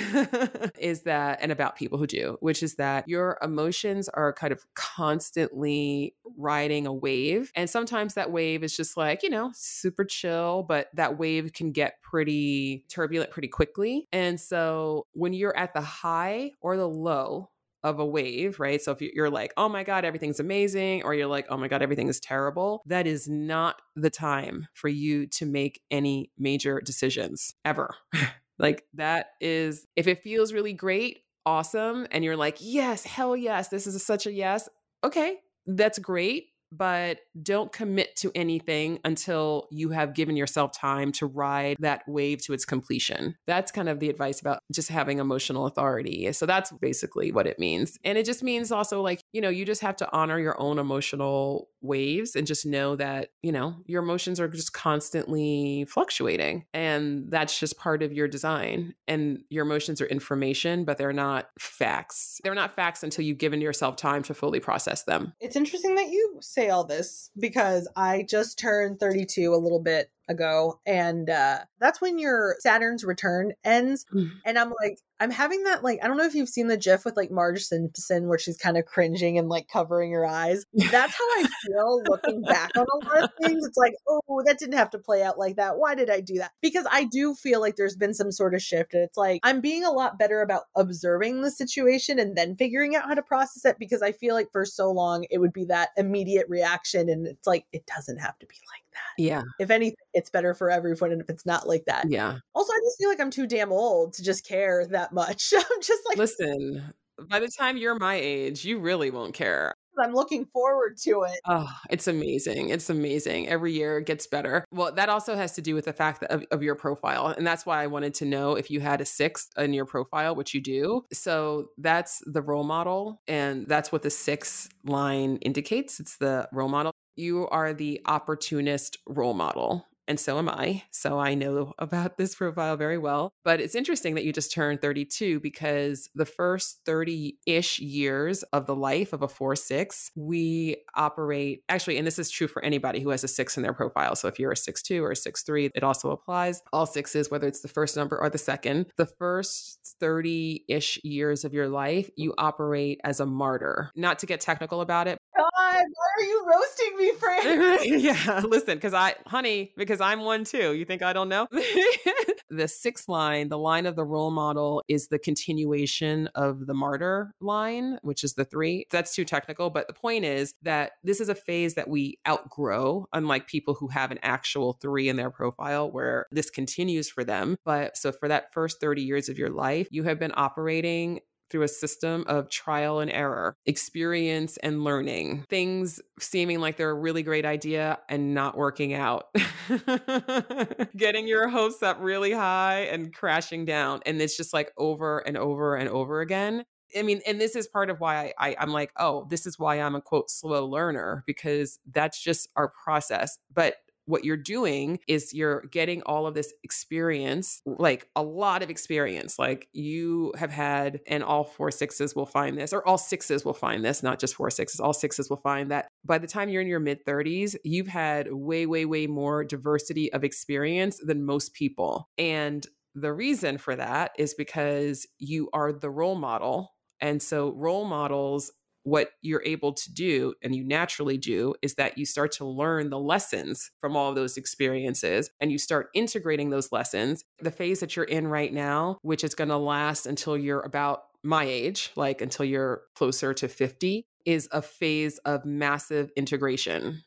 is 0.79 1.03
that, 1.03 1.39
and 1.41 1.51
about 1.51 1.77
people 1.77 1.99
who 1.99 2.07
do, 2.07 2.37
which 2.41 2.63
is 2.63 2.75
that 2.77 3.09
your 3.09 3.39
emotions 3.43 4.09
are 4.11 4.33
kind 4.33 4.53
of 4.53 4.65
constantly 4.75 6.15
riding 6.37 6.87
a 6.87 6.93
wave. 6.93 7.51
And 7.55 7.71
sometimes 7.71 8.15
that 8.15 8.31
wave 8.31 8.63
is 8.63 8.77
just 8.77 8.97
like, 8.97 9.23
you 9.23 9.31
know, 9.31 9.51
super 9.55 10.05
chill, 10.05 10.65
but 10.69 10.89
that 10.95 11.19
wave 11.19 11.53
can 11.53 11.73
get 11.73 12.03
pretty 12.03 12.85
turbulent 12.89 13.31
pretty 13.31 13.49
quickly. 13.49 14.09
And 14.13 14.39
so 14.41 15.07
when 15.13 15.33
you're 15.33 15.57
at 15.57 15.75
the 15.75 15.81
high 15.81 16.53
or 16.61 16.77
the 16.77 16.89
low, 16.89 17.51
of 17.83 17.99
a 17.99 18.07
wave, 18.07 18.59
right? 18.59 18.81
So 18.83 18.93
if 18.93 19.01
you're 19.01 19.31
like, 19.31 19.53
oh 19.57 19.69
my 19.69 19.85
God, 19.85 20.05
everything's 20.05 20.41
amazing, 20.41 21.03
or 21.05 21.15
you're 21.15 21.27
like, 21.27 21.47
oh 21.49 21.57
my 21.57 21.69
God, 21.69 21.83
everything 21.83 22.09
is 22.09 22.21
terrible, 22.21 22.83
that 22.87 23.07
is 23.07 23.29
not 23.29 23.81
the 23.97 24.11
time 24.11 24.67
for 24.75 24.89
you 24.89 25.27
to 25.27 25.47
make 25.47 25.81
any 25.91 26.31
major 26.39 26.81
decisions 26.81 27.55
ever. 27.65 27.95
like 28.59 28.85
that 28.95 29.29
is, 29.41 29.87
if 29.97 30.07
it 30.07 30.23
feels 30.23 30.53
really 30.53 30.73
great, 30.73 31.21
awesome, 31.47 32.07
and 32.11 32.25
you're 32.25 32.37
like, 32.37 32.59
yes, 32.61 33.05
hell 33.05 33.37
yes, 33.37 33.69
this 33.69 33.87
is 33.87 33.95
a, 33.95 34.01
such 34.01 34.27
a 34.27 34.33
yes, 34.33 34.69
okay, 35.05 35.39
that's 35.67 35.99
great 35.99 36.47
but 36.73 37.21
don't 37.43 37.73
commit 37.73 38.17
to 38.17 38.33
anything 38.35 38.99
until 39.05 39.69
you 39.71 39.91
have 39.91 40.15
given 40.15 40.37
yourself 40.37 40.73
time 40.73 41.13
to 41.13 41.27
ride 41.27 41.77
that 41.81 42.03
wave 42.07 42.43
to 42.45 42.53
its 42.53 42.65
completion. 42.65 43.37
That's 43.47 43.73
kind 43.73 43.89
of 43.89 44.01
the 44.01 44.11
advice 44.11 44.41
about 44.41 44.61
just 44.73 44.89
having 44.89 45.19
emotional 45.19 45.67
authority. 45.67 46.33
So 46.33 46.47
that's 46.47 46.73
basically 46.73 47.33
what 47.33 47.47
it 47.47 47.59
means. 47.59 47.99
And 48.05 48.19
it 48.19 48.27
just 48.27 48.43
means 48.43 48.71
also 48.73 49.03
like, 49.03 49.21
you 49.33 49.41
know, 49.41 49.49
you 49.49 49.65
just 49.65 49.83
have 49.83 49.97
to 49.97 50.09
honor 50.13 50.39
your 50.39 50.61
own 50.61 50.79
emotional 50.79 51.69
waves 51.81 52.35
and 52.35 52.47
just 52.47 52.67
know 52.67 52.97
that, 52.97 53.31
you 53.43 53.53
know, 53.53 53.77
your 53.87 54.03
emotions 54.03 54.41
are 54.41 54.49
just 54.49 54.73
constantly 54.73 55.87
fluctuating. 55.89 56.65
And 56.75 57.31
that's 57.31 57.59
just 57.59 57.79
part 57.79 58.03
of 58.03 58.13
your 58.13 58.29
design. 58.29 58.95
And 59.07 59.41
your 59.51 59.65
emotions 59.65 60.01
are 60.01 60.07
information, 60.07 60.85
but 60.85 60.99
they're 60.99 61.13
not 61.13 61.49
facts. 61.59 62.41
They're 62.43 62.55
not 62.55 62.75
facts 62.75 63.03
until 63.03 63.25
you've 63.25 63.39
given 63.39 63.61
yourself 63.61 63.97
time 63.97 64.23
to 64.25 64.35
fully 64.35 64.61
process 64.61 65.05
them. 65.05 65.33
It's 65.41 65.57
interesting 65.57 65.95
that 65.97 66.09
you 66.09 66.39
say 66.41 66.71
all 66.71 66.85
this 66.85 67.31
because 67.39 67.89
I 67.97 68.27
just 68.29 68.59
turned 68.59 69.01
32 69.01 69.55
a 69.55 69.57
little 69.57 69.81
bit 69.81 70.11
ago. 70.29 70.81
And 70.87 71.29
uh, 71.31 71.61
that's 71.81 72.01
when 72.01 72.19
your 72.19 72.57
Saturn's 72.61 73.05
return 73.05 73.53
ends. 73.65 74.05
Mm. 74.15 74.31
And 74.45 74.59
I'm 74.59 74.73
like, 74.81 74.99
I'm 75.21 75.31
having 75.31 75.65
that 75.65 75.83
like 75.83 75.99
I 76.03 76.07
don't 76.07 76.17
know 76.17 76.25
if 76.25 76.35
you've 76.35 76.49
seen 76.49 76.69
the 76.69 76.77
GIF 76.77 77.05
with 77.05 77.17
like 77.17 77.31
Marge 77.31 77.63
Simpson 77.63 78.29
where 78.29 78.39
she's 78.39 78.57
kind 78.57 78.77
of 78.77 78.85
cringing 78.85 79.37
and 79.37 79.49
like 79.49 79.67
covering 79.69 80.13
her 80.13 80.25
eyes. 80.25 80.65
That's 80.75 81.15
how 81.15 81.25
I 81.25 81.49
feel 81.67 82.03
looking 82.09 82.43
back 82.43 82.71
on 82.77 82.87
a 82.87 83.07
lot 83.07 83.25
of 83.25 83.31
things. 83.43 83.67
It's 83.67 83.77
like, 83.77 83.95
oh, 84.09 84.43
that 84.45 84.59
didn't 84.59 84.79
have 84.79 84.91
to 84.91 84.99
play 84.99 85.23
out 85.23 85.39
like 85.39 85.57
that. 85.57 85.79
Why 85.79 85.95
did 85.95 86.09
I 86.09 86.21
do 86.21 86.35
that? 86.35 86.53
Because 86.63 86.87
I 86.91 87.05
do 87.05 87.35
feel 87.35 87.61
like 87.61 87.77
there's 87.77 87.97
been 87.97 88.15
some 88.15 88.31
sort 88.31 88.55
of 88.55 88.63
shift, 88.63 88.95
and 88.95 89.03
it's 89.03 89.17
like 89.17 89.41
I'm 89.43 89.61
being 89.61 89.85
a 89.85 89.91
lot 89.91 90.19
better 90.19 90.41
about 90.41 90.65
observing 90.77 91.43
the 91.43 91.51
situation 91.51 92.19
and 92.19 92.37
then 92.37 92.57
figuring 92.57 92.95
out 92.95 93.07
how 93.07 93.15
to 93.15 93.23
process 93.23 93.65
it. 93.65 93.77
Because 93.79 94.03
I 94.03 94.13
feel 94.13 94.35
like 94.35 94.49
for 94.53 94.65
so 94.65 94.91
long 94.91 95.27
it 95.31 95.39
would 95.39 95.53
be 95.53 95.65
that 95.67 95.91
immediate 95.97 96.47
reaction, 96.49 97.09
and 97.09 97.27
it's 97.27 97.47
like 97.47 97.65
it 97.73 97.87
doesn't 97.87 98.19
have 98.19 98.39
to 98.39 98.47
be 98.47 98.57
like 98.73 98.88
that. 98.99 99.23
Yeah. 99.23 99.43
If 99.59 99.71
anything, 99.71 99.97
it's 100.15 100.31
better 100.31 100.55
for 100.55 100.71
everyone, 100.71 101.13
and 101.13 101.21
if 101.21 101.29
it's 101.31 101.47
not 101.47 101.67
like 101.69 101.85
that, 101.87 102.07
Yeah. 102.09 102.39
also, 102.55 102.73
I 102.73 102.81
just 102.85 102.99
feel 102.99 103.09
like 103.09 103.21
I'm 103.21 103.31
too 103.31 103.47
damn 103.47 103.73
old 103.73 104.13
to 104.15 104.23
just 104.23 104.47
care 104.47 104.87
that 104.89 105.13
much. 105.13 105.53
I'm 105.57 105.83
just 105.83 106.03
like, 106.09 106.19
Listen, 106.19 106.93
by 107.29 107.41
the 107.41 107.49
time 107.49 107.77
you're 107.77 107.99
my 107.99 108.15
age, 108.15 108.65
you 108.65 108.79
really 108.79 109.11
won't 109.11 109.35
care. 109.35 109.75
I'm 110.01 110.15
looking 110.15 110.47
forward 110.53 110.97
to 110.99 111.25
it. 111.25 111.41
Oh, 111.45 111.69
it's 111.91 112.07
amazing. 112.07 112.69
It's 112.69 112.89
amazing. 112.89 113.49
Every 113.49 113.73
year 113.73 113.99
it 113.99 114.07
gets 114.07 114.29
better. 114.29 114.65
Well, 114.71 114.93
that 114.93 115.09
also 115.09 115.35
has 115.35 115.55
to 115.55 115.61
do 115.61 115.75
with 115.75 115.87
the 115.87 115.93
fact 115.93 116.21
that 116.21 116.31
of, 116.31 116.45
of 116.53 116.63
your 116.63 116.77
profile. 116.77 117.35
And 117.37 117.45
that's 117.45 117.67
why 117.67 117.83
I 117.83 117.89
wanted 117.89 118.15
to 118.15 118.25
know 118.25 118.55
if 118.55 118.71
you 118.71 118.79
had 118.79 119.01
a 119.01 119.05
six 119.05 119.49
in 119.59 119.73
your 119.73 119.87
profile, 119.87 120.37
which 120.37 120.55
you 120.55 120.61
do. 120.61 121.05
So 121.13 121.71
that's 121.79 122.23
the 122.27 122.43
role 122.43 122.63
model. 122.63 123.21
And 123.27 123.67
that's 123.67 123.91
what 123.91 124.03
the 124.03 124.11
six 124.11 124.69
line 124.85 125.39
indicates. 125.39 125.99
It's 125.99 126.17
the 126.19 126.49
role 126.53 126.69
model. 126.69 126.93
You 127.19 127.49
are 127.49 127.75
the 127.75 128.01
opportunist 128.07 128.99
role 129.09 129.35
model. 129.35 129.85
And 130.07 130.19
so 130.19 130.39
am 130.39 130.49
I. 130.49 130.85
So 130.93 131.19
I 131.19 131.35
know 131.35 131.75
about 131.79 132.17
this 132.17 132.37
profile 132.37 132.77
very 132.77 132.97
well. 132.97 133.33
But 133.45 133.61
it's 133.61 133.75
interesting 133.75 134.15
that 134.15 134.25
you 134.25 134.33
just 134.33 134.53
turned 134.53 134.81
32 134.81 135.41
because 135.41 136.09
the 136.15 136.25
first 136.25 136.79
30 136.87 137.37
ish 137.45 137.81
years 137.81 138.45
of 138.45 138.67
the 138.67 138.75
life 138.75 139.13
of 139.13 139.23
a 139.23 139.29
4 139.29 139.57
6, 139.57 140.13
we 140.17 140.77
operate 140.95 141.65
actually, 141.69 141.99
and 141.99 142.07
this 142.07 142.21
is 142.21 142.31
true 142.31 142.47
for 142.47 142.65
anybody 142.65 143.01
who 143.01 143.11
has 143.11 143.25
a 143.25 143.29
six 143.29 143.57
in 143.57 143.65
their 143.65 143.75
profile. 143.75 144.15
So 144.15 144.29
if 144.29 144.39
you're 144.39 144.53
a 144.53 144.57
6 144.57 144.81
2 144.81 145.05
or 145.05 145.11
a 145.11 145.17
6 145.17 145.43
3, 145.43 145.71
it 145.75 145.83
also 145.83 146.11
applies. 146.11 146.63
All 146.73 146.87
sixes, 146.87 147.33
whether 147.33 147.49
it's 147.49 147.61
the 147.61 147.69
first 147.69 147.97
number 147.97 148.17
or 148.17 148.31
the 148.31 148.39
second, 148.39 148.87
the 148.97 149.07
first 149.07 149.97
30 150.01 150.65
ish 150.69 151.01
years 151.03 151.45
of 151.45 151.53
your 151.53 151.69
life, 151.69 152.09
you 152.17 152.33
operate 152.39 153.01
as 153.03 153.21
a 153.21 153.27
martyr. 153.27 153.91
Not 153.97 154.21
to 154.21 154.27
get 154.27 154.41
technical 154.41 154.81
about 154.81 155.09
it, 155.09 155.19
God, 155.59 155.85
why 155.95 156.07
are 156.17 156.25
you 156.25 156.47
roasting 156.47 156.97
me, 156.97 157.13
Fran? 157.19 157.79
yeah, 158.01 158.41
listen, 158.45 158.77
because 158.77 158.95
I, 158.95 159.15
honey, 159.27 159.73
because 159.77 160.01
I'm 160.01 160.21
one 160.21 160.45
too. 160.45 160.75
You 160.75 160.85
think 160.85 161.03
I 161.03 161.13
don't 161.13 161.29
know? 161.29 161.47
the 162.51 162.69
sixth 162.69 163.09
line, 163.09 163.49
the 163.49 163.59
line 163.59 163.87
of 163.87 163.97
the 163.97 164.05
role 164.05 164.31
model, 164.31 164.83
is 164.89 165.09
the 165.09 165.19
continuation 165.19 166.29
of 166.35 166.67
the 166.67 166.75
martyr 166.75 167.35
line, 167.41 167.99
which 168.03 168.25
is 168.25 168.35
the 168.35 168.45
three. 168.45 168.87
That's 168.91 169.15
too 169.15 169.25
technical, 169.25 169.71
but 169.71 169.87
the 169.87 169.95
point 169.95 170.25
is 170.25 170.55
that 170.63 170.93
this 171.05 171.21
is 171.21 171.29
a 171.29 171.35
phase 171.35 171.75
that 171.75 171.89
we 171.89 172.19
outgrow, 172.27 173.07
unlike 173.13 173.47
people 173.47 173.75
who 173.75 173.89
have 173.89 174.11
an 174.11 174.19
actual 174.23 174.75
three 174.75 175.09
in 175.09 175.17
their 175.17 175.31
profile 175.31 175.91
where 175.91 176.27
this 176.31 176.51
continues 176.51 177.09
for 177.11 177.25
them. 177.25 177.57
But 177.65 177.97
so 177.97 178.13
for 178.13 178.29
that 178.29 178.53
first 178.53 178.81
30 178.81 179.03
years 179.03 179.29
of 179.29 179.39
your 179.39 179.51
life, 179.51 179.89
you 179.91 180.05
have 180.05 180.19
been 180.19 180.33
operating 180.35 181.21
through 181.51 181.63
a 181.63 181.69
system 181.69 182.25
of 182.27 182.49
trial 182.51 183.01
and 183.01 183.11
error, 183.11 183.57
experience 183.67 184.57
and 184.59 184.85
learning, 184.85 185.45
things 185.49 186.01
seeming 186.19 186.61
like 186.61 186.77
they're 186.77 186.91
a 186.91 186.95
really 186.95 187.23
great 187.23 187.45
idea 187.45 187.99
and 188.09 188.35
not 188.35 188.57
working 188.57 188.95
out, 188.95 189.27
getting 190.97 191.27
your 191.27 191.49
hopes 191.49 191.83
up 191.83 191.99
really 192.01 192.33
high 192.33 192.81
and 192.91 193.15
crashing 193.15 193.65
down. 193.65 194.01
And 194.07 194.21
it's 194.21 194.37
just 194.37 194.53
like 194.53 194.73
over 194.77 195.19
and 195.19 195.37
over 195.37 195.77
and 195.77 195.89
over 195.89 196.21
again. 196.21 196.65
I 196.97 197.03
mean, 197.03 197.21
and 197.27 197.41
this 197.41 197.55
is 197.55 197.69
part 197.69 197.91
of 197.91 198.01
why 198.01 198.33
I, 198.39 198.51
I 198.51 198.57
I'm 198.61 198.73
like, 198.73 198.93
oh, 198.97 199.27
this 199.29 199.47
is 199.47 199.59
why 199.59 199.81
I'm 199.81 199.95
a 199.95 200.01
quote 200.01 200.31
slow 200.31 200.67
learner 200.67 201.23
because 201.27 201.79
that's 201.93 202.23
just 202.23 202.49
our 202.57 202.69
process. 202.69 203.39
But 203.53 203.77
what 204.09 204.25
you're 204.25 204.39
doing 204.39 204.99
is 205.07 205.35
you're 205.35 205.61
getting 205.71 206.03
all 206.03 206.27
of 206.27 206.35
this 206.35 206.53
experience, 206.65 207.61
like 207.67 208.09
a 208.17 208.23
lot 208.23 208.63
of 208.63 208.71
experience. 208.71 209.39
Like 209.39 209.69
you 209.73 210.33
have 210.39 210.51
had, 210.51 211.01
and 211.07 211.23
all 211.23 211.45
four 211.45 211.71
sixes 211.71 212.17
will 212.17 212.27
find 212.27 212.57
this, 212.57 212.73
or 212.73 212.87
all 212.89 212.97
sixes 212.97 213.45
will 213.45 213.53
find 213.53 213.85
this, 213.85 214.03
not 214.03 214.19
just 214.19 214.35
four 214.35 214.49
sixes, 214.49 214.81
all 214.81 214.95
sixes 214.95 215.29
will 215.29 215.37
find 215.37 215.71
that 215.71 215.89
by 216.07 216.17
the 216.17 216.27
time 216.27 216.49
you're 216.49 216.63
in 216.63 216.69
your 216.69 216.81
mid 216.81 217.05
30s, 217.05 217.55
you've 217.65 217.87
had 217.87 218.33
way, 218.33 218.65
way, 218.65 218.87
way 218.87 219.07
more 219.07 219.45
diversity 219.45 220.11
of 220.15 220.25
experience 220.25 220.99
than 221.05 221.27
most 221.27 221.53
people. 221.53 222.09
And 222.17 222.67
the 222.95 223.13
reason 223.13 223.59
for 223.59 223.77
that 223.77 224.13
is 224.19 224.33
because 224.33 225.07
you 225.19 225.51
are 225.53 225.71
the 225.71 225.91
role 225.91 226.17
model. 226.17 226.73
And 227.01 227.23
so 227.23 227.53
role 227.53 227.85
models 227.85 228.51
what 228.89 229.11
you're 229.21 229.43
able 229.45 229.73
to 229.73 229.93
do 229.93 230.35
and 230.43 230.55
you 230.55 230.65
naturally 230.65 231.19
do 231.19 231.55
is 231.63 231.75
that 231.75 231.99
you 231.99 232.07
start 232.07 232.33
to 232.33 232.45
learn 232.45 232.91
the 232.91 232.99
lessons 232.99 233.71
from 233.81 233.97
all 233.97 234.09
of 234.09 234.15
those 234.15 234.37
experiences 234.37 235.31
and 235.41 235.53
you 235.53 235.59
start 235.59 235.89
integrating 235.95 236.51
those 236.51 236.73
lessons. 236.73 237.25
The 237.41 237.51
phase 237.51 237.81
that 237.81 237.97
you're 237.97 238.05
in 238.05 238.27
right 238.27 238.53
now, 238.53 238.99
which 239.03 239.25
is 239.25 239.35
going 239.35 239.49
to 239.49 239.59
last 239.59 240.07
until 240.07 240.37
you're 240.37 240.61
about 240.61 241.03
my 241.23 241.45
age, 241.45 241.91
like 241.97 242.21
until 242.21 242.47
you're 242.47 242.83
closer 242.95 243.35
to 243.35 243.49
50, 243.49 244.07
is 244.25 244.49
a 244.53 244.63
phase 244.63 245.19
of 245.19 245.45
massive 245.45 246.11
integration 246.17 247.03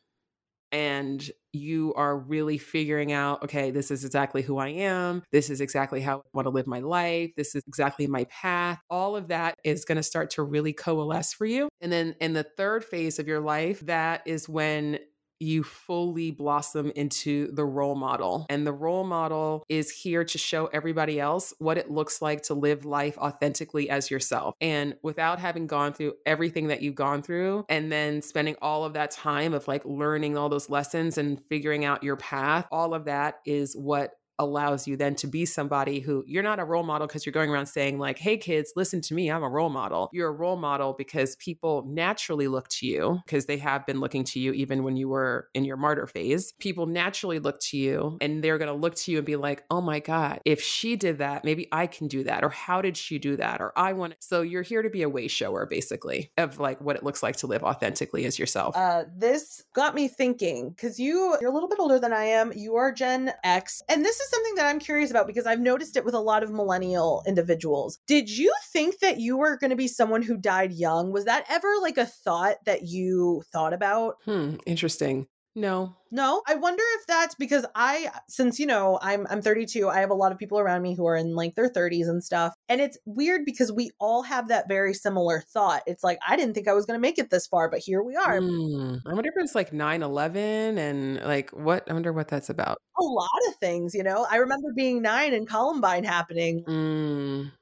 and 0.72 1.30
you 1.52 1.92
are 1.96 2.18
really 2.18 2.56
figuring 2.56 3.12
out, 3.12 3.44
okay, 3.44 3.70
this 3.70 3.90
is 3.90 4.04
exactly 4.04 4.40
who 4.40 4.56
I 4.56 4.68
am. 4.68 5.22
This 5.30 5.50
is 5.50 5.60
exactly 5.60 6.00
how 6.00 6.18
I 6.18 6.22
want 6.32 6.46
to 6.46 6.50
live 6.50 6.66
my 6.66 6.80
life. 6.80 7.30
This 7.36 7.54
is 7.54 7.62
exactly 7.68 8.06
my 8.06 8.24
path. 8.24 8.80
All 8.88 9.14
of 9.14 9.28
that 9.28 9.58
is 9.62 9.84
going 9.84 9.96
to 9.96 10.02
start 10.02 10.30
to 10.30 10.42
really 10.42 10.72
coalesce 10.72 11.34
for 11.34 11.44
you. 11.44 11.68
And 11.82 11.92
then 11.92 12.16
in 12.20 12.32
the 12.32 12.46
third 12.56 12.84
phase 12.84 13.18
of 13.18 13.28
your 13.28 13.40
life, 13.40 13.80
that 13.80 14.22
is 14.26 14.48
when 14.48 14.98
you 15.42 15.62
fully 15.62 16.30
blossom 16.30 16.92
into 16.94 17.50
the 17.52 17.64
role 17.64 17.94
model. 17.94 18.46
And 18.48 18.66
the 18.66 18.72
role 18.72 19.04
model 19.04 19.64
is 19.68 19.90
here 19.90 20.24
to 20.24 20.38
show 20.38 20.66
everybody 20.66 21.20
else 21.20 21.52
what 21.58 21.78
it 21.78 21.90
looks 21.90 22.22
like 22.22 22.42
to 22.44 22.54
live 22.54 22.84
life 22.84 23.18
authentically 23.18 23.90
as 23.90 24.10
yourself. 24.10 24.54
And 24.60 24.94
without 25.02 25.38
having 25.38 25.66
gone 25.66 25.92
through 25.92 26.14
everything 26.24 26.68
that 26.68 26.82
you've 26.82 26.94
gone 26.94 27.22
through, 27.22 27.64
and 27.68 27.90
then 27.90 28.22
spending 28.22 28.56
all 28.62 28.84
of 28.84 28.92
that 28.94 29.10
time 29.10 29.52
of 29.52 29.66
like 29.68 29.84
learning 29.84 30.36
all 30.36 30.48
those 30.48 30.70
lessons 30.70 31.18
and 31.18 31.40
figuring 31.48 31.84
out 31.84 32.02
your 32.02 32.16
path, 32.16 32.66
all 32.70 32.94
of 32.94 33.06
that 33.06 33.40
is 33.44 33.74
what 33.74 34.12
allows 34.38 34.86
you 34.86 34.96
then 34.96 35.14
to 35.14 35.26
be 35.26 35.44
somebody 35.44 36.00
who 36.00 36.24
you're 36.26 36.42
not 36.42 36.58
a 36.58 36.64
role 36.64 36.82
model 36.82 37.06
because 37.06 37.24
you're 37.24 37.32
going 37.32 37.50
around 37.50 37.66
saying 37.66 37.98
like 37.98 38.18
hey 38.18 38.36
kids 38.36 38.72
listen 38.76 39.00
to 39.00 39.14
me 39.14 39.30
i'm 39.30 39.42
a 39.42 39.48
role 39.48 39.70
model. 39.70 40.10
You're 40.12 40.28
a 40.28 40.32
role 40.32 40.56
model 40.56 40.94
because 40.96 41.36
people 41.36 41.84
naturally 41.88 42.48
look 42.48 42.68
to 42.68 42.86
you 42.86 43.20
because 43.24 43.46
they 43.46 43.58
have 43.58 43.86
been 43.86 44.00
looking 44.00 44.24
to 44.24 44.40
you 44.40 44.52
even 44.52 44.84
when 44.84 44.96
you 44.96 45.08
were 45.08 45.48
in 45.54 45.64
your 45.64 45.76
martyr 45.76 46.06
phase. 46.06 46.52
People 46.58 46.86
naturally 46.86 47.38
look 47.38 47.60
to 47.60 47.76
you 47.76 48.18
and 48.20 48.42
they're 48.42 48.58
going 48.58 48.68
to 48.68 48.74
look 48.74 48.94
to 48.96 49.12
you 49.12 49.18
and 49.18 49.26
be 49.26 49.36
like 49.36 49.64
oh 49.70 49.80
my 49.80 50.00
god 50.00 50.40
if 50.44 50.60
she 50.62 50.96
did 50.96 51.18
that 51.18 51.44
maybe 51.44 51.68
i 51.72 51.86
can 51.86 52.08
do 52.08 52.24
that 52.24 52.44
or 52.44 52.48
how 52.48 52.80
did 52.82 52.96
she 52.96 53.18
do 53.18 53.36
that? 53.36 53.60
or 53.60 53.72
i 53.76 53.92
want 53.92 54.14
so 54.20 54.42
you're 54.42 54.62
here 54.62 54.82
to 54.82 54.90
be 54.90 55.02
a 55.02 55.08
way 55.08 55.28
shower 55.28 55.66
basically 55.66 56.30
of 56.38 56.58
like 56.58 56.80
what 56.80 56.96
it 56.96 57.02
looks 57.02 57.22
like 57.22 57.36
to 57.36 57.46
live 57.46 57.62
authentically 57.62 58.24
as 58.24 58.38
yourself. 58.38 58.76
Uh, 58.76 59.04
this 59.16 59.64
got 59.74 59.94
me 59.94 60.08
thinking 60.08 60.70
because 60.70 60.98
you 60.98 61.36
you're 61.40 61.50
a 61.50 61.54
little 61.54 61.68
bit 61.68 61.78
older 61.78 61.98
than 61.98 62.12
I 62.12 62.24
am. 62.24 62.52
You 62.54 62.76
are 62.76 62.92
Gen 62.92 63.32
X, 63.44 63.82
and 63.88 64.04
this 64.04 64.20
is 64.22 64.30
something 64.30 64.54
that 64.56 64.66
I'm 64.66 64.78
curious 64.78 65.10
about 65.10 65.26
because 65.26 65.46
I've 65.46 65.60
noticed 65.60 65.96
it 65.96 66.04
with 66.04 66.14
a 66.14 66.20
lot 66.20 66.42
of 66.42 66.50
millennial 66.50 67.22
individuals. 67.26 67.98
Did 68.06 68.30
you 68.30 68.52
think 68.72 68.98
that 69.00 69.20
you 69.20 69.36
were 69.36 69.56
going 69.56 69.70
to 69.70 69.76
be 69.76 69.88
someone 69.88 70.22
who 70.22 70.36
died 70.36 70.72
young? 70.72 71.12
Was 71.12 71.24
that 71.24 71.44
ever 71.48 71.74
like 71.80 71.98
a 71.98 72.06
thought 72.06 72.56
that 72.64 72.82
you 72.82 73.42
thought 73.52 73.72
about? 73.72 74.16
hmm 74.24 74.56
interesting 74.66 75.26
no 75.54 75.96
No, 76.10 76.42
I 76.46 76.54
wonder 76.56 76.82
if 77.00 77.06
that's 77.06 77.34
because 77.34 77.64
I, 77.74 78.10
since 78.28 78.58
you 78.60 78.66
know, 78.66 78.98
I'm 79.02 79.26
I'm 79.30 79.40
32. 79.42 79.88
I 79.88 80.00
have 80.00 80.10
a 80.10 80.14
lot 80.14 80.30
of 80.32 80.38
people 80.38 80.58
around 80.58 80.82
me 80.82 80.94
who 80.94 81.06
are 81.06 81.16
in 81.16 81.34
like 81.34 81.54
their 81.54 81.70
30s 81.70 82.08
and 82.08 82.22
stuff, 82.22 82.52
and 82.68 82.80
it's 82.80 82.98
weird 83.06 83.44
because 83.46 83.72
we 83.72 83.90
all 83.98 84.22
have 84.22 84.48
that 84.48 84.68
very 84.68 84.92
similar 84.94 85.40
thought. 85.40 85.82
It's 85.86 86.04
like 86.04 86.18
I 86.26 86.36
didn't 86.36 86.54
think 86.54 86.68
I 86.68 86.74
was 86.74 86.84
going 86.86 86.98
to 86.98 87.02
make 87.02 87.18
it 87.18 87.30
this 87.30 87.46
far, 87.46 87.70
but 87.70 87.80
here 87.80 88.02
we 88.02 88.14
are. 88.16 88.40
Hmm. 88.40 88.96
I 89.06 89.14
wonder 89.14 89.30
if 89.34 89.42
it's 89.44 89.54
like 89.54 89.72
9 89.72 90.02
11 90.02 90.78
and 90.78 91.20
like 91.22 91.50
what? 91.50 91.88
I 91.90 91.92
wonder 91.92 92.12
what 92.12 92.28
that's 92.28 92.48
about. 92.50 92.78
A 92.98 93.02
lot 93.04 93.28
of 93.48 93.56
things, 93.56 93.94
you 93.94 94.02
know. 94.02 94.26
I 94.30 94.36
remember 94.36 94.68
being 94.74 95.02
nine 95.02 95.34
and 95.34 95.48
Columbine 95.48 96.04
happening. 96.04 96.64
Mm, 96.68 97.52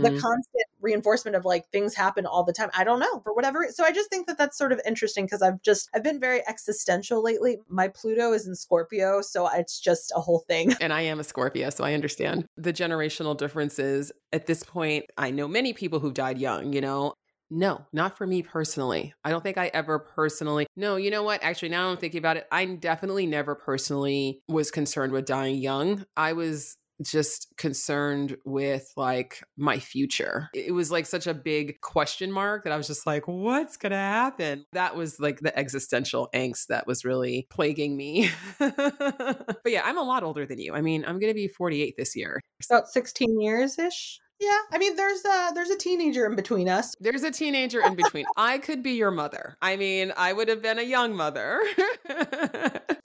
The 0.00 0.10
mhm. 0.10 0.20
constant 0.20 0.66
reinforcement 0.80 1.36
of 1.36 1.44
like 1.44 1.68
things 1.70 1.94
happen 1.94 2.26
all 2.26 2.44
the 2.44 2.52
time. 2.52 2.70
I 2.76 2.84
don't 2.84 3.00
know 3.00 3.20
for 3.20 3.34
whatever. 3.34 3.66
So 3.70 3.84
I 3.84 3.92
just 3.92 4.10
think 4.10 4.26
that 4.26 4.38
that's 4.38 4.56
sort 4.56 4.72
of 4.72 4.80
interesting 4.86 5.26
because 5.26 5.42
I've 5.42 5.60
just 5.62 5.88
I've 5.94 6.04
been 6.04 6.20
very 6.20 6.46
existential 6.48 7.22
lately. 7.22 7.58
My 7.68 7.88
Pluto 7.88 8.32
is 8.32 8.46
in 8.46 8.54
Scorpio, 8.54 9.20
so 9.22 9.48
it's 9.48 9.80
just 9.80 10.12
a 10.14 10.20
whole 10.20 10.44
thing. 10.46 10.74
And 10.80 10.94
I 10.94 11.02
am 11.02 11.20
a 11.20 11.24
Scorpio, 11.24 11.68
so 11.70 11.84
I 11.84 11.92
understand 11.92 12.46
the 12.56 12.72
generational 12.72 13.36
differences. 13.36 14.12
At 14.32 14.46
this 14.46 14.62
point, 14.62 15.04
I 15.18 15.30
know 15.30 15.46
many 15.46 15.72
people 15.72 16.00
who 16.00 16.10
died 16.10 16.38
young, 16.38 16.72
you 16.72 16.80
know. 16.80 17.14
No, 17.50 17.84
not 17.92 18.16
for 18.16 18.26
me 18.26 18.42
personally. 18.42 19.12
I 19.24 19.30
don't 19.30 19.42
think 19.42 19.58
I 19.58 19.70
ever 19.74 19.98
personally. 19.98 20.66
No, 20.76 20.94
you 20.96 21.10
know 21.10 21.24
what? 21.24 21.42
Actually, 21.42 21.70
now 21.70 21.90
I'm 21.90 21.96
thinking 21.96 22.18
about 22.18 22.36
it. 22.36 22.46
I 22.52 22.64
definitely 22.64 23.26
never 23.26 23.56
personally 23.56 24.40
was 24.48 24.70
concerned 24.70 25.12
with 25.12 25.26
dying 25.26 25.58
young. 25.58 26.06
I 26.16 26.32
was 26.32 26.76
just 27.02 27.48
concerned 27.56 28.36
with 28.44 28.90
like 28.96 29.42
my 29.56 29.78
future. 29.78 30.48
It 30.54 30.72
was 30.72 30.90
like 30.90 31.06
such 31.06 31.26
a 31.26 31.34
big 31.34 31.80
question 31.80 32.30
mark 32.30 32.64
that 32.64 32.72
I 32.72 32.76
was 32.76 32.86
just 32.86 33.06
like, 33.06 33.26
what's 33.26 33.76
going 33.76 33.92
to 33.92 33.96
happen? 33.96 34.66
That 34.72 34.96
was 34.96 35.18
like 35.18 35.40
the 35.40 35.56
existential 35.58 36.28
angst 36.34 36.66
that 36.68 36.86
was 36.86 37.04
really 37.04 37.46
plaguing 37.50 37.96
me. 37.96 38.30
but 38.58 39.56
yeah, 39.66 39.82
I'm 39.84 39.98
a 39.98 40.02
lot 40.02 40.22
older 40.22 40.46
than 40.46 40.58
you. 40.58 40.74
I 40.74 40.80
mean, 40.80 41.04
I'm 41.04 41.18
going 41.18 41.30
to 41.30 41.34
be 41.34 41.48
48 41.48 41.94
this 41.96 42.16
year. 42.16 42.40
About 42.68 42.88
16 42.88 43.40
years 43.40 43.78
ish. 43.78 44.20
Yeah, 44.40 44.58
I 44.72 44.78
mean, 44.78 44.96
there's 44.96 45.22
a 45.24 45.50
there's 45.54 45.68
a 45.68 45.76
teenager 45.76 46.24
in 46.24 46.34
between 46.34 46.68
us. 46.68 46.94
There's 46.98 47.22
a 47.22 47.30
teenager 47.30 47.80
in 47.80 47.94
between. 47.94 48.24
I 48.38 48.58
could 48.58 48.82
be 48.82 48.92
your 48.92 49.10
mother. 49.10 49.56
I 49.60 49.76
mean, 49.76 50.12
I 50.16 50.32
would 50.32 50.48
have 50.48 50.62
been 50.62 50.78
a 50.78 50.82
young 50.82 51.14
mother. 51.14 51.60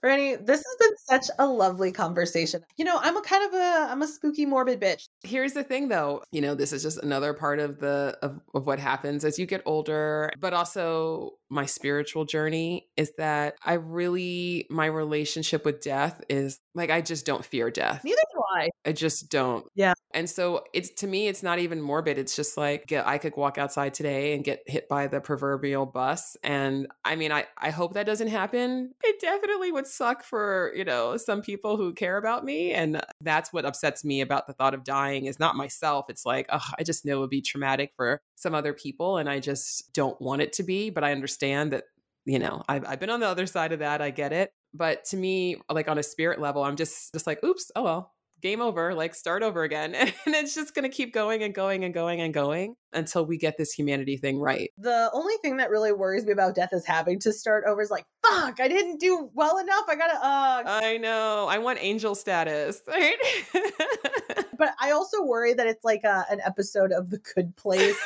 Franny, 0.02 0.44
this 0.44 0.64
has 0.64 0.76
been 0.78 0.96
such 1.08 1.26
a 1.38 1.46
lovely 1.46 1.92
conversation. 1.92 2.62
You 2.76 2.84
know, 2.84 2.98
I'm 3.00 3.16
a 3.16 3.22
kind 3.22 3.44
of 3.46 3.54
a 3.54 3.88
I'm 3.90 4.02
a 4.02 4.06
spooky 4.06 4.46
morbid 4.46 4.80
bitch. 4.80 5.08
Here's 5.24 5.52
the 5.52 5.64
thing 5.64 5.88
though, 5.88 6.22
you 6.32 6.40
know, 6.40 6.54
this 6.54 6.72
is 6.72 6.82
just 6.82 7.02
another 7.02 7.34
part 7.34 7.58
of 7.58 7.80
the 7.80 8.16
of, 8.22 8.40
of 8.54 8.66
what 8.66 8.78
happens 8.78 9.24
as 9.24 9.38
you 9.38 9.46
get 9.46 9.62
older, 9.66 10.30
but 10.38 10.54
also 10.54 11.32
my 11.50 11.66
spiritual 11.66 12.24
journey 12.24 12.88
is 12.96 13.12
that 13.18 13.56
I 13.64 13.74
really 13.74 14.66
my 14.70 14.86
relationship 14.86 15.64
with 15.64 15.80
death 15.80 16.22
is 16.28 16.60
like 16.74 16.90
I 16.90 17.00
just 17.00 17.26
don't 17.26 17.44
fear 17.44 17.70
death. 17.70 18.02
Neither 18.04 18.16
do 18.32 18.42
I. 18.56 18.68
I 18.84 18.92
just 18.92 19.30
don't. 19.30 19.66
Yeah. 19.74 19.92
And 20.12 20.28
so 20.28 20.64
it's 20.72 20.90
to 20.94 21.06
me 21.06 21.25
it's 21.28 21.42
not 21.42 21.58
even 21.58 21.80
morbid. 21.80 22.18
It's 22.18 22.36
just 22.36 22.56
like 22.56 22.92
I 22.92 23.18
could 23.18 23.36
walk 23.36 23.58
outside 23.58 23.94
today 23.94 24.34
and 24.34 24.44
get 24.44 24.62
hit 24.66 24.88
by 24.88 25.06
the 25.06 25.20
proverbial 25.20 25.86
bus 25.86 26.36
and 26.42 26.86
I 27.04 27.16
mean 27.16 27.32
I 27.32 27.46
I 27.58 27.70
hope 27.70 27.94
that 27.94 28.06
doesn't 28.06 28.28
happen. 28.28 28.92
It 29.02 29.20
definitely 29.20 29.72
would 29.72 29.86
suck 29.86 30.24
for, 30.24 30.72
you 30.74 30.84
know, 30.84 31.16
some 31.16 31.42
people 31.42 31.76
who 31.76 31.92
care 31.92 32.16
about 32.16 32.44
me 32.44 32.72
and 32.72 33.00
that's 33.20 33.52
what 33.52 33.64
upsets 33.64 34.04
me 34.04 34.20
about 34.20 34.46
the 34.46 34.52
thought 34.52 34.74
of 34.74 34.84
dying 34.84 35.26
is 35.26 35.38
not 35.38 35.56
myself. 35.56 36.06
It's 36.08 36.26
like, 36.26 36.46
oh, 36.50 36.66
I 36.78 36.82
just 36.82 37.04
know 37.04 37.18
it 37.18 37.20
would 37.20 37.30
be 37.30 37.42
traumatic 37.42 37.92
for 37.96 38.20
some 38.34 38.54
other 38.54 38.72
people 38.72 39.18
and 39.18 39.28
I 39.28 39.40
just 39.40 39.92
don't 39.92 40.20
want 40.20 40.42
it 40.42 40.52
to 40.54 40.62
be, 40.62 40.90
but 40.90 41.04
I 41.04 41.12
understand 41.12 41.72
that 41.72 41.84
you 42.26 42.40
know, 42.40 42.64
I've, 42.68 42.84
I've 42.84 42.98
been 42.98 43.10
on 43.10 43.20
the 43.20 43.28
other 43.28 43.46
side 43.46 43.72
of 43.72 43.78
that. 43.78 44.02
I 44.02 44.10
get 44.10 44.32
it. 44.32 44.52
But 44.74 45.04
to 45.06 45.16
me, 45.16 45.58
like 45.70 45.88
on 45.88 45.96
a 45.96 46.02
spirit 46.02 46.40
level, 46.40 46.62
I'm 46.64 46.76
just 46.76 47.12
just 47.14 47.26
like, 47.26 47.42
oops, 47.42 47.70
oh 47.76 47.84
well, 47.84 48.12
game 48.46 48.60
over, 48.60 48.94
like 48.94 49.14
start 49.14 49.42
over 49.42 49.62
again. 49.62 49.94
And 50.26 50.34
it's 50.34 50.54
just 50.54 50.74
going 50.74 50.82
to 50.82 50.88
keep 50.88 51.12
going 51.14 51.42
and 51.42 51.54
going 51.54 51.84
and 51.84 51.94
going 51.94 52.20
and 52.20 52.34
going 52.34 52.74
until 52.92 53.24
we 53.24 53.38
get 53.38 53.56
this 53.56 53.72
humanity 53.72 54.16
thing 54.16 54.40
right. 54.40 54.70
The 54.78 55.08
only 55.12 55.34
thing 55.40 55.58
that 55.58 55.70
really 55.70 55.92
worries 55.92 56.24
me 56.24 56.32
about 56.32 56.54
death 56.54 56.70
is 56.72 56.84
having 56.84 57.20
to 57.20 57.32
start 57.32 57.64
over 57.66 57.80
is 57.80 57.90
like, 57.90 58.04
fuck, 58.26 58.58
I 58.58 58.66
didn't 58.66 58.98
do 58.98 59.30
well 59.34 59.58
enough. 59.58 59.84
I 59.88 59.94
gotta, 59.94 60.14
uh. 60.14 60.62
I 60.66 60.96
know. 60.96 61.46
I 61.48 61.58
want 61.58 61.78
angel 61.80 62.14
status, 62.14 62.82
right? 62.88 63.16
but 64.58 64.70
I 64.80 64.90
also 64.90 65.22
worry 65.22 65.54
that 65.54 65.66
it's 65.66 65.84
like 65.84 66.02
a, 66.02 66.24
an 66.30 66.40
episode 66.44 66.90
of 66.92 67.10
The 67.10 67.18
Good 67.18 67.54
Place. 67.56 67.96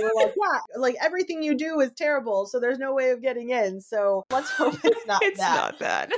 we're 0.00 0.10
like, 0.16 0.34
yeah, 0.36 0.58
like 0.76 0.96
everything 1.00 1.42
you 1.42 1.54
do 1.54 1.78
is 1.80 1.92
terrible, 1.94 2.46
so 2.46 2.58
there's 2.58 2.78
no 2.78 2.92
way 2.92 3.10
of 3.10 3.22
getting 3.22 3.50
in. 3.50 3.80
So 3.80 4.24
let's 4.30 4.50
hope 4.50 4.74
it's 4.82 5.06
not 5.06 5.22
it's 5.22 5.38
that. 5.38 5.56
not 5.56 5.78
that. 5.78 6.10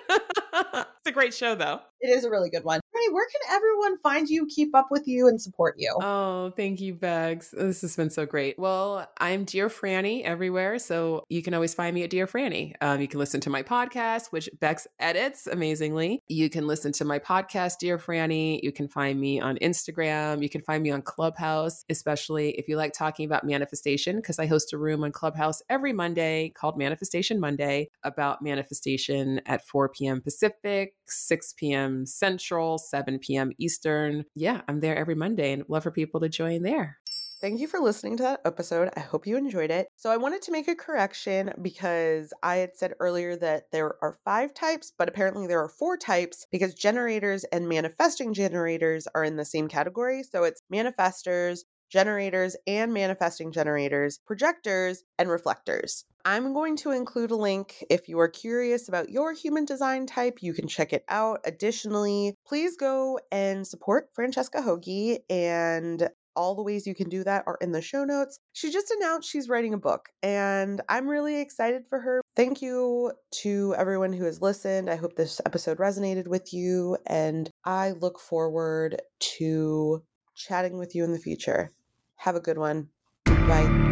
it's 1.01 1.07
a 1.07 1.13
great 1.13 1.35
show, 1.35 1.55
though. 1.55 1.81
It 2.01 2.11
is 2.11 2.25
a 2.25 2.31
really 2.31 2.49
good 2.49 2.63
one. 2.63 2.81
Hey, 2.95 3.13
where 3.13 3.27
can 3.27 3.57
everyone 3.57 3.99
find 3.99 4.29
you, 4.29 4.47
keep 4.47 4.75
up 4.75 4.89
with 4.91 5.09
you, 5.09 5.27
and 5.27 5.41
support 5.41 5.75
you? 5.79 5.97
Oh, 6.01 6.53
thank 6.57 6.81
you, 6.81 6.95
Bex. 6.95 7.51
This 7.51 7.81
has 7.81 7.97
been 7.97 8.11
so 8.11 8.25
great. 8.25 8.57
Well, 8.57 9.11
I'm 9.19 9.45
Dear 9.45 9.69
Franny 9.69 10.23
everywhere, 10.23 10.79
so 10.79 11.25
you 11.29 11.43
can 11.43 11.55
always 11.55 11.75
find 11.75 11.95
me 11.95 12.05
at 12.05 12.11
Dear 12.11 12.27
Franny. 12.29 12.75
Um, 12.81 13.01
you 13.01 13.09
can 13.09 13.19
listen 13.19 13.41
to 13.43 13.51
my 13.51 13.65
podcast, 13.65 14.31
which 14.31 14.49
Bex 14.61 14.87
edits 15.01 15.49
amazingly. 15.49 16.23
You 16.29 16.49
can 16.49 16.69
listen 16.69 16.93
to 16.93 17.05
my 17.05 17.19
podcast, 17.19 17.79
Dear 17.81 17.99
Franny. 17.99 18.61
You 18.63 18.71
can 18.71 18.89
find 18.89 19.21
me 19.21 19.41
on 19.41 19.57
Instagram. 19.59 20.41
You 20.41 20.49
can 20.49 20.63
find 20.63 20.83
me 20.83 20.91
on 20.93 21.03
Clubhouse, 21.03 21.85
especially 21.91 22.51
if 22.59 22.69
you 22.69 22.77
like 22.77 22.93
talking 22.93 23.27
about 23.27 23.45
manifestation, 23.45 24.17
because 24.17 24.39
I 24.39 24.47
host 24.47 24.73
a 24.73 24.79
room 24.79 25.03
on 25.03 25.11
Clubhouse 25.11 25.63
every 25.69 25.93
Monday 25.93 26.51
called 26.51 26.79
Manifestation 26.79 27.41
Monday 27.41 27.91
about 28.05 28.41
manifestation 28.41 29.41
at 29.47 29.67
4 29.67 29.89
p.m. 29.89 30.21
Pacific, 30.21 30.95
6 31.07 31.55
p.m. 31.55 31.88
Central, 32.07 32.79
7 32.79 33.19
p.m. 33.19 33.53
Eastern. 33.59 34.25
Yeah, 34.35 34.63
I'm 34.69 34.81
there 34.81 34.97
every 34.97 35.15
Monday 35.15 35.53
and 35.53 35.65
love 35.69 35.83
for 35.83 35.91
people 35.91 36.21
to 36.21 36.29
join 36.29 36.63
there. 36.63 36.99
Thank 37.41 37.61
you 37.61 37.69
for 37.69 37.79
listening 37.79 38.17
to 38.17 38.25
that 38.25 38.41
episode. 38.45 38.91
I 38.97 39.01
hope 39.01 39.25
you 39.25 39.37
enjoyed 39.37 39.71
it. 39.71 39.87
So, 39.95 40.11
I 40.11 40.17
wanted 40.17 40.43
to 40.43 40.51
make 40.51 40.67
a 40.67 40.75
correction 40.75 41.53
because 41.63 42.33
I 42.43 42.57
had 42.57 42.77
said 42.77 42.95
earlier 42.99 43.37
that 43.37 43.71
there 43.71 43.95
are 44.03 44.19
five 44.25 44.55
types, 44.55 44.93
but 44.99 45.09
apparently 45.09 45.47
there 45.47 45.63
are 45.63 45.69
four 45.69 45.97
types 45.97 46.47
because 46.51 46.75
generators 46.75 47.45
and 47.45 47.69
manifesting 47.69 48.35
generators 48.35 49.07
are 49.15 49.23
in 49.23 49.37
the 49.37 49.45
same 49.45 49.69
category. 49.69 50.25
So, 50.25 50.43
it's 50.43 50.63
manifestors, 50.73 51.61
generators 51.91 52.57
and 52.67 52.93
manifesting 52.93 53.53
generators, 53.53 54.21
projectors, 54.27 55.03
and 55.19 55.29
reflectors. 55.29 56.05
I'm 56.25 56.53
going 56.53 56.77
to 56.79 56.91
include 56.91 57.31
a 57.31 57.37
link 57.37 57.85
if 57.89 58.09
you 58.09 58.19
are 58.21 58.29
curious 58.29 58.89
about 58.89 59.09
your 59.09 59.33
human 59.33 59.65
design 59.65 60.07
type. 60.07 60.39
You 60.43 60.53
can 60.53 60.69
check 60.69 60.93
it 60.93 61.05
out. 61.09 61.41
Additionally, 61.45 62.35
please 62.47 62.77
go 62.77 63.19
and 63.33 63.67
support 63.67 64.11
Francesca 64.15 64.61
Hogi 64.61 65.19
and 65.31 66.09
all 66.39 66.55
the 66.55 66.63
ways 66.63 66.87
you 66.87 66.95
can 66.95 67.09
do 67.09 67.25
that 67.25 67.43
are 67.47 67.59
in 67.61 67.73
the 67.73 67.83
show 67.83 68.05
notes. 68.05 68.39
She 68.53 68.71
just 68.71 68.93
announced 68.93 69.29
she's 69.29 69.49
writing 69.49 69.75
a 69.75 69.79
book, 69.79 70.09
and 70.23 70.81
I'm 70.89 71.09
really 71.09 71.41
excited 71.41 71.83
for 71.89 71.99
her. 72.01 72.21
Thank 72.37 72.63
you 72.63 73.13
to 73.43 73.75
everyone 73.77 74.13
who 74.13 74.25
has 74.25 74.41
listened. 74.41 74.89
I 74.89 74.97
hope 74.97 75.17
this 75.17 75.41
episode 75.45 75.79
resonated 75.79 76.29
with 76.29 76.55
you, 76.55 76.97
and 77.07 77.51
I 77.65 77.91
look 77.91 78.21
forward 78.21 79.03
to 79.39 80.03
chatting 80.37 80.79
with 80.79 80.95
you 80.95 81.03
in 81.03 81.11
the 81.11 81.19
future. 81.19 81.73
Have 82.19 82.37
a 82.37 82.41
good 82.41 82.59
one. 82.59 82.91
Bye. 83.25 83.89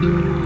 Mm-hmm. 0.00 0.37